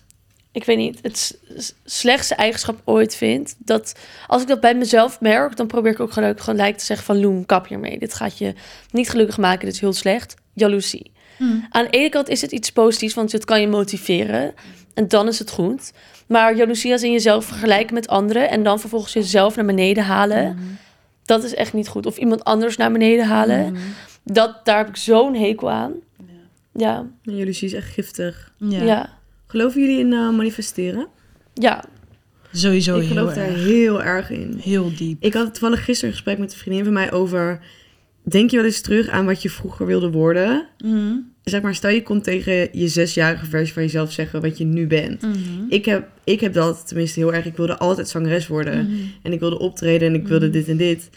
ik 0.53 0.63
weet 0.63 0.77
niet, 0.77 0.99
het 1.01 1.39
slechtste 1.83 2.35
eigenschap 2.35 2.81
ooit 2.83 3.15
vind? 3.15 3.55
Dat 3.57 3.95
als 4.27 4.41
ik 4.41 4.47
dat 4.47 4.59
bij 4.59 4.75
mezelf 4.75 5.19
merk, 5.19 5.55
dan 5.55 5.67
probeer 5.67 5.91
ik 5.91 5.99
ook 5.99 6.11
gelijk, 6.11 6.39
gelijk 6.39 6.77
te 6.77 6.85
zeggen 6.85 7.05
van 7.05 7.19
Loen, 7.19 7.45
kap 7.45 7.67
hiermee. 7.67 7.99
Dit 7.99 8.13
gaat 8.13 8.37
je 8.37 8.53
niet 8.91 9.09
gelukkig 9.09 9.37
maken, 9.37 9.65
dit 9.65 9.73
is 9.73 9.79
heel 9.79 9.93
slecht. 9.93 10.35
Jaloezie. 10.53 11.11
Hmm. 11.37 11.67
Aan 11.69 11.83
de 11.83 11.89
ene 11.89 12.09
kant 12.09 12.29
is 12.29 12.41
het 12.41 12.51
iets 12.51 12.71
positiefs, 12.71 13.13
want 13.13 13.31
het 13.31 13.45
kan 13.45 13.61
je 13.61 13.67
motiveren. 13.67 14.53
En 14.93 15.07
dan 15.07 15.27
is 15.27 15.39
het 15.39 15.51
goed. 15.51 15.91
Maar 16.27 16.55
jaloezie 16.55 16.91
als 16.91 17.03
in 17.03 17.11
jezelf 17.11 17.45
vergelijken 17.45 17.93
met 17.93 18.07
anderen... 18.07 18.49
en 18.49 18.63
dan 18.63 18.79
vervolgens 18.79 19.13
jezelf 19.13 19.55
naar 19.55 19.65
beneden 19.65 20.03
halen... 20.03 20.45
Hmm. 20.45 20.77
dat 21.25 21.43
is 21.43 21.53
echt 21.53 21.73
niet 21.73 21.87
goed. 21.87 22.05
Of 22.05 22.17
iemand 22.17 22.43
anders 22.43 22.77
naar 22.77 22.91
beneden 22.91 23.25
halen. 23.25 23.67
Hmm. 23.67 23.77
Dat, 24.23 24.65
daar 24.65 24.77
heb 24.77 24.87
ik 24.87 24.95
zo'n 24.95 25.35
hekel 25.35 25.71
aan. 25.71 25.93
Ja, 26.73 27.05
En 27.23 27.35
jullie 27.35 27.53
zien 27.53 27.69
is 27.69 27.75
echt 27.75 27.93
giftig. 27.93 28.53
Ja, 28.57 28.77
ja, 28.77 28.83
ja. 28.83 29.21
Geloven 29.53 29.81
jullie 29.81 29.99
in 29.99 30.13
eh, 30.13 30.29
manifesteren? 30.29 31.07
ja. 31.53 31.83
sowieso 32.51 32.97
ik 32.97 33.07
geloof 33.07 33.33
heel 33.33 33.43
daar 33.43 33.53
erg. 33.53 33.63
heel 33.63 34.03
erg 34.03 34.29
in. 34.29 34.59
Heel 34.61 34.91
diep. 34.95 35.23
Ik 35.23 35.33
had 35.33 35.53
toevallig 35.53 35.83
gisteren 35.83 36.09
een 36.09 36.15
gesprek 36.15 36.37
met 36.37 36.51
een 36.51 36.57
vriendin 36.57 36.83
van 36.83 36.93
mij 36.93 37.11
over... 37.11 37.59
Denk 38.23 38.49
je 38.49 38.57
wel 38.57 38.65
eens 38.65 38.81
terug 38.81 39.09
aan 39.09 39.25
wat 39.25 39.41
je 39.41 39.49
vroeger 39.49 39.85
wilde 39.85 40.11
worden? 40.11 40.67
Mhm. 40.83 41.15
Zeg 41.43 41.61
maar, 41.61 41.75
stel 41.75 41.89
je 41.89 42.03
kon 42.03 42.21
tegen 42.21 42.69
je 42.71 42.87
zesjarige 42.87 43.45
versie 43.45 43.73
van 43.73 43.83
jezelf 43.83 44.11
zeggen 44.11 44.41
wat 44.41 44.57
je 44.57 44.65
nu 44.65 44.87
bent. 44.87 45.21
Mhm. 45.21 45.65
Ik 45.69 45.85
heb, 45.85 46.09
ik 46.23 46.39
heb 46.39 46.53
dat 46.53 46.87
tenminste 46.87 47.19
heel 47.19 47.33
erg. 47.33 47.45
Ik 47.45 47.57
wilde 47.57 47.77
altijd 47.77 48.09
zangeres 48.09 48.47
worden. 48.47 48.85
Mhm. 48.85 48.95
En 49.21 49.33
ik 49.33 49.39
wilde 49.39 49.59
optreden 49.59 50.07
en 50.07 50.15
ik 50.15 50.27
wilde 50.27 50.49
dit 50.49 50.67
en 50.67 50.77
dit. 50.77 51.09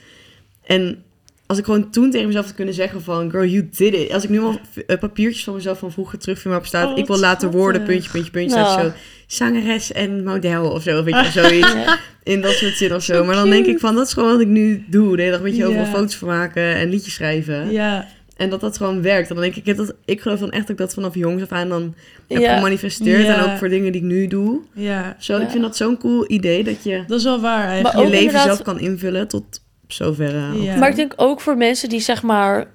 En 0.67 1.03
als 1.47 1.59
ik 1.59 1.65
gewoon 1.65 1.91
toen 1.91 2.11
tegen 2.11 2.27
mezelf 2.27 2.45
had 2.45 2.55
kunnen 2.55 2.75
zeggen 2.75 3.03
van... 3.03 3.31
Girl, 3.31 3.45
you 3.49 3.69
did 3.77 3.95
it. 3.95 4.13
Als 4.13 4.25
ik 4.25 4.31
nu 4.31 4.41
al 4.41 4.59
eh, 4.87 4.99
papiertjes 4.99 5.45
van 5.45 5.55
mezelf 5.55 5.79
van 5.79 5.93
vroeger 5.93 6.19
terugvind 6.19 6.49
waarop 6.49 6.67
staat... 6.67 6.85
Oh, 6.91 6.99
ik 6.99 7.07
wil 7.07 7.07
wat 7.07 7.25
laten 7.25 7.51
worden, 7.51 7.83
puntje, 7.83 8.11
puntje, 8.11 8.31
puntje. 8.31 8.51
Staat 8.59 8.77
Nou. 8.77 8.89
zo 8.89 8.95
zangeres 9.27 9.93
en 9.93 10.25
model 10.25 10.71
of 10.71 10.83
zo. 10.83 11.05
Weet 11.05 11.15
je, 11.25 11.31
zoiets. 11.41 11.73
Ja. 11.73 11.99
In 12.23 12.41
dat 12.41 12.53
soort 12.53 12.77
zin 12.77 12.95
of 12.95 13.03
zo. 13.03 13.15
Zo 13.15 13.25
Maar 13.25 13.35
dan 13.35 13.51
denk 13.51 13.67
ik 13.67 13.79
van, 13.79 13.95
dat 13.95 14.07
is 14.07 14.13
gewoon 14.13 14.31
wat 14.33 14.41
ik 14.41 14.47
nu 14.47 14.85
doe. 14.89 15.17
De 15.17 15.23
hele 15.23 15.35
dag 15.35 15.43
met 15.43 15.53
je 15.57 15.63
Ja. 15.63 15.67
overal 15.69 15.87
foto's 15.87 16.17
van 16.17 16.29
maken 16.29 16.75
en 16.75 16.89
liedjes 16.89 17.15
schrijven. 17.15 17.71
Ja, 17.73 18.07
En 18.37 18.51
dat 18.51 18.61
dat 18.61 18.77
gewoon 18.77 19.03
werkt. 19.03 19.29
En 19.29 19.35
dan 19.35 19.45
denk 19.45 19.57
ik, 19.57 19.61
ik, 19.61 19.67
heb 19.67 19.77
dat, 19.77 19.95
ik 20.05 20.21
geloof 20.21 20.39
dan 20.39 20.51
echt 20.51 20.61
dat 20.63 20.71
ik 20.71 20.77
dat 20.77 20.95
vanaf 20.95 21.15
jongs 21.15 21.43
af 21.43 21.53
aan 21.53 21.69
dan 21.69 21.95
heb 22.29 22.39
Ja. 22.41 22.55
gemanifesteerd. 22.57 23.23
Ja. 23.27 23.35
En 23.45 23.51
ook 23.53 23.59
voor 23.59 23.69
dingen 23.69 23.93
die 23.93 24.01
ik 24.01 24.07
nu 24.07 24.27
doe. 24.27 24.61
ja. 24.75 25.17
Zo, 25.19 25.39
ik 25.39 25.51
vind 25.51 25.63
dat 25.63 25.77
zo'n 25.77 25.99
cool 25.99 26.25
idee 26.31 26.65
dat 26.65 26.85
je 26.85 27.05
Dat 27.07 27.19
is 27.19 27.25
wel 27.25 27.41
waar 27.41 27.67
eigenlijk. 27.69 28.05
je 28.05 28.11
leven 28.11 28.41
zelf 28.41 28.63
kan 28.63 28.81
invullen 28.81 29.29
tot 29.29 29.65
zover. 29.87 30.35
eh, 30.37 30.63
Ja. 30.65 30.77
Maar 30.77 30.89
ik 30.89 30.97
denk 30.97 31.13
ook 31.17 31.41
voor 31.41 31.57
mensen 31.57 31.89
die 31.89 32.01
zeg 32.01 32.23
maar 32.23 32.67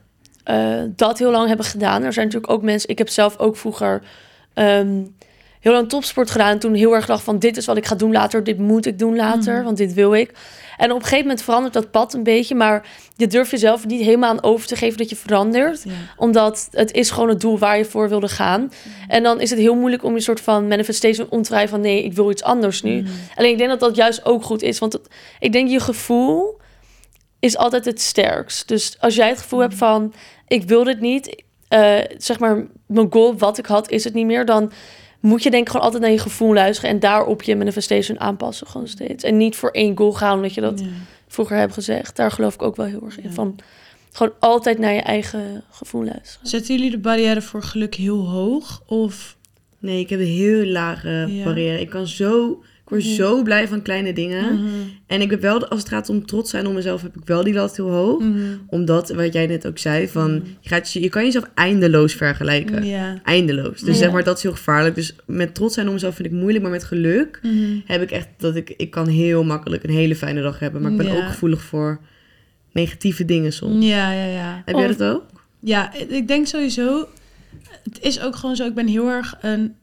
eh, 0.44 0.82
dat 0.96 1.20
heel 1.20 1.32
lang 1.32 1.48
hebben 1.48 1.66
gedaan. 1.66 2.04
Er 2.04 2.14
zijn 2.14 2.26
natuurlijk 2.26 2.54
ook 2.54 2.62
mensen. 2.62 2.90
Ik 2.90 2.98
heb 2.98 3.10
zelf 3.10 3.38
ook 3.38 3.58
vroeger 3.58 4.02
ehm, 4.54 5.02
heel 5.60 5.72
lang 5.74 5.90
topsport 5.90 6.32
gedaan. 6.32 6.50
En 6.52 6.60
toen 6.60 6.74
heel 6.74 6.96
erg 6.96 7.06
dacht 7.06 7.24
van 7.24 7.40
dit 7.40 7.58
is 7.58 7.66
wat 7.66 7.78
ik 7.78 7.86
ga 7.86 7.96
doen 7.96 8.12
later. 8.12 8.44
Dit 8.44 8.58
moet 8.58 8.86
ik 8.86 9.00
doen 9.00 9.16
later, 9.16 9.56
Mhm. 9.56 9.64
want 9.64 9.78
dit 9.78 9.94
wil 9.94 10.14
ik. 10.14 10.32
En 10.78 10.90
op 10.90 10.96
een 10.96 11.02
gegeven 11.04 11.26
moment 11.26 11.42
verandert 11.44 11.74
dat 11.74 11.92
pad 11.92 12.14
een 12.14 12.24
beetje. 12.24 12.56
Maar 12.56 12.88
je 13.16 13.28
durft 13.28 13.52
jezelf 13.52 13.86
niet 13.88 14.02
helemaal 14.02 14.30
aan 14.30 14.44
over 14.44 14.68
te 14.68 14.76
geven 14.76 14.98
dat 14.98 15.10
je 15.10 15.16
verandert. 15.16 15.84
Ja. 15.84 15.92
Omdat 16.18 16.68
het 16.72 16.92
is 16.92 17.10
gewoon 17.12 17.30
het 17.30 17.42
doel 17.42 17.58
waar 17.60 17.78
je 17.78 17.86
voor 17.86 18.10
wilde 18.10 18.28
gaan. 18.28 18.72
En 19.08 19.24
dan 19.24 19.42
is 19.42 19.50
het 19.50 19.60
heel 19.60 19.76
moeilijk 19.76 20.04
om 20.04 20.14
je 20.14 20.20
soort 20.22 20.42
van 20.42 20.68
manifestation 20.68 21.28
om 21.30 21.42
te 21.42 21.50
draaien 21.50 21.70
van 21.70 21.82
nee, 21.82 22.04
ik 22.04 22.14
wil 22.14 22.32
iets 22.32 22.44
anders 22.44 22.82
nu. 22.82 23.02
Mhm. 23.02 23.12
Alleen 23.36 23.52
ik 23.52 23.58
denk 23.58 23.70
dat 23.70 23.80
dat 23.80 23.96
juist 23.96 24.26
ook 24.26 24.44
goed 24.44 24.62
is. 24.62 24.80
Want 24.80 24.94
het- 24.94 25.08
ik 25.40 25.52
denk 25.52 25.70
je 25.70 25.80
gevoel 25.80 26.60
is 27.42 27.58
altijd 27.58 27.86
het 27.86 28.02
sterkst. 28.02 28.68
Dus 28.68 28.96
als 29.00 29.16
jij 29.16 29.30
het 29.30 29.38
gevoel 29.42 29.60
hebt 29.60 29.76
van 29.76 30.14
ik 30.48 30.64
wil 30.64 30.84
dit 30.84 31.00
niet, 31.00 31.44
eh, 31.68 31.98
zeg 32.18 32.40
maar 32.40 32.66
mijn 32.86 33.08
goal 33.12 33.38
wat 33.38 33.58
ik 33.58 33.66
had 33.66 33.90
is 33.90 34.04
het 34.04 34.14
niet 34.14 34.26
meer, 34.26 34.46
dan 34.46 34.72
moet 35.20 35.44
je 35.44 35.52
denk 35.52 35.64
ik 35.64 35.70
gewoon 35.70 35.86
altijd 35.86 36.04
naar 36.04 36.12
je 36.12 36.18
gevoel 36.20 36.54
luisteren 36.54 36.90
en 36.92 37.00
daarop 37.00 37.44
je 37.44 37.56
manifestation 37.56 38.20
aanpassen 38.20 38.68
gewoon 38.68 38.88
steeds. 38.88 39.24
En 39.24 39.38
niet 39.38 39.56
voor 39.56 39.70
één 39.72 39.98
goal 39.98 40.14
gaan 40.14 40.36
omdat 40.36 40.54
je 40.54 40.62
dat 40.62 40.80
Ja. 40.80 40.86
vroeger 41.28 41.58
hebt 41.58 41.74
gezegd. 41.74 42.16
Daar 42.16 42.32
geloof 42.32 42.54
ik 42.54 42.62
ook 42.62 42.76
wel 42.76 42.86
heel 42.86 43.02
erg 43.06 43.18
in. 43.18 43.24
Ja. 43.28 43.34
Van 43.34 43.56
gewoon 44.12 44.34
altijd 44.40 44.78
naar 44.80 44.94
je 44.94 45.02
eigen 45.02 45.64
gevoel 45.72 46.04
luisteren. 46.04 46.48
Zetten 46.48 46.76
jullie 46.76 46.92
de 46.92 47.00
barrière 47.00 47.42
voor 47.42 47.64
geluk 47.64 47.96
heel 47.96 48.30
hoog? 48.30 48.82
Of 48.86 49.38
Nee, 49.80 50.00
ik 50.00 50.10
heb 50.10 50.20
een 50.20 50.26
heel 50.26 50.66
lage 50.66 51.26
Ja. 51.30 51.44
barrière. 51.44 51.80
Ik 51.80 51.90
kan 51.90 52.08
zo... 52.08 52.64
Ik 52.92 52.98
word 52.98 53.10
Mhm. 53.10 53.16
zo 53.24 53.44
blij 53.44 53.68
van 53.68 53.82
kleine 53.82 54.14
dingen. 54.14 54.54
Mhm. 54.56 54.66
En 55.08 55.22
ik 55.22 55.30
heb 55.30 55.42
wel, 55.42 55.68
als 55.68 55.80
het 55.80 55.90
gaat 55.90 56.10
om 56.10 56.26
trots 56.26 56.50
zijn 56.50 56.68
op 56.68 56.74
mezelf, 56.74 57.02
heb 57.02 57.16
ik 57.16 57.26
wel 57.26 57.44
die 57.44 57.54
lat 57.54 57.76
heel 57.76 57.90
hoog. 57.90 58.20
Mhm. 58.22 58.40
Omdat, 58.68 59.10
wat 59.10 59.34
jij 59.34 59.48
net 59.48 59.68
ook 59.68 59.78
zei, 59.78 60.08
van 60.08 60.34
Mhm. 60.36 60.44
je, 60.60 60.70
gaat, 60.70 60.92
je 60.92 61.02
je 61.02 61.10
kan 61.10 61.24
jezelf 61.24 61.50
eindeloos 61.56 62.14
vergelijken. 62.14 62.84
Eindeloos. 63.24 63.80
Dus 63.82 63.98
zeg 63.98 64.12
maar, 64.12 64.24
dat 64.24 64.38
is 64.38 64.44
heel 64.44 64.52
gevaarlijk. 64.52 64.96
Dus 64.96 65.16
met 65.26 65.56
trots 65.56 65.74
zijn 65.74 65.88
op 65.88 65.94
mezelf 65.94 66.16
vind 66.16 66.28
ik 66.28 66.34
moeilijk. 66.34 66.62
Maar 66.64 66.72
met 66.72 66.84
geluk 66.84 67.40
heb 67.86 68.02
ik 68.02 68.12
echt 68.12 68.28
dat 68.38 68.56
ik, 68.56 68.74
ik 68.78 68.92
kan 68.92 69.08
heel 69.08 69.44
makkelijk 69.44 69.84
een 69.84 69.90
hele 69.90 70.16
fijne 70.16 70.42
dag 70.42 70.60
hebben. 70.60 70.82
Maar 70.82 70.92
ik 70.92 70.98
ben 70.98 71.12
ook 71.12 71.24
gevoelig 71.24 71.62
voor 71.62 72.00
negatieve 72.72 73.26
dingen 73.26 73.54
soms. 73.54 73.86
Ja, 73.86 74.12
ja, 74.12 74.26
ja. 74.26 74.62
Heb 74.66 74.76
jij 74.76 74.88
dat 74.88 75.04
ook? 75.04 75.24
Ja, 75.60 75.94
ik 75.94 76.28
denk 76.28 76.48
sowieso. 76.48 77.08
Het 77.84 78.00
is 78.02 78.22
ook 78.22 78.36
gewoon 78.36 78.56
zo. 78.56 78.66
Ik 78.66 78.74
ben 78.76 78.88
heel 78.88 79.08
erg 79.10 79.38
een 79.42 79.76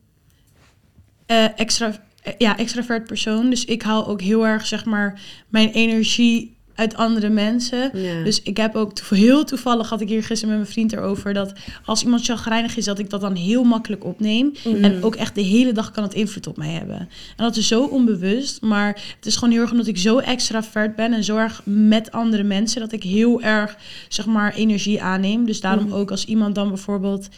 eh, 1.26 1.44
extra, 1.58 2.06
ja, 2.38 2.58
extravert 2.58 3.06
persoon. 3.06 3.50
Dus 3.50 3.64
ik 3.64 3.82
haal 3.82 4.06
ook 4.06 4.20
heel 4.20 4.46
erg, 4.46 4.66
zeg 4.66 4.84
maar, 4.84 5.20
mijn 5.48 5.70
energie 5.70 6.57
uit 6.78 6.96
andere 6.96 7.28
mensen. 7.28 7.90
Ja. 7.94 8.22
Dus 8.24 8.42
ik 8.42 8.56
heb 8.56 8.74
ook 8.74 8.94
toev- 8.94 9.10
heel 9.10 9.44
toevallig 9.44 9.88
had 9.88 10.00
ik 10.00 10.08
hier 10.08 10.22
gisteren 10.24 10.48
met 10.54 10.58
mijn 10.62 10.72
vriend 10.72 10.92
erover 10.92 11.34
dat 11.34 11.52
als 11.84 12.02
iemand 12.02 12.24
chagrijnig 12.24 12.76
is, 12.76 12.84
dat 12.84 12.98
ik 12.98 13.10
dat 13.10 13.20
dan 13.20 13.34
heel 13.34 13.64
makkelijk 13.64 14.04
opneem. 14.04 14.52
Mhm. 14.64 14.84
En 14.84 15.02
ook 15.04 15.14
echt 15.14 15.34
de 15.34 15.40
hele 15.40 15.72
dag 15.72 15.90
kan 15.90 16.02
het 16.02 16.14
invloed 16.14 16.46
op 16.46 16.56
mij 16.56 16.68
hebben. 16.70 16.96
En 16.98 17.08
dat 17.36 17.56
is 17.56 17.68
zo 17.68 17.84
onbewust, 17.84 18.60
maar 18.62 18.86
het 19.16 19.26
is 19.26 19.34
gewoon 19.36 19.52
heel 19.52 19.60
erg 19.62 19.70
omdat 19.70 19.86
ik 19.86 19.98
zo 19.98 20.18
extravert 20.18 20.96
ben 20.96 21.12
en 21.12 21.24
zo 21.24 21.36
erg 21.36 21.60
met 21.64 22.12
andere 22.12 22.42
mensen 22.42 22.80
dat 22.80 22.92
ik 22.92 23.02
heel 23.02 23.42
erg 23.42 23.76
zeg 24.08 24.26
maar 24.26 24.54
energie 24.54 25.02
aanneem. 25.02 25.46
Dus 25.46 25.60
daarom 25.60 25.84
Mhm. 25.84 25.94
ook 25.94 26.10
als 26.10 26.24
iemand 26.24 26.54
dan 26.54 26.68
bijvoorbeeld, 26.68 27.28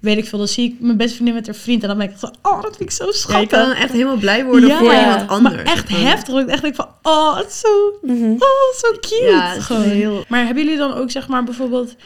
weet 0.00 0.18
ik 0.18 0.26
veel, 0.26 0.38
dan 0.38 0.48
zie 0.48 0.64
ik 0.72 0.80
mijn 0.80 0.96
beste 0.96 1.14
vriendin 1.14 1.34
met 1.34 1.46
haar 1.46 1.54
vriend 1.54 1.82
en 1.82 1.88
dan 1.88 1.98
ben 1.98 2.10
ik 2.10 2.16
van, 2.16 2.34
oh 2.42 2.62
dat 2.62 2.76
vind 2.76 2.90
ik 2.90 2.96
zo 2.96 3.04
ja, 3.04 3.10
je 3.10 3.16
schattig. 3.16 3.48
kan 3.48 3.72
echt 3.72 3.92
helemaal 3.92 4.16
blij 4.16 4.44
worden 4.44 4.68
Ja, 4.68 4.78
voor 4.78 4.92
iemand 4.94 5.28
anders. 5.28 5.54
Maar 5.54 5.64
echt 5.64 5.86
Gewoon- 5.88 6.06
heftig. 6.06 6.34
dat 6.34 6.42
Ik 6.42 6.48
echt 6.48 6.62
denk 6.62 6.74
van, 6.74 6.88
oh, 7.02 7.36
het 7.36 7.46
is 7.48 7.60
zo, 7.60 7.68
Mhm. 8.02 8.30
oh, 8.30 8.78
zo 8.80 8.87
cute. 8.92 9.24
Ja, 9.30 9.60
gewoon. 9.60 9.82
heel... 9.82 10.24
Maar 10.28 10.44
hebben 10.44 10.64
jullie 10.64 10.78
dan 10.78 10.94
ook, 10.94 11.10
zeg 11.10 11.28
maar, 11.28 11.44
bijvoorbeeld 11.44 11.96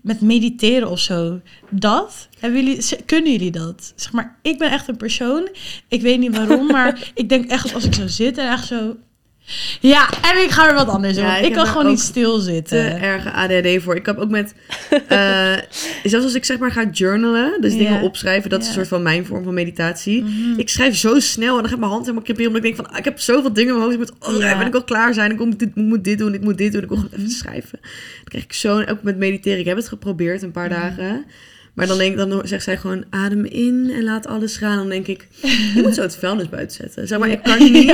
met 0.00 0.20
mediteren 0.20 0.90
of 0.90 0.98
zo, 0.98 1.40
dat? 1.70 2.28
Hebben 2.38 2.64
jullie, 2.64 3.04
kunnen 3.06 3.32
jullie 3.32 3.50
dat? 3.50 3.92
Zeg 3.96 4.12
maar, 4.12 4.38
ik 4.42 4.58
ben 4.58 4.70
echt 4.70 4.88
een 4.88 4.96
persoon, 4.96 5.48
ik 5.88 6.02
weet 6.02 6.18
niet 6.18 6.36
waarom, 6.36 6.66
maar 6.66 7.06
ik 7.14 7.28
denk 7.28 7.50
echt 7.50 7.74
als 7.74 7.84
ik 7.84 7.94
zo 7.94 8.06
zit 8.06 8.38
en 8.38 8.50
echt 8.50 8.66
zo... 8.66 8.96
Ja, 9.80 10.08
en 10.32 10.42
ik 10.42 10.50
ga 10.50 10.68
er 10.68 10.74
wat 10.74 10.88
anders 10.88 11.14
doen. 11.16 11.24
Ja, 11.24 11.36
ik 11.36 11.52
kan 11.52 11.66
gewoon 11.66 11.86
niet 11.86 11.98
te 11.98 12.04
stilzitten. 12.04 13.00
erge 13.00 13.30
ADHD 13.32 13.82
voor. 13.82 13.94
Ik 13.96 14.06
heb 14.06 14.18
ook 14.18 14.30
met... 14.30 14.54
eh, 15.08 15.52
zelfs 16.04 16.24
als 16.24 16.34
ik 16.34 16.44
zeg 16.44 16.58
maar 16.58 16.72
ga 16.72 16.84
journalen, 16.92 17.60
dus 17.60 17.76
dingen 17.76 18.02
opschrijven, 18.02 18.50
dat 18.50 18.60
is 18.60 18.66
een 18.66 18.72
soort 18.72 18.88
van 18.88 19.02
mijn 19.02 19.26
vorm 19.26 19.44
van 19.44 19.54
meditatie. 19.54 20.22
Mhm. 20.22 20.58
Ik 20.58 20.68
schrijf 20.68 20.96
zo 20.96 21.20
snel 21.20 21.54
en 21.54 21.60
dan 21.60 21.70
gaat 21.70 21.78
mijn 21.78 21.90
hand 21.90 22.02
helemaal 22.02 22.22
kribbelen. 22.24 22.50
Omdat 22.52 22.64
ik 22.66 22.74
denk 22.76 22.86
van, 22.86 22.92
ah, 22.94 22.98
ik 22.98 23.04
heb 23.04 23.20
zoveel 23.20 23.52
dingen 23.52 23.74
in 23.74 23.78
mijn 23.80 23.90
hoofd. 23.90 24.08
Ik 24.10 24.18
moet, 24.18 24.34
oh, 24.34 24.40
Ja. 24.40 24.60
en 24.60 24.66
ik 24.66 24.72
wil 24.72 24.84
klaar 24.84 25.14
zijn. 25.14 25.30
Ik 25.30 25.38
moet 25.38 25.58
dit, 25.58 25.74
moet 25.74 26.04
dit 26.04 26.18
doen, 26.18 26.34
ik 26.34 26.40
moet 26.40 26.58
dit 26.58 26.72
doen. 26.72 26.82
Ik 26.82 26.88
wil 26.88 26.96
gewoon 26.96 27.12
Mhm. 27.12 27.20
even 27.22 27.34
schrijven. 27.36 27.78
Dan 27.80 28.24
krijg 28.24 28.44
ik 28.44 28.52
zo, 28.52 28.80
ook 28.80 29.02
met 29.02 29.16
mediteren. 29.16 29.58
Ik 29.58 29.64
heb 29.66 29.76
het 29.76 29.88
geprobeerd 29.88 30.42
een 30.42 30.50
paar 30.50 30.70
Mhm. 30.70 30.80
dagen. 30.80 31.24
Maar 31.74 31.86
dan, 31.86 31.98
denk, 31.98 32.16
dan 32.16 32.40
zegt 32.44 32.64
zij 32.64 32.76
gewoon, 32.76 33.04
adem 33.10 33.44
in 33.44 33.90
en 33.94 34.04
laat 34.04 34.26
alles 34.26 34.56
gaan. 34.56 34.76
Dan 34.76 34.88
denk 34.88 35.06
ik, 35.06 35.28
je 35.74 35.80
moet 35.82 35.94
zo 35.94 36.02
het 36.02 36.16
vuilnis 36.16 36.48
buiten 36.48 36.76
zetten. 36.76 37.08
Zeg 37.08 37.18
maar, 37.18 37.28
ik 37.28 37.42
kan 37.42 37.58
niet 37.72 37.92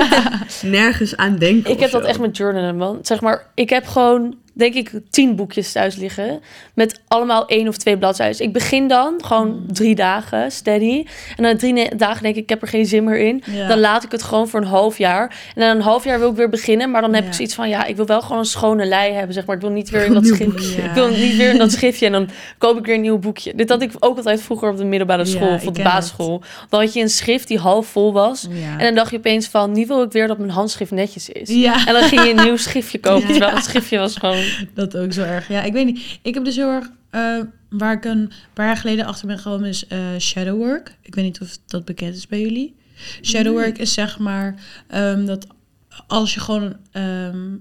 nergens 0.63 1.17
aan 1.17 1.37
denken 1.37 1.71
Ik 1.71 1.81
heb 1.81 1.91
dat 1.91 2.05
echt 2.05 2.21
met 2.21 2.37
journalen, 2.37 2.77
man. 2.77 2.99
Zeg 3.03 3.21
maar, 3.21 3.47
ik 3.55 3.71
heb 3.71 3.87
gewoon, 3.87 4.35
denk 4.57 4.75
ik, 4.75 4.91
tien 5.11 5.37
boekjes 5.37 5.73
thuis 5.73 5.97
liggen. 5.97 6.41
Met 6.75 7.01
allemaal 7.09 7.47
één 7.47 7.69
of 7.69 7.77
twee 7.77 7.99
bladzijden. 7.99 8.41
Ik 8.43 8.53
begin 8.53 8.89
dan 8.89 9.15
gewoon 9.25 9.49
Mm. 9.49 9.73
drie 9.73 9.95
dagen, 9.95 10.51
steady. 10.53 11.05
En 11.37 11.43
na 11.43 11.57
drie 11.57 11.97
dagen 11.97 12.23
denk 12.23 12.35
ik, 12.37 12.43
ik 12.43 12.49
heb 12.49 12.63
er 12.63 12.69
geen 12.69 12.87
zin 12.87 13.05
meer 13.05 13.19
in. 13.19 13.43
Ja. 13.51 13.69
Dan 13.69 13.79
laat 13.81 14.05
ik 14.05 14.11
het 14.13 14.23
gewoon 14.23 14.49
voor 14.49 14.61
een 14.61 14.67
half 14.67 14.99
jaar. 14.99 15.37
En 15.55 15.61
na 15.61 15.71
een 15.71 15.81
half 15.81 16.05
jaar 16.05 16.19
wil 16.19 16.31
ik 16.31 16.37
weer 16.37 16.49
beginnen. 16.49 16.91
Maar 16.91 17.01
dan 17.01 17.15
heb 17.15 17.23
Ja. 17.23 17.29
ik 17.29 17.35
zoiets 17.35 17.55
van, 17.55 17.69
ja, 17.69 17.85
ik 17.85 17.97
wil 17.97 18.07
wel 18.07 18.23
gewoon 18.23 18.39
een 18.39 18.45
schone 18.45 18.85
lei 18.87 19.13
hebben, 19.13 19.35
zeg 19.35 19.47
maar. 19.47 19.55
Ik 19.57 19.61
wil 19.63 19.71
niet 19.71 19.91
weer 19.91 20.05
in 20.05 20.13
dat 20.13 20.23
Nieuw 20.23 20.35
schrift. 20.35 20.51
boekje. 20.51 20.83
Ja. 20.83 20.89
Ik 20.89 20.95
wil 20.95 21.09
niet 21.09 21.37
weer 21.37 21.51
in 21.51 21.59
dat 21.59 21.73
schriftje 21.73 22.07
en 22.07 22.13
dan 22.13 22.29
koop 22.59 22.79
ik 22.79 22.87
weer 22.87 22.95
een 22.95 23.01
nieuw 23.01 23.19
boekje. 23.19 23.53
Dit 23.55 23.69
had 23.69 23.83
ik 23.83 23.91
ook 23.99 24.17
altijd 24.17 24.43
vroeger 24.43 24.71
op 24.71 24.77
de 24.77 24.85
middelbare 24.85 25.25
school 25.25 25.49
of 25.55 25.67
op 25.67 25.75
de 25.75 25.83
basisschool. 25.83 26.43
Dan 26.69 26.81
had 26.81 26.93
je 26.93 27.01
een 27.01 27.09
schrift 27.09 27.49
die 27.49 27.59
half 27.59 27.87
vol 27.87 28.13
was. 28.13 28.47
En 28.79 28.85
dan 28.85 28.95
dacht 28.95 29.11
je 29.11 29.17
opeens 29.17 29.47
van, 29.47 29.73
nu 29.73 29.87
wil 29.87 30.03
ik 30.03 30.13
weer 30.13 30.27
dat 30.27 30.39
mijn 30.39 30.51
handschrift 30.51 30.91
netjes 30.91 31.29
is. 31.29 31.49
En 31.87 31.93
dan 31.93 32.03
ging 32.03 32.23
je 32.25 32.31
een 32.31 32.45
nieuw 32.45 32.57
schriftje 32.57 32.99
kopen. 32.99 33.27
Terwijl 33.37 33.55
het 33.55 33.65
schriftje 33.65 33.99
was 33.99 34.17
gewoon... 34.17 34.45
Dat 34.75 34.97
ook 34.97 35.13
zo 35.13 35.23
erg. 35.23 35.49
Ja, 35.49 35.63
ik 35.63 35.73
weet 35.73 35.87
niet. 35.87 36.19
Ik 36.23 36.35
heb 36.35 36.45
dus 36.45 36.57
heel 36.57 36.71
erg... 36.71 36.91
eh, 37.11 37.41
waar 37.71 37.93
ik 37.93 38.05
een 38.05 38.31
paar 38.53 38.67
jaar 38.67 38.77
geleden 38.77 39.05
achter 39.07 39.27
ben 39.27 39.39
gekomen 39.39 39.69
is 39.69 39.87
eh 39.87 39.99
shadow 40.19 40.57
work. 40.59 40.97
Ik 41.03 41.15
weet 41.15 41.25
niet 41.25 41.41
of 41.41 41.59
dat 41.67 41.85
bekend 41.85 42.17
is 42.17 42.27
bij 42.27 42.41
jullie. 42.41 42.75
Shadow 43.23 43.53
work 43.53 43.79
is 43.79 43.93
zeg 43.93 44.19
maar 44.19 44.55
ehm, 44.89 45.25
dat 45.25 45.47
als 46.07 46.35
je 46.35 46.41
gewoon... 46.41 46.77
ehm, 46.93 47.55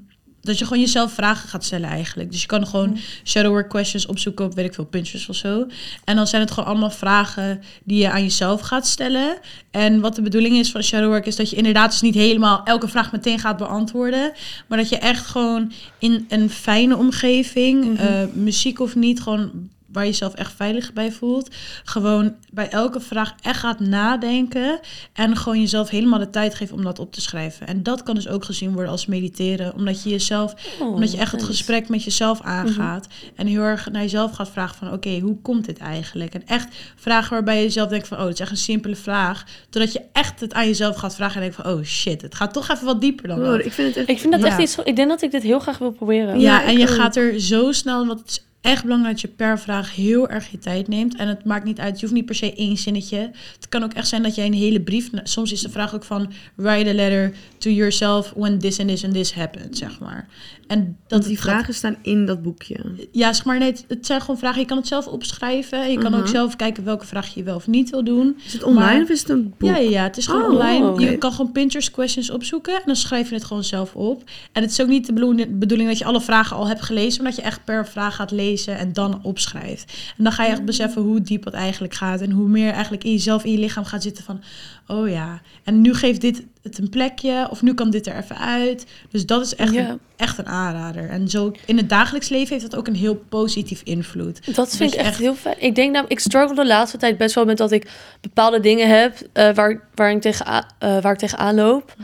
dat 0.46 0.58
je 0.58 0.66
gewoon 0.66 0.80
jezelf 0.84 1.12
vragen 1.12 1.50
gaat 1.50 1.64
stellen 1.64 1.90
eigenlijk. 1.90 2.32
Dus 2.32 2.42
je 2.42 2.48
kan 2.48 2.68
gewoon 2.68 2.98
shadow 3.24 3.52
work 3.52 3.70
questions 3.70 4.06
opzoeken 4.06 4.46
op, 4.46 4.56
weet 4.56 4.66
ik 4.66 4.74
veel, 4.74 4.86
Pinterest 4.86 5.30
of 5.30 5.36
zo. 5.36 5.68
En 6.04 6.16
dan 6.16 6.28
zijn 6.28 6.42
het 6.42 6.52
gewoon 6.52 6.70
allemaal 6.70 6.90
vragen 6.92 7.62
die 7.84 8.00
je 8.02 8.12
aan 8.12 8.22
jezelf 8.24 8.62
gaat 8.62 8.88
stellen. 8.88 9.38
En 9.72 10.00
wat 10.00 10.16
de 10.16 10.22
bedoeling 10.22 10.56
is 10.58 10.72
van 10.72 10.84
shadow 10.84 11.10
work 11.10 11.26
is 11.26 11.36
dat 11.36 11.50
je 11.50 11.56
inderdaad 11.56 11.92
dus 11.92 12.02
niet 12.02 12.16
helemaal 12.16 12.64
elke 12.64 12.88
vraag 12.88 13.12
meteen 13.12 13.40
gaat 13.40 13.58
beantwoorden. 13.58 14.32
Maar 14.68 14.78
dat 14.78 14.90
je 14.90 14.98
echt 14.98 15.26
gewoon 15.26 15.72
in 16.00 16.26
een 16.30 16.50
fijne 16.50 16.98
omgeving, 16.98 17.86
Mhm. 17.86 18.02
eh, 18.06 18.24
muziek 18.34 18.80
of 18.80 18.96
niet, 18.96 19.22
gewoon 19.22 19.70
waar 19.96 20.04
je 20.04 20.10
jezelf 20.10 20.34
echt 20.34 20.54
veilig 20.56 20.94
bij 20.94 21.12
voelt. 21.12 21.50
Gewoon 21.84 22.36
bij 22.54 22.70
elke 22.70 23.00
vraag 23.00 23.34
echt 23.42 23.60
gaat 23.60 23.80
nadenken. 23.80 24.80
En 25.14 25.38
gewoon 25.38 25.60
jezelf 25.60 25.90
helemaal 25.90 26.20
de 26.20 26.30
tijd 26.30 26.56
geeft 26.56 26.72
om 26.72 26.84
dat 26.84 27.00
op 27.00 27.14
te 27.14 27.22
schrijven. 27.22 27.68
En 27.68 27.84
dat 27.84 28.04
kan 28.04 28.16
dus 28.16 28.28
ook 28.28 28.46
gezien 28.46 28.74
worden 28.74 28.92
als 28.92 29.06
mediteren. 29.06 29.74
Omdat 29.76 30.04
je 30.04 30.10
jezelf, 30.10 30.54
Oh, 30.80 30.94
omdat 30.94 31.12
je 31.12 31.18
echt 31.18 31.32
het 31.32 31.40
nice. 31.42 31.52
gesprek 31.54 31.90
met 31.90 32.04
jezelf 32.04 32.42
aangaat. 32.42 33.08
En 33.36 33.48
heel 33.48 33.62
erg 33.62 33.92
naar 33.92 34.02
jezelf 34.02 34.32
gaat 34.32 34.50
vragen 34.50 34.76
van 34.78 34.94
oké, 34.94 35.20
hoe 35.20 35.42
komt 35.42 35.66
dit 35.66 35.78
eigenlijk? 35.78 36.34
En 36.34 36.44
echt 36.46 36.68
vragen 36.96 37.32
waarbij 37.32 37.56
je 37.58 37.64
jezelf 37.64 37.90
denkt 37.90 38.08
van 38.08 38.18
oh, 38.18 38.24
het 38.24 38.34
is 38.34 38.40
echt 38.40 38.52
een 38.52 38.58
simpele 38.58 38.96
vraag. 38.96 39.44
Totdat 39.70 39.94
je 39.94 40.02
echt 40.12 40.40
het 40.40 40.54
aan 40.54 40.66
jezelf 40.68 40.96
gaat 40.96 41.16
vragen 41.16 41.36
en 41.36 41.42
denkt 41.42 41.56
van 41.56 41.66
oh 41.74 41.84
shit, 41.84 42.22
het 42.22 42.36
gaat 42.36 42.54
toch 42.54 42.70
even 42.70 42.86
wat 42.86 43.02
dieper 43.02 43.28
dan 43.28 43.40
dat. 43.40 43.66
ik 43.66 43.72
vind 43.72 43.88
het 43.88 43.98
echt... 43.98 44.10
Ik 44.10 44.20
vind 44.20 44.32
dat 44.34 44.42
Ja. 44.42 44.48
echt 44.48 44.60
iets... 44.60 44.78
Ik 44.84 44.96
denk 44.96 45.10
dat 45.10 45.22
ik 45.22 45.32
dit 45.32 45.44
heel 45.44 45.60
graag 45.60 45.78
wil 45.78 45.92
proberen. 45.92 46.40
Ja, 46.40 46.60
Ja, 46.60 46.66
en 46.68 46.78
je 46.78 46.90
ook. 46.90 46.96
gaat 46.96 47.16
er 47.16 47.40
zo 47.42 47.72
snel, 47.72 48.06
want 48.08 48.20
het 48.20 48.30
is 48.30 48.45
echt 48.66 48.84
belangrijk 48.84 49.14
dat 49.14 49.22
je 49.22 49.36
per 49.36 49.60
vraag 49.60 49.96
heel 49.96 50.30
erg 50.30 50.52
je 50.52 50.58
tijd 50.58 50.88
neemt. 50.88 51.16
En 51.16 51.28
het 51.28 51.46
maakt 51.46 51.66
niet 51.66 51.80
uit, 51.80 51.96
je 51.96 52.02
hoeft 52.02 52.18
niet 52.18 52.26
per 52.26 52.36
se 52.36 52.56
één 52.56 52.78
zinnetje. 52.78 53.32
Het 53.56 53.70
kan 53.70 53.84
ook 53.84 53.94
echt 53.94 54.08
zijn 54.08 54.24
dat 54.24 54.36
jij 54.36 54.46
een 54.46 54.54
hele 54.54 54.82
brief... 54.82 55.10
Soms 55.24 55.52
is 55.52 55.62
de 55.62 55.70
vraag 55.70 55.96
ook 55.96 56.04
van... 56.04 56.32
Write 56.56 56.90
a 56.90 56.94
letter 56.94 57.34
to 57.58 57.70
yourself 57.70 58.34
when 58.36 58.60
this 58.60 58.80
and 58.80 58.90
this 58.90 59.04
and 59.04 59.14
this 59.14 59.34
happened, 59.34 59.78
zeg 59.78 60.00
maar. 60.00 60.28
En 60.68 60.98
dat 61.08 61.24
die 61.24 61.34
dat- 61.36 61.44
vragen 61.44 61.74
staan 61.74 61.96
in 62.02 62.26
dat 62.26 62.42
boekje. 62.42 62.78
ja, 63.12 63.34
zeg 63.34 63.46
maar, 63.46 63.60
nee, 63.60 63.70
het- 63.72 63.86
het 63.88 64.06
zijn 64.06 64.22
gewoon 64.22 64.38
vragen. 64.38 64.60
Je 64.60 64.66
kan 64.66 64.78
het 64.78 64.88
zelf 64.88 65.08
opschrijven. 65.08 65.92
Je 65.92 65.98
kan 65.98 66.14
ook 66.14 66.22
Mhm. 66.22 66.30
zelf 66.32 66.56
kijken 66.56 66.84
welke 66.84 67.06
vraag 67.06 67.34
je 67.34 67.44
wel 67.44 67.56
of 67.56 67.68
niet 67.68 67.90
wil 67.90 68.04
doen. 68.04 68.38
Is 68.46 68.54
het 68.54 68.64
online 68.64 68.92
Maar- 68.94 69.02
of 69.02 69.10
is 69.10 69.20
het 69.20 69.30
een 69.30 69.54
boek? 69.58 69.70
Ja, 69.70 69.78
ja, 69.78 69.90
ja, 69.90 70.04
het 70.04 70.18
is 70.18 70.28
gewoon 70.28 70.42
Oh, 70.44 70.52
online. 70.52 71.00
Je 71.12 71.18
kan 71.18 71.32
gewoon 71.32 71.52
Pinterest 71.52 71.92
questions 71.92 72.30
opzoeken 72.30 72.74
en 72.74 72.82
dan 72.86 72.96
schrijf 72.96 73.30
je 73.30 73.36
het 73.36 73.44
gewoon 73.44 73.64
zelf 73.64 73.96
op. 73.96 74.24
En 74.52 74.62
het 74.62 74.72
is 74.72 74.82
ook 74.82 74.88
niet 74.88 75.06
de 75.06 75.14
bedoeling, 75.14 75.60
bedoeling 75.60 75.90
dat 75.90 75.98
je 75.98 76.06
alle 76.06 76.22
vragen 76.22 76.56
al 76.58 76.68
hebt 76.68 76.82
gelezen, 76.82 77.22
maar 77.24 77.32
dat 77.32 77.40
je 77.42 77.46
echt 77.48 77.64
per 77.66 77.88
vraag 77.88 78.16
gaat 78.16 78.32
lezen 78.32 78.78
en 78.78 78.94
dan 78.94 79.20
opschrijft. 79.24 79.94
En 80.18 80.24
dan 80.24 80.34
ga 80.34 80.44
je 80.44 80.52
echt 80.52 80.66
beseffen 80.66 81.02
hoe 81.02 81.22
diep 81.22 81.44
het 81.46 81.54
eigenlijk 81.54 81.94
gaat 81.94 82.22
en 82.22 82.32
hoe 82.32 82.48
meer 82.48 82.72
eigenlijk 82.72 83.04
in 83.04 83.12
jezelf, 83.12 83.44
in 83.44 83.52
je 83.52 83.58
lichaam 83.60 83.86
gaat 83.86 84.04
zitten 84.04 84.24
van, 84.24 84.42
oh 84.88 85.10
ja, 85.10 85.42
en 85.64 85.82
nu 85.82 85.94
geeft 85.94 86.22
dit 86.22 86.44
het 86.62 86.78
een 86.78 86.90
plekje 86.90 87.48
of 87.50 87.62
nu 87.62 87.74
kan 87.74 87.90
dit 87.90 88.08
er 88.08 88.16
even 88.18 88.38
uit. 88.38 88.86
Dus 89.10 89.26
dat 89.26 89.46
is 89.46 89.56
echt, 89.56 89.76
een, 89.76 90.00
echt 90.16 90.38
een 90.38 90.48
aanrader. 90.48 91.10
En 91.10 91.30
zo 91.30 91.52
in 91.66 91.78
het 91.78 91.90
dagelijks 91.90 92.30
leven 92.30 92.50
heeft 92.58 92.70
dat 92.72 92.80
ook 92.80 92.88
een 92.88 92.96
heel 92.96 93.16
positief 93.30 93.82
invloed. 93.84 94.56
Dat 94.56 94.76
vind 94.76 94.94
ik 94.94 95.00
echt 95.00 95.18
heel 95.20 95.36
fijn. 95.36 95.56
Ik 95.60 95.76
denk 95.76 95.94
nou, 95.94 96.06
ik 96.08 96.20
struggle 96.20 96.56
de 96.56 96.66
laatste 96.66 96.98
tijd 96.98 97.18
best 97.18 97.36
wel 97.36 97.46
met 97.46 97.58
dat 97.58 97.72
ik 97.72 97.90
bepaalde 98.22 98.60
dingen 98.60 99.00
heb 99.00 99.18
eh, 99.34 99.54
waar, 99.54 99.82
waar, 99.96 100.12
ik 100.12 100.22
tegenaan, 100.22 100.66
eh, 100.80 101.02
waar 101.02 101.12
ik 101.14 101.18
tegenaan 101.20 101.56
loop. 101.56 101.96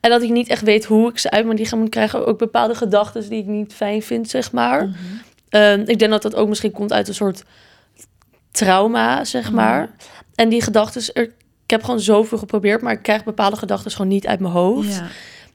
En 0.00 0.10
dat 0.10 0.22
ik 0.22 0.30
niet 0.30 0.48
echt 0.48 0.62
weet 0.62 0.84
hoe 0.84 1.10
ik 1.10 1.18
ze 1.18 1.30
uit 1.30 1.44
mijn 1.44 1.58
lichaam 1.58 1.78
moet 1.78 1.88
krijgen. 1.88 2.26
Ook 2.26 2.38
bepaalde 2.38 2.74
gedachten 2.74 3.28
die 3.28 3.38
ik 3.40 3.46
niet 3.46 3.72
fijn 3.74 4.02
vind, 4.02 4.28
zeg 4.30 4.52
maar. 4.52 4.86
Mhm. 4.86 4.96
Ehm, 5.48 5.80
ik 5.86 5.98
denk 5.98 6.10
dat 6.10 6.22
dat 6.22 6.34
ook 6.34 6.48
misschien 6.48 6.70
komt 6.72 6.92
uit 6.92 7.08
een 7.08 7.14
soort 7.14 7.44
trauma, 8.50 9.24
zeg 9.24 9.44
Mhm. 9.46 9.54
maar. 9.54 9.90
En 10.34 10.48
die 10.48 10.62
gedachten, 10.62 11.02
er- 11.14 11.32
ik 11.70 11.76
heb 11.76 11.84
gewoon 11.84 12.00
zoveel 12.00 12.38
geprobeerd, 12.38 12.82
maar 12.82 12.92
ik 12.92 13.02
krijg 13.02 13.24
bepaalde 13.24 13.56
gedachten 13.56 13.90
gewoon 13.90 14.08
niet 14.08 14.26
uit 14.26 14.40
mijn 14.40 14.52
hoofd. 14.52 14.94
Ja. 14.94 15.06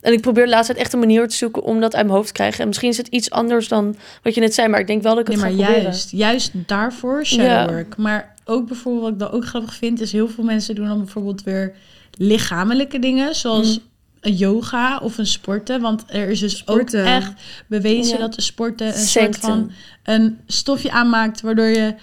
En 0.02 0.14
ik 0.14 0.22
probeer 0.22 0.48
tijd 0.50 0.74
echt 0.74 0.94
een 0.94 1.00
manier 1.00 1.28
te 1.28 1.36
zoeken 1.36 1.64
om 1.64 1.80
dat 1.80 1.96
uit 1.96 2.06
mijn 2.06 2.16
hoofd 2.18 2.28
te 2.28 2.34
krijgen. 2.34 2.60
En 2.62 2.68
misschien 2.68 2.90
is 2.90 2.98
het 2.98 3.08
iets 3.08 3.30
anders 3.30 3.68
dan 3.68 3.96
wat 4.24 4.36
je 4.36 4.42
net 4.42 4.54
zei, 4.54 4.68
maar 4.68 4.80
ik 4.80 4.88
denk 4.88 5.02
wel 5.04 5.16
dat 5.16 5.28
ik 5.30 5.36
Nee, 5.36 5.38
het 5.38 5.46
maar 5.46 5.56
ga 5.56 5.64
proberen. 5.64 5.84
juist, 5.92 6.12
juist 6.12 6.52
daarvoor 6.54 7.26
shadowwork. 7.26 7.98
Maar 7.98 8.36
ook 8.46 8.68
bijvoorbeeld 8.68 9.04
wat 9.04 9.14
ik 9.14 9.20
dan 9.20 9.32
ook 9.32 9.46
grappig 9.46 9.74
vind, 9.76 10.02
is 10.02 10.12
heel 10.12 10.28
veel 10.28 10.44
mensen 10.44 10.76
doen 10.76 10.88
dan 10.88 10.98
bijvoorbeeld 10.98 11.44
weer 11.44 11.74
lichamelijke 12.18 13.00
dingen, 13.00 13.36
zoals 13.36 13.78
Mm. 13.78 13.84
een 14.22 14.34
yoga 14.36 14.98
of 14.98 15.18
een 15.18 15.28
sporten. 15.28 15.82
Want 15.82 16.04
er 16.08 16.30
is 16.30 16.40
dus 16.40 16.58
Sporten. 16.58 17.02
ook 17.02 17.06
echt 17.08 17.32
bewezen 17.68 18.14
Ja. 18.14 18.20
dat 18.20 18.34
de 18.34 18.42
sporten 18.42 18.88
een 18.88 18.94
soort 18.94 19.38
van 19.38 19.72
een 20.04 20.40
stofje 20.48 20.92
aanmaakt, 20.92 21.42
waardoor 21.42 21.66
je 21.68 21.96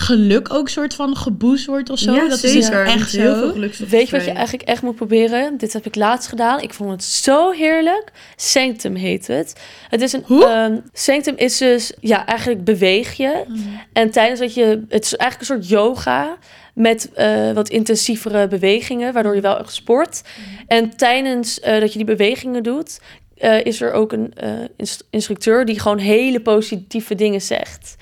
geluk 0.00 0.52
ook 0.54 0.68
soort 0.68 0.94
van 0.94 1.16
geboost 1.16 1.66
wordt 1.66 1.90
of 1.90 1.98
zo. 1.98 2.14
Ja, 2.14 2.28
dat 2.28 2.38
zeker. 2.38 2.58
is 2.58 2.66
dus 2.66 2.74
Er 2.74 2.86
echt 2.86 3.12
heel 3.12 3.34
zo. 3.34 3.52
veel 3.52 3.86
Weet 3.88 4.08
je 4.08 4.16
wat 4.16 4.24
je 4.24 4.30
eigenlijk 4.30 4.68
echt 4.68 4.82
moet 4.82 4.96
proberen? 4.96 5.56
Dit 5.56 5.72
heb 5.72 5.86
ik 5.86 5.94
laatst 5.94 6.28
gedaan. 6.28 6.60
Ik 6.60 6.74
vond 6.74 6.90
het 6.90 7.04
zo 7.04 7.50
heerlijk. 7.50 8.12
Sanctum 8.36 8.94
heet 8.94 9.26
het. 9.26 9.52
Het 9.88 10.00
is 10.00 10.12
een 10.12 10.22
Hoe? 10.26 10.44
ehm, 10.44 10.76
Sanctum 10.92 11.34
is 11.36 11.58
dus 11.58 11.92
ja, 12.00 12.26
eigenlijk 12.26 12.64
beweeg 12.64 13.12
je. 13.12 13.44
En 13.92 14.10
tijdens 14.10 14.40
dat 14.40 14.54
je 14.54 14.84
het 14.88 15.04
is 15.04 15.16
eigenlijk 15.16 15.50
een 15.50 15.56
soort 15.56 15.68
yoga 15.68 16.36
met 16.74 17.12
eh, 17.12 17.52
wat 17.52 17.68
intensievere 17.68 18.48
bewegingen, 18.48 19.12
waardoor 19.12 19.34
je 19.34 19.40
wel 19.40 19.58
echt 19.58 19.72
sport. 19.74 20.22
En 20.66 20.96
tijdens 20.96 21.60
eh, 21.60 21.80
dat 21.80 21.92
je 21.92 21.98
die 21.98 22.06
bewegingen 22.16 22.62
doet, 22.62 23.00
eh, 23.36 23.64
is 23.64 23.80
er 23.80 23.92
ook 23.92 24.12
een 24.12 24.32
eh, 24.36 24.50
inst- 24.76 25.04
instructeur 25.10 25.64
die 25.64 25.80
gewoon 25.80 25.98
hele 25.98 26.40
positieve 26.40 27.14
dingen 27.14 27.40
zegt. 27.42 27.96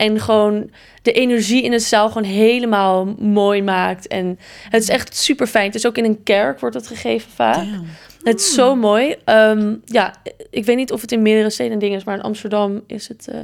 En 0.00 0.20
gewoon 0.20 0.70
de 1.02 1.12
energie 1.12 1.62
in 1.62 1.70
de 1.70 1.78
zaal 1.78 2.08
gewoon 2.08 2.28
helemaal 2.30 3.04
mooi 3.18 3.62
maakt. 3.62 4.06
En 4.06 4.38
het 4.68 4.82
is 4.82 4.88
echt 4.88 5.16
super 5.16 5.46
fijn. 5.46 5.66
Het 5.66 5.74
is 5.74 5.86
ook 5.86 5.96
in 5.96 6.04
een 6.04 6.22
kerk 6.22 6.60
wordt 6.60 6.74
het 6.74 6.86
gegeven 6.86 7.30
vaak. 7.30 7.56
Damn. 7.56 7.84
Het 8.22 8.40
is 8.40 8.54
zo 8.54 8.74
mooi. 8.74 9.16
Ehm, 9.24 9.74
ja, 9.84 10.14
ik 10.50 10.64
weet 10.64 10.76
niet 10.76 10.92
of 10.92 11.00
het 11.00 11.12
in 11.12 11.22
meerdere 11.22 11.50
steden 11.50 11.72
een 11.72 11.78
ding 11.78 11.94
is, 11.94 12.04
maar 12.04 12.16
in 12.16 12.22
Amsterdam 12.22 12.80
is 12.86 13.08
het 13.08 13.28
eh, 13.28 13.40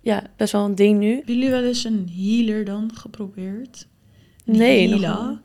ja, 0.00 0.22
best 0.36 0.52
wel 0.52 0.64
een 0.64 0.74
ding 0.74 0.98
nu. 0.98 1.14
Hebben 1.14 1.34
jullie 1.34 1.50
wel 1.50 1.64
eens 1.64 1.84
een 1.84 2.10
healer 2.16 2.64
dan 2.64 2.90
geprobeerd? 2.94 3.86
Een 4.46 4.56
Nee, 4.56 4.88
healer? 4.88 5.38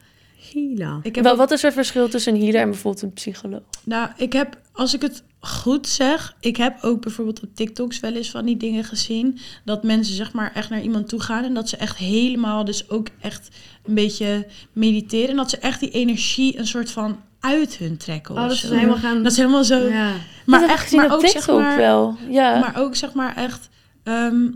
Gila. 0.56 1.00
Ik 1.04 1.16
heb 1.16 1.24
Wel, 1.24 1.36
wat 1.36 1.52
is 1.52 1.64
er 1.64 1.72
verschil 1.72 2.08
tussen 2.08 2.34
een 2.34 2.42
healer 2.42 2.62
en 2.62 2.70
bijvoorbeeld 2.70 3.04
een 3.04 3.14
psycholoog? 3.14 3.62
Nou, 3.84 4.10
ik 4.18 4.34
heb, 4.34 4.60
als 4.72 4.94
ik 4.94 5.02
het 5.02 5.24
goed 5.40 5.88
zeg, 5.88 6.36
ik 6.40 6.58
heb 6.58 6.78
ook 6.82 7.02
bijvoorbeeld 7.02 7.44
op 7.44 7.50
TikToks 7.56 8.00
wel 8.00 8.14
eens 8.14 8.30
van 8.30 8.46
die 8.46 8.58
dingen 8.58 8.84
gezien. 8.84 9.40
Dat 9.66 9.84
mensen 9.84 10.16
zeg 10.16 10.34
maar 10.34 10.52
echt 10.54 10.70
naar 10.70 10.82
iemand 10.82 11.10
toe 11.10 11.20
gaan 11.22 11.44
en 11.44 11.54
dat 11.54 11.70
ze 11.70 11.78
echt 11.78 11.98
helemaal, 11.98 12.66
dus 12.66 12.90
ook 12.90 13.08
echt 13.22 13.50
een 13.86 13.94
beetje 13.94 14.48
mediteren. 14.74 15.30
En 15.30 15.36
dat 15.36 15.50
ze 15.50 15.58
echt 15.58 15.80
die 15.80 15.90
energie 15.90 16.60
een 16.60 16.68
soort 16.68 16.92
van 16.92 17.20
uit 17.40 17.78
hun 17.78 17.98
trekken. 17.98 18.36
Oh, 18.36 18.48
dat 18.48 18.56
ze 18.56 18.74
helemaal 18.76 18.98
gaan... 18.98 19.24
Dat 19.24 19.32
is 19.32 19.38
helemaal 19.38 19.64
zo. 19.64 19.88
Ja. 19.88 20.12
Maar 20.46 20.70
echt, 20.70 20.92
maar 20.92 21.06
op 21.06 21.12
ook 21.12 21.20
TikTok 21.20 21.42
zeg 21.44 21.56
maar, 21.56 21.78
wel. 21.78 22.18
Ja. 22.30 22.60
maar 22.60 22.78
ook 22.78 22.96
zeg 22.96 23.14
maar 23.14 23.36
echt. 23.36 23.70
ehm, 24.04 24.48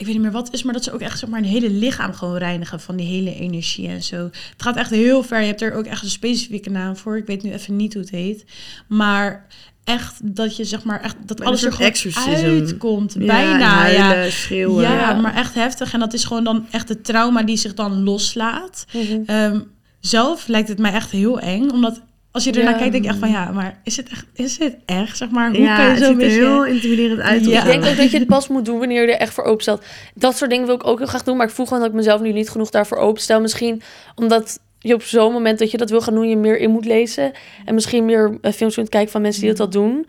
ik 0.00 0.06
weet 0.06 0.14
niet 0.14 0.24
meer 0.24 0.32
wat 0.32 0.44
het 0.46 0.54
is, 0.54 0.62
maar 0.62 0.72
dat 0.74 0.84
ze 0.84 0.92
ook 0.92 1.00
echt 1.00 1.18
zeg 1.18 1.28
maar 1.28 1.38
een 1.38 1.44
hele 1.44 1.70
lichaam 1.70 2.12
gewoon 2.12 2.36
reinigen 2.36 2.80
van 2.80 2.96
die 2.96 3.06
hele 3.06 3.34
energie 3.34 3.88
en 3.88 4.02
zo. 4.02 4.16
Het 4.24 4.54
gaat 4.62 4.76
echt 4.76 4.90
heel 4.90 5.22
ver. 5.22 5.40
Je 5.40 5.46
hebt 5.46 5.62
er 5.62 5.72
ook 5.74 5.84
echt 5.84 6.02
een 6.02 6.10
specifieke 6.10 6.70
naam 6.70 6.96
voor. 6.96 7.16
Ik 7.16 7.26
weet 7.26 7.42
nu 7.42 7.52
even 7.52 7.76
niet 7.76 7.92
hoe 7.92 8.02
het 8.02 8.10
heet. 8.10 8.44
Maar 8.88 9.46
echt 9.84 10.34
dat 10.36 10.56
je 10.56 10.64
zeg 10.64 10.84
maar 10.84 11.00
echt 11.00 11.16
dat 11.26 11.40
alles 11.44 11.62
er 11.62 11.72
gewoon 11.72 11.86
exorcism. 11.88 12.44
uitkomt. 12.46 13.14
Ja, 13.18 13.26
Bijna, 13.26 13.86
ja. 13.86 14.30
schreeuwen. 14.30 14.82
Ja, 14.82 14.94
Ja. 14.94 15.14
maar 15.14 15.34
echt 15.34 15.54
heftig. 15.54 15.92
En 15.92 16.00
dat 16.00 16.12
is 16.12 16.24
gewoon 16.24 16.44
dan 16.44 16.66
echt 16.70 16.88
het 16.88 17.04
trauma 17.04 17.42
die 17.42 17.56
zich 17.56 17.74
dan 17.74 18.02
loslaat. 18.02 18.84
Mhm. 18.92 19.20
Ehm, 19.26 19.60
zelf 20.00 20.46
lijkt 20.48 20.68
het 20.68 20.78
mij 20.78 20.92
echt 20.92 21.10
heel 21.10 21.40
eng, 21.40 21.70
omdat 21.70 22.00
als 22.32 22.44
je 22.44 22.52
ernaar 22.52 22.72
Ja. 22.72 22.78
kijkt, 22.78 22.92
denk 22.92 23.04
je 23.04 23.10
echt 23.10 23.18
van 23.18 23.30
ja, 23.30 23.50
maar 23.50 23.80
is 23.84 23.96
het 23.96 24.08
echt, 24.08 24.26
is 24.34 24.58
het 24.58 24.76
echt? 24.86 25.16
Zeg 25.16 25.30
maar, 25.30 25.50
hoe 25.50 25.58
ja, 25.60 25.76
kan 25.76 25.84
je 25.84 25.90
het 25.90 25.98
zo 26.04 26.12
ziet 26.12 26.22
er 26.22 26.28
heel 26.28 26.64
intimiderend 26.66 27.20
uit. 27.20 27.44
Ja. 27.44 27.58
Ik 27.58 27.60
zo. 27.60 27.66
denk 27.66 27.84
ook 27.84 27.96
dat 27.96 28.10
je 28.10 28.18
het 28.18 28.26
pas 28.26 28.48
moet 28.48 28.64
doen 28.64 28.78
wanneer 28.78 29.06
je 29.06 29.12
er 29.12 29.18
echt 29.20 29.34
voor 29.34 29.44
openstelt. 29.44 29.84
Dat 30.14 30.36
soort 30.36 30.50
dingen 30.50 30.66
wil 30.66 30.74
ik 30.74 30.86
ook 30.86 30.98
heel 30.98 31.06
graag 31.06 31.22
doen. 31.22 31.36
Maar 31.36 31.46
ik 31.46 31.52
voel 31.52 31.66
gewoon 31.66 31.80
dat 31.80 31.88
ik 31.90 31.96
mezelf 31.96 32.20
nu 32.20 32.32
niet 32.32 32.50
genoeg 32.50 32.70
daarvoor 32.70 32.98
openstel. 32.98 33.40
Misschien 33.40 33.82
omdat 34.14 34.58
je 34.78 34.94
op 34.94 35.02
zo'n 35.02 35.32
moment 35.32 35.58
dat 35.58 35.70
je 35.70 35.76
dat 35.76 35.90
wil 35.90 36.00
gaan 36.00 36.14
doen, 36.14 36.28
je 36.28 36.36
meer 36.36 36.58
in 36.58 36.70
moet 36.70 36.84
lezen. 36.84 37.32
En 37.64 37.74
misschien 37.74 38.04
meer 38.04 38.38
eh, 38.42 38.52
films 38.52 38.74
kunt 38.74 38.88
kijken 38.88 39.10
van 39.10 39.20
mensen 39.22 39.40
die 39.42 39.50
dat 39.50 39.60
al 39.60 39.70
doen. 39.70 40.06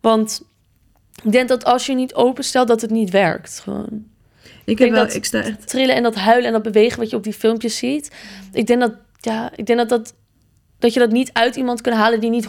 Want 0.00 0.42
ik 1.24 1.32
denk 1.32 1.48
dat 1.48 1.64
als 1.64 1.86
je 1.86 1.94
niet 1.94 2.14
openstelt, 2.14 2.68
dat 2.68 2.80
het 2.80 2.90
niet 2.90 3.10
werkt. 3.10 3.60
Gewoon. 3.60 4.04
Ik, 4.64 4.76
denk 4.76 4.78
heb 4.78 4.90
wel, 4.90 5.04
dat- 5.06 5.14
ik 5.14 5.24
sta 5.24 5.42
echt... 5.42 5.68
Trillen 5.68 5.94
en 5.94 6.02
dat 6.02 6.14
huilen 6.14 6.46
en 6.46 6.52
dat 6.52 6.62
bewegen 6.62 6.98
wat 6.98 7.10
je 7.10 7.16
op 7.16 7.22
die 7.24 7.32
filmpjes 7.32 7.76
ziet. 7.76 8.10
Ik 8.52 8.66
denk 8.66 8.80
dat, 8.80 8.92
ja, 9.20 9.50
ik 9.56 9.66
denk 9.66 9.78
dat, 9.78 9.88
dat, 9.88 10.14
dat 10.82 10.92
je 10.92 11.00
dat 11.00 11.10
niet 11.10 11.30
uit 11.32 11.56
iemand 11.56 11.80
kan 11.80 11.92
halen 11.92 12.20
die 12.20 12.30
niet 12.30 12.46
100% 12.46 12.48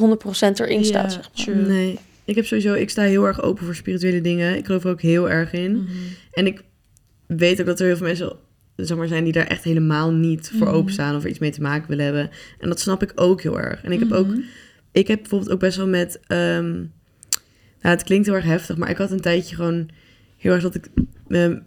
erin 0.59 0.79
Ja, 0.79 0.83
staat. 0.85 1.11
Zeg 1.11 1.21
maar. 1.21 1.31
true. 1.45 1.55
Nee. 1.55 1.99
Ik 2.25 2.35
heb 2.35 2.45
sowieso... 2.45 2.73
Ik 2.73 2.89
sta 2.89 3.01
heel 3.01 3.25
erg 3.25 3.41
open 3.41 3.65
voor 3.65 3.75
spirituele 3.75 4.21
dingen. 4.21 4.57
Ik 4.57 4.65
geloof 4.65 4.83
er 4.83 4.89
ook 4.89 5.01
heel 5.01 5.29
erg 5.29 5.53
in. 5.53 5.71
Mhm. 5.71 5.87
En 6.31 6.45
ik 6.45 6.63
weet 7.27 7.59
ook 7.59 7.65
dat 7.65 7.79
er 7.79 7.85
heel 7.85 7.97
veel 7.97 8.05
mensen 8.05 8.35
zeg 8.75 8.97
maar, 8.97 9.07
zijn 9.07 9.23
die 9.23 9.33
daar 9.33 9.47
echt 9.47 9.63
helemaal 9.63 10.11
niet 10.11 10.51
voor 10.57 10.67
Mhm. 10.67 10.75
openstaan 10.75 11.15
of 11.15 11.23
er 11.23 11.29
iets 11.29 11.39
mee 11.39 11.51
te 11.51 11.61
maken 11.61 11.89
willen 11.89 12.05
hebben. 12.05 12.29
En 12.59 12.69
dat 12.69 12.79
snap 12.79 13.01
ik 13.03 13.11
ook 13.15 13.41
heel 13.41 13.59
erg. 13.59 13.83
En 13.83 13.91
ik 13.91 13.99
heb 13.99 14.11
ook, 14.11 14.27
Mhm. 14.27 14.39
ik 14.91 15.07
heb 15.07 15.19
bijvoorbeeld 15.19 15.51
ook 15.51 15.59
best 15.59 15.77
wel 15.77 15.87
met, 15.87 16.19
ehm, 16.27 16.71
nou, 16.71 17.95
het 17.95 18.03
klinkt 18.03 18.25
heel 18.25 18.35
erg 18.35 18.45
heftig, 18.45 18.77
maar 18.77 18.89
ik 18.89 18.97
had 18.97 19.11
een 19.11 19.21
tijdje 19.21 19.55
gewoon 19.55 19.89
heel 20.37 20.51
erg 20.53 20.61
dat 20.61 20.75
ik 20.75 20.87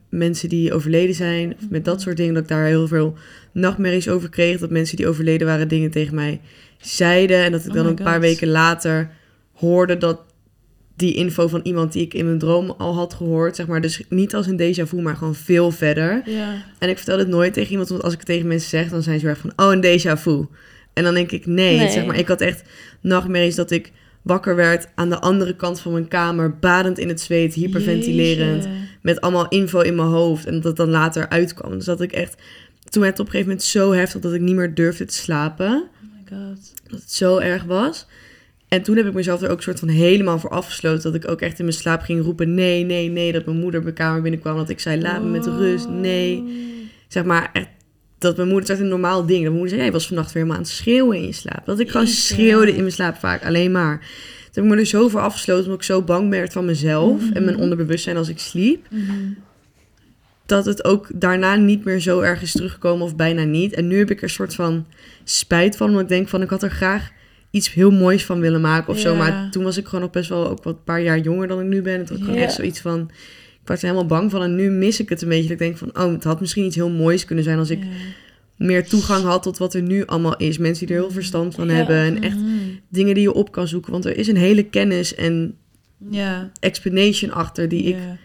mensen 0.08 0.48
die 0.48 0.72
overleden 0.72 1.14
zijn, 1.14 1.54
of 1.56 1.70
met 1.70 1.84
dat 1.84 2.00
soort 2.00 2.16
dingen, 2.16 2.34
dat 2.34 2.42
ik 2.42 2.48
daar 2.48 2.66
heel 2.66 2.88
veel 2.88 3.14
nachtmerries 3.52 4.08
over 4.08 4.28
kreeg. 4.28 4.58
Dat 4.58 4.70
mensen 4.70 4.96
die 4.96 5.08
overleden 5.08 5.46
waren 5.46 5.68
dingen 5.68 5.90
tegen 5.90 6.14
mij 6.14 6.40
zeiden. 6.78 7.44
En 7.44 7.52
dat 7.52 7.60
ik 7.60 7.68
Oh 7.68 7.74
dan 7.74 7.86
een 7.86 7.94
paar 7.94 8.12
God. 8.12 8.22
weken 8.22 8.48
later 8.48 9.10
hoorde 9.52 9.98
dat 9.98 10.20
die 10.96 11.14
info 11.14 11.48
van 11.48 11.60
iemand 11.62 11.92
die 11.92 12.02
ik 12.02 12.14
in 12.14 12.24
mijn 12.24 12.38
droom 12.38 12.70
al 12.70 12.94
had 12.94 13.14
gehoord, 13.14 13.56
zeg 13.56 13.66
maar, 13.66 13.80
dus 13.80 14.02
niet 14.08 14.34
als 14.34 14.46
een 14.46 14.60
déjà 14.60 14.82
vu, 14.88 15.00
maar 15.00 15.16
gewoon 15.16 15.34
veel 15.34 15.70
verder. 15.70 16.22
En 16.78 16.88
ik 16.88 16.96
vertel 16.96 17.18
het 17.18 17.28
nooit 17.28 17.52
tegen 17.52 17.70
iemand, 17.70 17.88
want 17.88 18.02
als 18.02 18.12
ik 18.12 18.18
het 18.18 18.28
tegen 18.28 18.46
mensen 18.46 18.68
zeg, 18.68 18.88
dan 18.88 19.02
zijn 19.02 19.20
ze 19.20 19.28
erg 19.28 19.38
van, 19.38 19.52
oh, 19.56 19.72
een 19.72 19.84
déjà 19.84 20.20
vu. 20.20 20.46
En 20.92 21.04
dan 21.04 21.14
denk 21.14 21.30
ik, 21.32 21.46
nee, 21.46 21.76
Nee. 21.78 21.90
zeg 21.90 22.06
maar, 22.06 22.18
ik 22.18 22.28
had 22.28 22.40
echt 22.40 22.62
nachtmerries 23.00 23.54
dat 23.54 23.70
ik 23.70 23.92
wakker 24.26 24.56
werd 24.56 24.88
aan 24.94 25.08
de 25.08 25.20
andere 25.20 25.56
kant 25.56 25.80
van 25.80 25.92
mijn 25.92 26.08
kamer, 26.08 26.58
badend 26.58 26.98
in 26.98 27.08
het 27.08 27.20
zweet, 27.20 27.54
hyperventilerend, 27.54 28.64
Jeetje. 28.64 28.78
met 29.02 29.20
allemaal 29.20 29.48
info 29.48 29.80
in 29.80 29.94
mijn 29.94 30.08
hoofd 30.08 30.46
en 30.46 30.54
dat 30.54 30.64
het 30.64 30.76
dan 30.76 30.88
later 30.88 31.28
uitkwam. 31.28 31.70
Dus 31.70 31.84
dat 31.84 32.00
ik 32.00 32.12
echt, 32.12 32.42
toen 32.88 33.02
werd 33.02 33.18
het 33.18 33.20
op 33.20 33.26
een 33.26 33.32
gegeven 33.32 33.48
moment 33.48 33.62
zo 33.62 33.92
heftig 33.92 34.20
dat 34.20 34.32
ik 34.32 34.40
niet 34.40 34.54
meer 34.54 34.74
durfde 34.74 35.04
te 35.04 35.14
slapen, 35.14 35.66
Oh 35.72 36.12
my 36.12 36.36
god. 36.38 36.72
dat 36.90 37.00
het 37.00 37.12
zo 37.12 37.38
erg 37.38 37.64
was. 37.64 38.06
En 38.68 38.82
toen 38.82 38.96
heb 38.96 39.06
ik 39.06 39.12
mezelf 39.12 39.42
er 39.42 39.50
ook 39.50 39.62
soort 39.62 39.78
van 39.78 39.88
helemaal 39.88 40.38
voor 40.38 40.50
afgesloten. 40.50 41.12
Dat 41.12 41.22
ik 41.22 41.30
ook 41.30 41.40
echt 41.40 41.58
in 41.58 41.64
mijn 41.64 41.76
slaap 41.76 42.00
ging 42.02 42.24
roepen: 42.24 42.54
nee, 42.54 42.84
nee, 42.84 43.08
nee. 43.08 43.32
Dat 43.32 43.44
mijn 43.44 43.58
moeder 43.58 43.82
mijn 43.82 43.94
kamer 43.94 44.22
binnenkwam. 44.22 44.56
Dat 44.56 44.68
ik 44.68 44.80
zei: 44.80 45.00
laat 45.00 45.22
me 45.22 45.28
met 45.28 45.46
rust. 45.46 45.88
Nee. 45.88 46.44
Zeg 47.08 47.24
maar 47.24 47.50
echt. 47.52 47.68
Dat 48.18 48.36
mijn 48.36 48.48
moeder, 48.48 48.68
het 48.68 48.78
werd 48.78 48.80
een 48.80 48.98
normaal 49.00 49.20
ding. 49.26 49.30
Dat 49.30 49.40
mijn 49.42 49.52
moeder 49.52 49.68
zei: 49.70 49.82
jij 49.82 49.92
was 49.92 50.06
vannacht 50.06 50.26
weer 50.32 50.42
helemaal 50.42 50.56
aan 50.56 50.62
het 50.68 50.72
schreeuwen 50.72 51.16
in 51.16 51.26
je 51.26 51.32
slaap. 51.32 51.66
Dat 51.66 51.78
ik 51.80 51.90
gewoon 51.90 52.06
Jeetje. 52.06 52.20
schreeuwde 52.20 52.70
in 52.72 52.80
mijn 52.80 52.92
slaap 52.92 53.16
vaak. 53.16 53.44
Alleen 53.44 53.72
maar. 53.72 53.98
Toen 53.98 54.64
heb 54.64 54.64
ik 54.64 54.70
me 54.70 54.76
er 54.76 54.86
zo 54.86 55.08
voor 55.08 55.20
afgesloten. 55.20 55.64
Omdat 55.64 55.78
ik 55.78 55.84
zo 55.86 56.02
bang 56.02 56.30
werd 56.30 56.52
van 56.52 56.64
mezelf. 56.64 57.30
En 57.32 57.44
mijn 57.44 57.56
onderbewustzijn 57.56 58.16
als 58.16 58.28
ik 58.28 58.38
sliep. 58.38 58.86
Mhm. 58.90 59.12
dat 60.46 60.64
het 60.64 60.84
ook 60.84 61.08
daarna 61.14 61.54
niet 61.56 61.84
meer 61.84 62.00
zo 62.00 62.20
erg 62.20 62.42
is 62.42 62.52
teruggekomen 62.52 63.04
of 63.06 63.16
bijna 63.16 63.42
niet. 63.44 63.74
En 63.74 63.86
nu 63.86 63.98
heb 63.98 64.10
ik 64.10 64.16
er 64.16 64.22
een 64.22 64.30
soort 64.30 64.54
van 64.54 64.86
spijt 65.24 65.76
van, 65.76 65.86
omdat 65.88 66.02
ik 66.02 66.08
denk 66.08 66.28
van 66.28 66.42
ik 66.42 66.50
had 66.50 66.62
er 66.62 66.70
graag 66.70 67.10
iets 67.50 67.72
heel 67.72 67.90
moois 67.90 68.24
van 68.24 68.40
willen 68.40 68.60
maken 68.60 68.92
of 68.92 68.98
zo. 68.98 69.14
Maar 69.16 69.50
toen 69.50 69.64
was 69.64 69.76
ik 69.76 69.84
gewoon 69.84 70.00
nog 70.00 70.10
best 70.10 70.28
wel 70.28 70.48
ook 70.48 70.62
wat 70.62 70.84
paar 70.84 71.00
jaar 71.02 71.18
jonger 71.18 71.48
dan 71.48 71.60
ik 71.60 71.66
nu 71.66 71.82
ben. 71.82 71.94
En 71.98 72.04
toen 72.04 72.08
had 72.08 72.16
ik 72.18 72.22
gewoon 72.22 72.38
Ja. 72.38 72.44
echt 72.44 72.54
zoiets 72.54 72.80
van, 72.80 73.10
ik 73.66 73.72
was 73.72 73.82
er 73.82 73.88
helemaal 73.88 74.18
bang 74.18 74.30
van. 74.30 74.42
En 74.42 74.54
nu 74.54 74.70
mis 74.70 75.00
ik 75.00 75.08
het 75.08 75.22
een 75.22 75.28
beetje. 75.28 75.42
Dat 75.42 75.50
ik 75.52 75.58
denk 75.58 75.76
van, 75.76 76.04
oh, 76.04 76.12
het 76.12 76.24
had 76.24 76.40
misschien 76.40 76.64
iets 76.64 76.76
heel 76.76 76.90
moois 76.90 77.24
kunnen 77.24 77.44
zijn 77.44 77.58
als 77.58 77.70
ik 77.70 77.78
Ja. 77.82 77.86
meer 78.66 78.88
toegang 78.88 79.24
had 79.24 79.42
tot 79.42 79.58
wat 79.58 79.74
er 79.74 79.82
nu 79.82 80.06
allemaal 80.06 80.36
is. 80.36 80.58
Mensen 80.58 80.86
die 80.86 80.96
er 80.96 81.02
heel 81.02 81.10
verstand 81.12 81.54
van 81.54 81.68
Ja. 81.68 81.74
hebben 81.74 81.96
en 81.96 82.22
echt 82.22 82.36
Mhm. 82.36 82.48
dingen 82.88 83.14
die 83.14 83.22
je 83.22 83.32
op 83.32 83.52
kan 83.52 83.68
zoeken. 83.68 83.92
Want 83.92 84.04
er 84.04 84.16
is 84.16 84.28
een 84.28 84.36
hele 84.36 84.62
kennis 84.62 85.14
en 85.14 85.54
Ja. 86.10 86.50
explanation 86.60 87.30
achter 87.30 87.68
die 87.68 87.82
ik... 87.82 87.94
ja. 87.96 88.16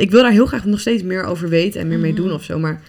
Ik 0.00 0.10
wil 0.10 0.22
daar 0.22 0.32
heel 0.32 0.46
graag 0.46 0.64
nog 0.64 0.80
steeds 0.80 1.02
meer 1.02 1.24
over 1.24 1.48
weten 1.48 1.80
en 1.80 1.88
meer 1.88 1.98
mee 1.98 2.12
Mhm. 2.12 2.20
doen 2.22 2.32
of 2.32 2.42
zo. 2.44 2.58
Maar 2.58 2.82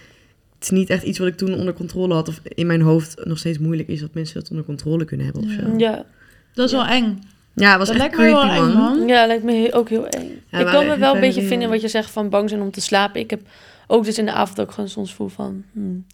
het 0.54 0.62
is 0.62 0.70
niet 0.70 0.90
echt 0.90 1.02
iets 1.02 1.18
wat 1.18 1.28
ik 1.28 1.36
toen 1.36 1.54
onder 1.54 1.74
controle 1.74 2.14
had. 2.14 2.28
Of 2.28 2.40
in 2.44 2.66
mijn 2.66 2.80
hoofd 2.80 3.24
nog 3.24 3.38
steeds 3.38 3.58
moeilijk 3.58 3.88
is 3.88 4.00
dat 4.00 4.14
mensen 4.14 4.40
dat 4.40 4.50
onder 4.50 4.64
controle 4.64 5.04
kunnen 5.04 5.26
hebben 5.26 5.44
of 5.44 5.50
Ja. 5.54 5.60
zo. 5.62 5.76
Ja, 5.76 6.06
Dat 6.54 6.66
is 6.66 6.72
wel 6.72 6.86
eng. 6.86 7.18
Ja, 7.58 7.68
het 7.68 7.78
was 7.78 7.88
dat 7.88 7.96
echt 7.96 7.98
lijkt 7.98 8.16
me 8.16 8.22
wel 8.22 8.40
creepy, 8.40 8.70
eng, 8.70 8.72
man. 8.72 9.06
ja 9.06 9.26
lijkt 9.26 9.44
me 9.44 9.72
ook 9.72 9.88
heel 9.88 10.06
eng. 10.06 10.42
ik 10.50 10.66
kan 10.66 10.86
me 10.86 10.96
wel 10.96 11.14
een 11.14 11.20
beetje 11.20 11.42
vinden 11.42 11.68
wat 11.68 11.80
je 11.80 11.88
zegt 11.88 12.10
van 12.10 12.28
bang 12.28 12.48
zijn 12.48 12.62
om 12.62 12.70
te 12.70 12.80
slapen. 12.80 13.20
Ik 13.20 13.30
heb 13.30 13.40
ook 13.86 14.04
dus 14.04 14.18
in 14.18 14.26
de 14.26 14.32
avond 14.32 14.60
ook 14.60 14.72
gewoon 14.72 14.88
soms 14.88 15.14
voel 15.14 15.28
van... 15.28 15.64
hmm. 15.72 16.06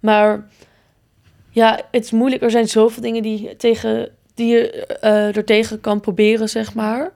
Maar 0.00 0.48
ja, 1.50 1.80
het 1.90 2.04
is 2.04 2.10
moeilijk. 2.10 2.42
Er 2.42 2.50
zijn 2.50 2.68
zoveel 2.68 3.02
dingen 3.02 3.22
die, 3.22 3.42
je 3.42 3.56
tegen, 3.56 4.08
die 4.34 4.46
je 4.46 4.86
eh 4.86 5.36
er 5.36 5.44
tegen 5.44 5.80
kan 5.80 6.00
proberen, 6.00 6.48
zeg 6.48 6.74
maar. 6.74 7.12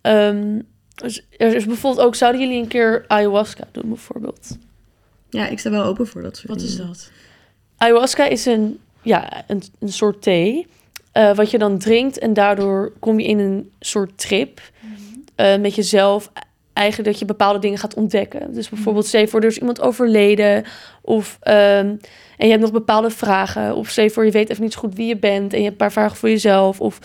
Ehm, 0.00 0.60
dus 0.94 1.26
er 1.36 1.54
is 1.54 1.66
bijvoorbeeld 1.66 2.06
ook... 2.06 2.14
Zouden 2.14 2.40
jullie 2.40 2.62
een 2.62 2.68
keer 2.68 3.04
ayahuasca 3.06 3.68
doen, 3.72 3.88
bijvoorbeeld? 3.88 4.56
Ja, 5.30 5.46
ik 5.46 5.58
sta 5.58 5.70
wel 5.70 5.84
open 5.84 6.06
voor 6.06 6.22
dat 6.22 6.36
soort 6.36 6.48
Wat 6.48 6.60
is 6.60 6.76
dat? 6.76 7.10
Ayahuasca 7.76 8.24
is 8.24 8.46
een, 8.46 8.78
ja, 9.02 9.44
een, 9.46 9.62
een 9.78 9.92
soort 9.92 10.22
thee. 10.22 10.66
Eh, 11.16 11.34
wat 11.34 11.50
je 11.50 11.58
dan 11.58 11.78
drinkt 11.78 12.18
en 12.18 12.32
daardoor 12.32 12.92
kom 12.98 13.20
je 13.20 13.26
in 13.26 13.38
een 13.38 13.72
soort 13.80 14.18
trip. 14.18 14.60
eh, 15.34 15.56
met 15.56 15.74
jezelf. 15.74 16.30
Eigenlijk 16.72 17.08
dat 17.10 17.18
je 17.18 17.24
bepaalde 17.24 17.58
dingen 17.58 17.78
gaat 17.78 17.94
ontdekken. 17.94 18.54
Dus 18.54 18.68
bijvoorbeeld, 18.68 19.10
je 19.10 19.28
voor, 19.28 19.40
er 19.40 19.46
is 19.46 19.58
iemand 19.58 19.80
overleden. 19.80 20.64
Of, 21.02 21.38
ehm, 21.40 21.96
en 22.36 22.46
je 22.46 22.48
hebt 22.48 22.60
nog 22.60 22.72
bepaalde 22.72 23.10
vragen. 23.10 23.76
Of 23.76 23.88
stel 23.88 24.08
voor, 24.08 24.24
je 24.24 24.30
weet 24.30 24.50
even 24.50 24.62
niet 24.62 24.72
zo 24.72 24.78
goed 24.78 24.94
wie 24.94 25.06
je 25.06 25.16
bent. 25.16 25.52
En 25.52 25.58
je 25.58 25.64
hebt 25.64 25.70
een 25.80 25.86
paar 25.86 25.92
vragen 25.92 26.16
voor 26.16 26.28
jezelf. 26.28 26.80
Of 26.80 26.98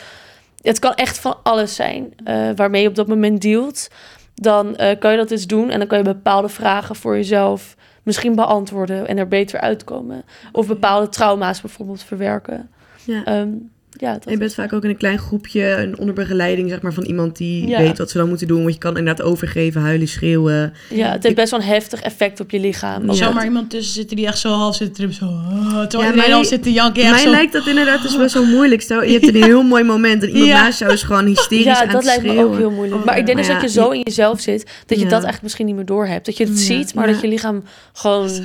het 0.61 0.79
kan 0.79 0.93
echt 0.93 1.19
van 1.19 1.35
alles 1.43 1.75
zijn 1.75 2.13
eh, 2.23 2.49
waarmee 2.55 2.81
je 2.81 2.87
op 2.87 2.95
dat 2.95 3.07
moment 3.07 3.41
dealt. 3.41 3.87
Dan 4.35 4.75
kan 4.99 5.11
je 5.11 5.17
dat 5.17 5.31
eens 5.31 5.47
doen. 5.47 5.69
En 5.69 5.79
dan 5.79 5.87
kan 5.87 5.97
je 5.97 6.03
bepaalde 6.03 6.49
vragen 6.49 6.95
voor 6.95 7.15
jezelf 7.15 7.75
misschien 8.03 8.35
beantwoorden. 8.35 9.07
En 9.07 9.17
er 9.17 9.27
beter 9.27 9.59
uitkomen. 9.59 10.23
Of 10.51 10.67
bepaalde 10.67 11.09
trauma's 11.09 11.61
bijvoorbeeld 11.61 12.03
verwerken. 12.03 12.69
Ja. 13.05 13.23
Ehm, 13.23 13.49
ja, 13.97 14.13
dat 14.13 14.25
En 14.25 14.31
je 14.31 14.37
bent 14.37 14.53
vaak 14.53 14.73
ook 14.73 14.83
in 14.83 14.89
een 14.89 14.97
klein 14.97 15.17
groepje, 15.19 15.63
een 15.75 15.97
onder 15.97 16.15
begeleiding 16.15 16.69
zeg 16.69 16.81
maar, 16.81 16.93
van 16.93 17.03
iemand 17.03 17.37
die 17.37 17.67
Ja. 17.67 17.77
weet 17.77 17.97
wat 17.97 18.09
ze 18.09 18.17
dan 18.17 18.27
moeten 18.29 18.47
doen. 18.47 18.61
Want 18.61 18.73
je 18.73 18.79
kan 18.79 18.97
inderdaad 18.97 19.25
overgeven, 19.25 19.81
huilen, 19.81 20.07
schreeuwen. 20.07 20.73
ja, 20.89 21.11
het 21.11 21.23
heeft 21.23 21.35
best 21.35 21.51
wel 21.51 21.59
een 21.59 21.65
heftig 21.65 22.01
effect 22.01 22.39
op 22.39 22.51
je 22.51 22.59
lichaam. 22.59 23.05
Ja. 23.05 23.13
Zou 23.13 23.25
dat- 23.25 23.33
maar 23.33 23.45
iemand 23.45 23.69
tussen 23.69 23.93
zitten 23.93 24.15
die 24.15 24.27
echt 24.27 24.37
zo 24.39 24.49
half 24.49 24.75
zit 24.75 24.95
te 24.95 25.13
zo... 25.13 25.25
ah, 25.25 25.31
terwijl 25.51 25.81
Ja, 25.81 25.87
iedereen 25.89 26.15
mij- 26.15 26.33
al 26.33 26.45
zit 26.45 26.63
te 26.63 26.71
janken. 26.73 27.01
echt 27.03 27.11
Mij 27.11 27.21
zo, 27.23 27.29
lijkt 27.29 27.53
dat 27.53 27.67
inderdaad 27.67 28.01
dus 28.01 28.17
best 28.17 28.33
wel 28.33 28.45
moeilijk. 28.45 28.81
Stel, 28.81 29.03
je 29.03 29.11
hebt 29.11 29.27
een 29.35 29.43
heel 29.51 29.63
mooi 29.63 29.83
moment 29.83 30.21
en 30.23 30.29
iemand 30.29 30.47
Ja. 30.47 30.61
naast 30.63 30.79
jou 30.79 30.91
is 30.93 31.03
gewoon 31.03 31.25
hysterisch 31.25 31.63
Ja, 31.65 31.79
aan 31.81 31.85
dat 31.85 31.95
het 31.95 32.03
lijkt 32.05 32.21
me 32.23 32.27
schreeuwen. 32.29 32.51
ook 32.51 32.57
heel 32.57 32.71
moeilijk. 32.71 32.99
Oh, 32.99 33.05
maar 33.05 33.17
ik 33.17 33.25
denk 33.25 33.37
dus 33.37 33.47
ja, 33.47 33.53
dat 33.53 33.61
je 33.61 33.79
zo 33.79 33.89
in 33.89 34.01
jezelf 34.03 34.39
zit, 34.41 34.61
dat 34.85 34.97
je 34.97 35.03
Ja. 35.03 35.03
dat 35.03 35.11
eigenlijk 35.11 35.41
misschien 35.41 35.65
niet 35.65 35.75
meer 35.75 35.85
doorhebt. 35.85 36.25
Dat 36.25 36.37
je 36.37 36.43
het 36.45 36.59
Ja. 36.59 36.63
ziet, 36.65 36.93
maar 36.93 37.07
Ja. 37.07 37.11
dat 37.13 37.21
je 37.21 37.27
lichaam 37.27 37.63
gewoon... 37.93 38.29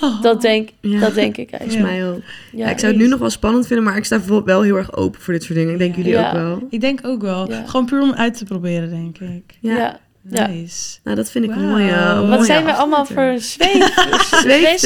Oh. 0.00 0.22
Dat 0.22 0.40
denk, 0.42 0.68
Ja. 0.80 1.00
dat 1.00 1.14
denk 1.14 1.36
ik 1.36 1.48
Volgens 1.50 1.74
eigenlijk. 1.74 2.00
mij 2.00 2.08
ook. 2.10 2.20
Ja, 2.52 2.64
Ja, 2.64 2.70
ik 2.70 2.78
zou 2.78 2.92
het 2.92 3.00
nu 3.00 3.08
nog 3.08 3.18
wel 3.18 3.30
spannend 3.30 3.66
vinden, 3.66 3.84
maar 3.84 3.96
ik 3.96 4.04
sta 4.04 4.20
wel- 4.26 4.44
wel 4.44 4.62
heel 4.62 4.76
erg 4.76 4.96
open 4.96 5.20
voor 5.20 5.32
dit 5.32 5.42
soort 5.42 5.58
dingen. 5.58 5.72
Ik 5.72 5.78
denk 5.78 5.96
Ja. 5.96 6.02
jullie 6.02 6.12
Ja. 6.18 6.26
ook 6.26 6.32
wel. 6.32 6.66
Ik 6.70 6.80
denk 6.80 7.00
ook 7.02 7.22
wel. 7.22 7.50
Ja. 7.50 7.62
Gewoon 7.66 7.86
puur 7.86 8.02
om 8.02 8.12
uit 8.14 8.38
te 8.38 8.44
proberen, 8.44 8.90
denk 8.90 9.18
ik. 9.18 9.56
Ja. 9.60 9.76
Ja. 9.76 9.98
Ja. 10.30 10.46
Nice. 10.46 10.98
Nou, 11.04 11.16
dat 11.16 11.30
vind 11.30 11.44
ik 11.44 11.50
een 11.50 11.68
mooie. 11.68 11.90
een 11.92 12.20
Wat 12.20 12.28
mooie 12.28 12.44
zijn 12.44 12.64
we 12.64 12.72
allemaal 12.72 13.04
voor. 13.04 13.34
Zweefteefjes. 13.38 14.80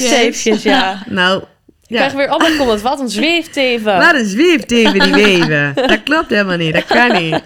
Zweefteefjes, 0.00 0.62
ja. 0.62 1.02
Nou, 1.08 1.42
Ik 1.86 1.96
krijg 1.96 2.10
ja. 2.12 2.16
weer 2.18 2.28
allemaal 2.28 2.56
comments. 2.56 2.82
Wat 2.82 3.00
een 3.00 3.08
zweefteven. 3.20 3.96
Wat 3.96 4.14
een 4.14 4.24
zweefteven 4.26 4.98
die 5.00 5.12
weven. 5.12 5.72
Dat 5.74 6.02
klopt 6.02 6.30
helemaal 6.30 6.56
niet. 6.56 6.72
Dat 6.74 6.84
kan 6.84 7.22
niet. 7.22 7.40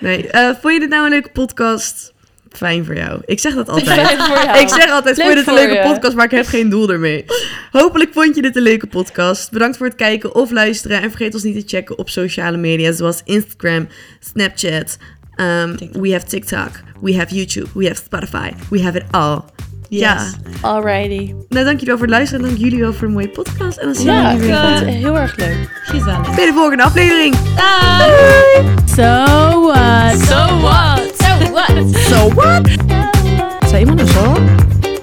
Nee, 0.00 0.26
eh, 0.30 0.50
vond 0.60 0.74
je 0.74 0.80
dit 0.80 0.88
nou 0.88 1.04
een 1.04 1.10
leuke 1.10 1.30
podcast? 1.30 2.12
Fijn 2.50 2.84
voor 2.84 2.96
jou. 2.96 3.20
Ik 3.24 3.40
zeg 3.40 3.54
dat 3.54 3.68
altijd. 3.68 3.88
Fijn 4.00 4.18
voor 4.18 4.36
jou. 4.44 4.58
Ik 4.58 4.68
zeg 4.68 4.90
altijd, 4.90 5.16
Leuk 5.16 5.26
vond 5.26 5.38
je 5.38 5.44
dit 5.44 5.46
een 5.48 5.54
leuke 5.68 5.74
je. 5.88 5.92
podcast, 5.92 6.14
maar 6.16 6.24
ik 6.24 6.30
heb 6.30 6.46
geen 6.46 6.68
doel 6.68 6.90
ermee. 6.90 7.24
Hopelijk 7.70 8.12
vond 8.12 8.34
je 8.36 8.42
dit 8.42 8.56
een 8.56 8.62
leuke 8.62 8.86
podcast. 8.86 9.50
Bedankt 9.50 9.76
voor 9.76 9.86
het 9.86 9.94
kijken 9.96 10.34
of 10.34 10.50
luisteren. 10.50 11.02
En 11.02 11.08
vergeet 11.10 11.34
ons 11.34 11.42
niet 11.42 11.54
te 11.68 11.76
checken 11.76 11.98
op 11.98 12.08
sociale 12.08 12.56
media, 12.56 12.92
zoals 12.92 13.20
Instagram, 13.24 13.88
Snapchat. 14.32 14.96
Um, 15.40 15.76
TikTok. 15.76 16.02
we 16.02 16.12
have 16.12 16.26
TikTok, 16.26 16.70
we 17.00 17.16
have 17.16 17.34
YouTube, 17.34 17.66
we 17.74 17.86
have 17.86 18.02
Spotify, 18.04 18.50
we 18.70 18.82
have 18.82 18.96
it 18.98 19.04
all. 19.10 19.38
Yes. 19.88 20.00
Ja, 20.00 20.26
Alrighty. 20.60 21.34
nou 21.48 21.64
dank 21.64 21.66
jullie 21.80 21.86
wel 21.86 21.96
voor 21.96 22.06
het 22.06 22.10
luisteren 22.10 22.42
en 22.44 22.48
dank 22.50 22.60
jullie 22.60 22.78
wel 22.80 22.92
voor 22.92 23.06
een 23.06 23.12
mooie 23.12 23.28
podcast. 23.28 23.78
En 23.78 23.84
dan 23.86 23.94
zien 23.94 24.04
we 24.06 24.12
Ja, 24.12 24.32
jullie 24.32 24.46
ik 24.46 24.50
weer 24.52 24.60
vond 24.60 24.78
het 24.78 24.88
heel 24.88 25.18
erg 25.18 25.36
leuk. 25.36 25.70
Gezellig. 25.84 26.34
bij 26.34 26.46
de 26.46 26.52
volgende 26.54 26.82
aflevering. 26.82 27.34
Bye. 27.54 28.74
So 28.96 29.60
what? 29.60 30.18
So 30.20 30.60
what? 30.60 31.17
So 31.38 31.52
what? 31.52 31.96
So 32.08 32.30
what? 32.34 32.66
Seguimos 33.68 33.96
nosotros. 33.96 34.57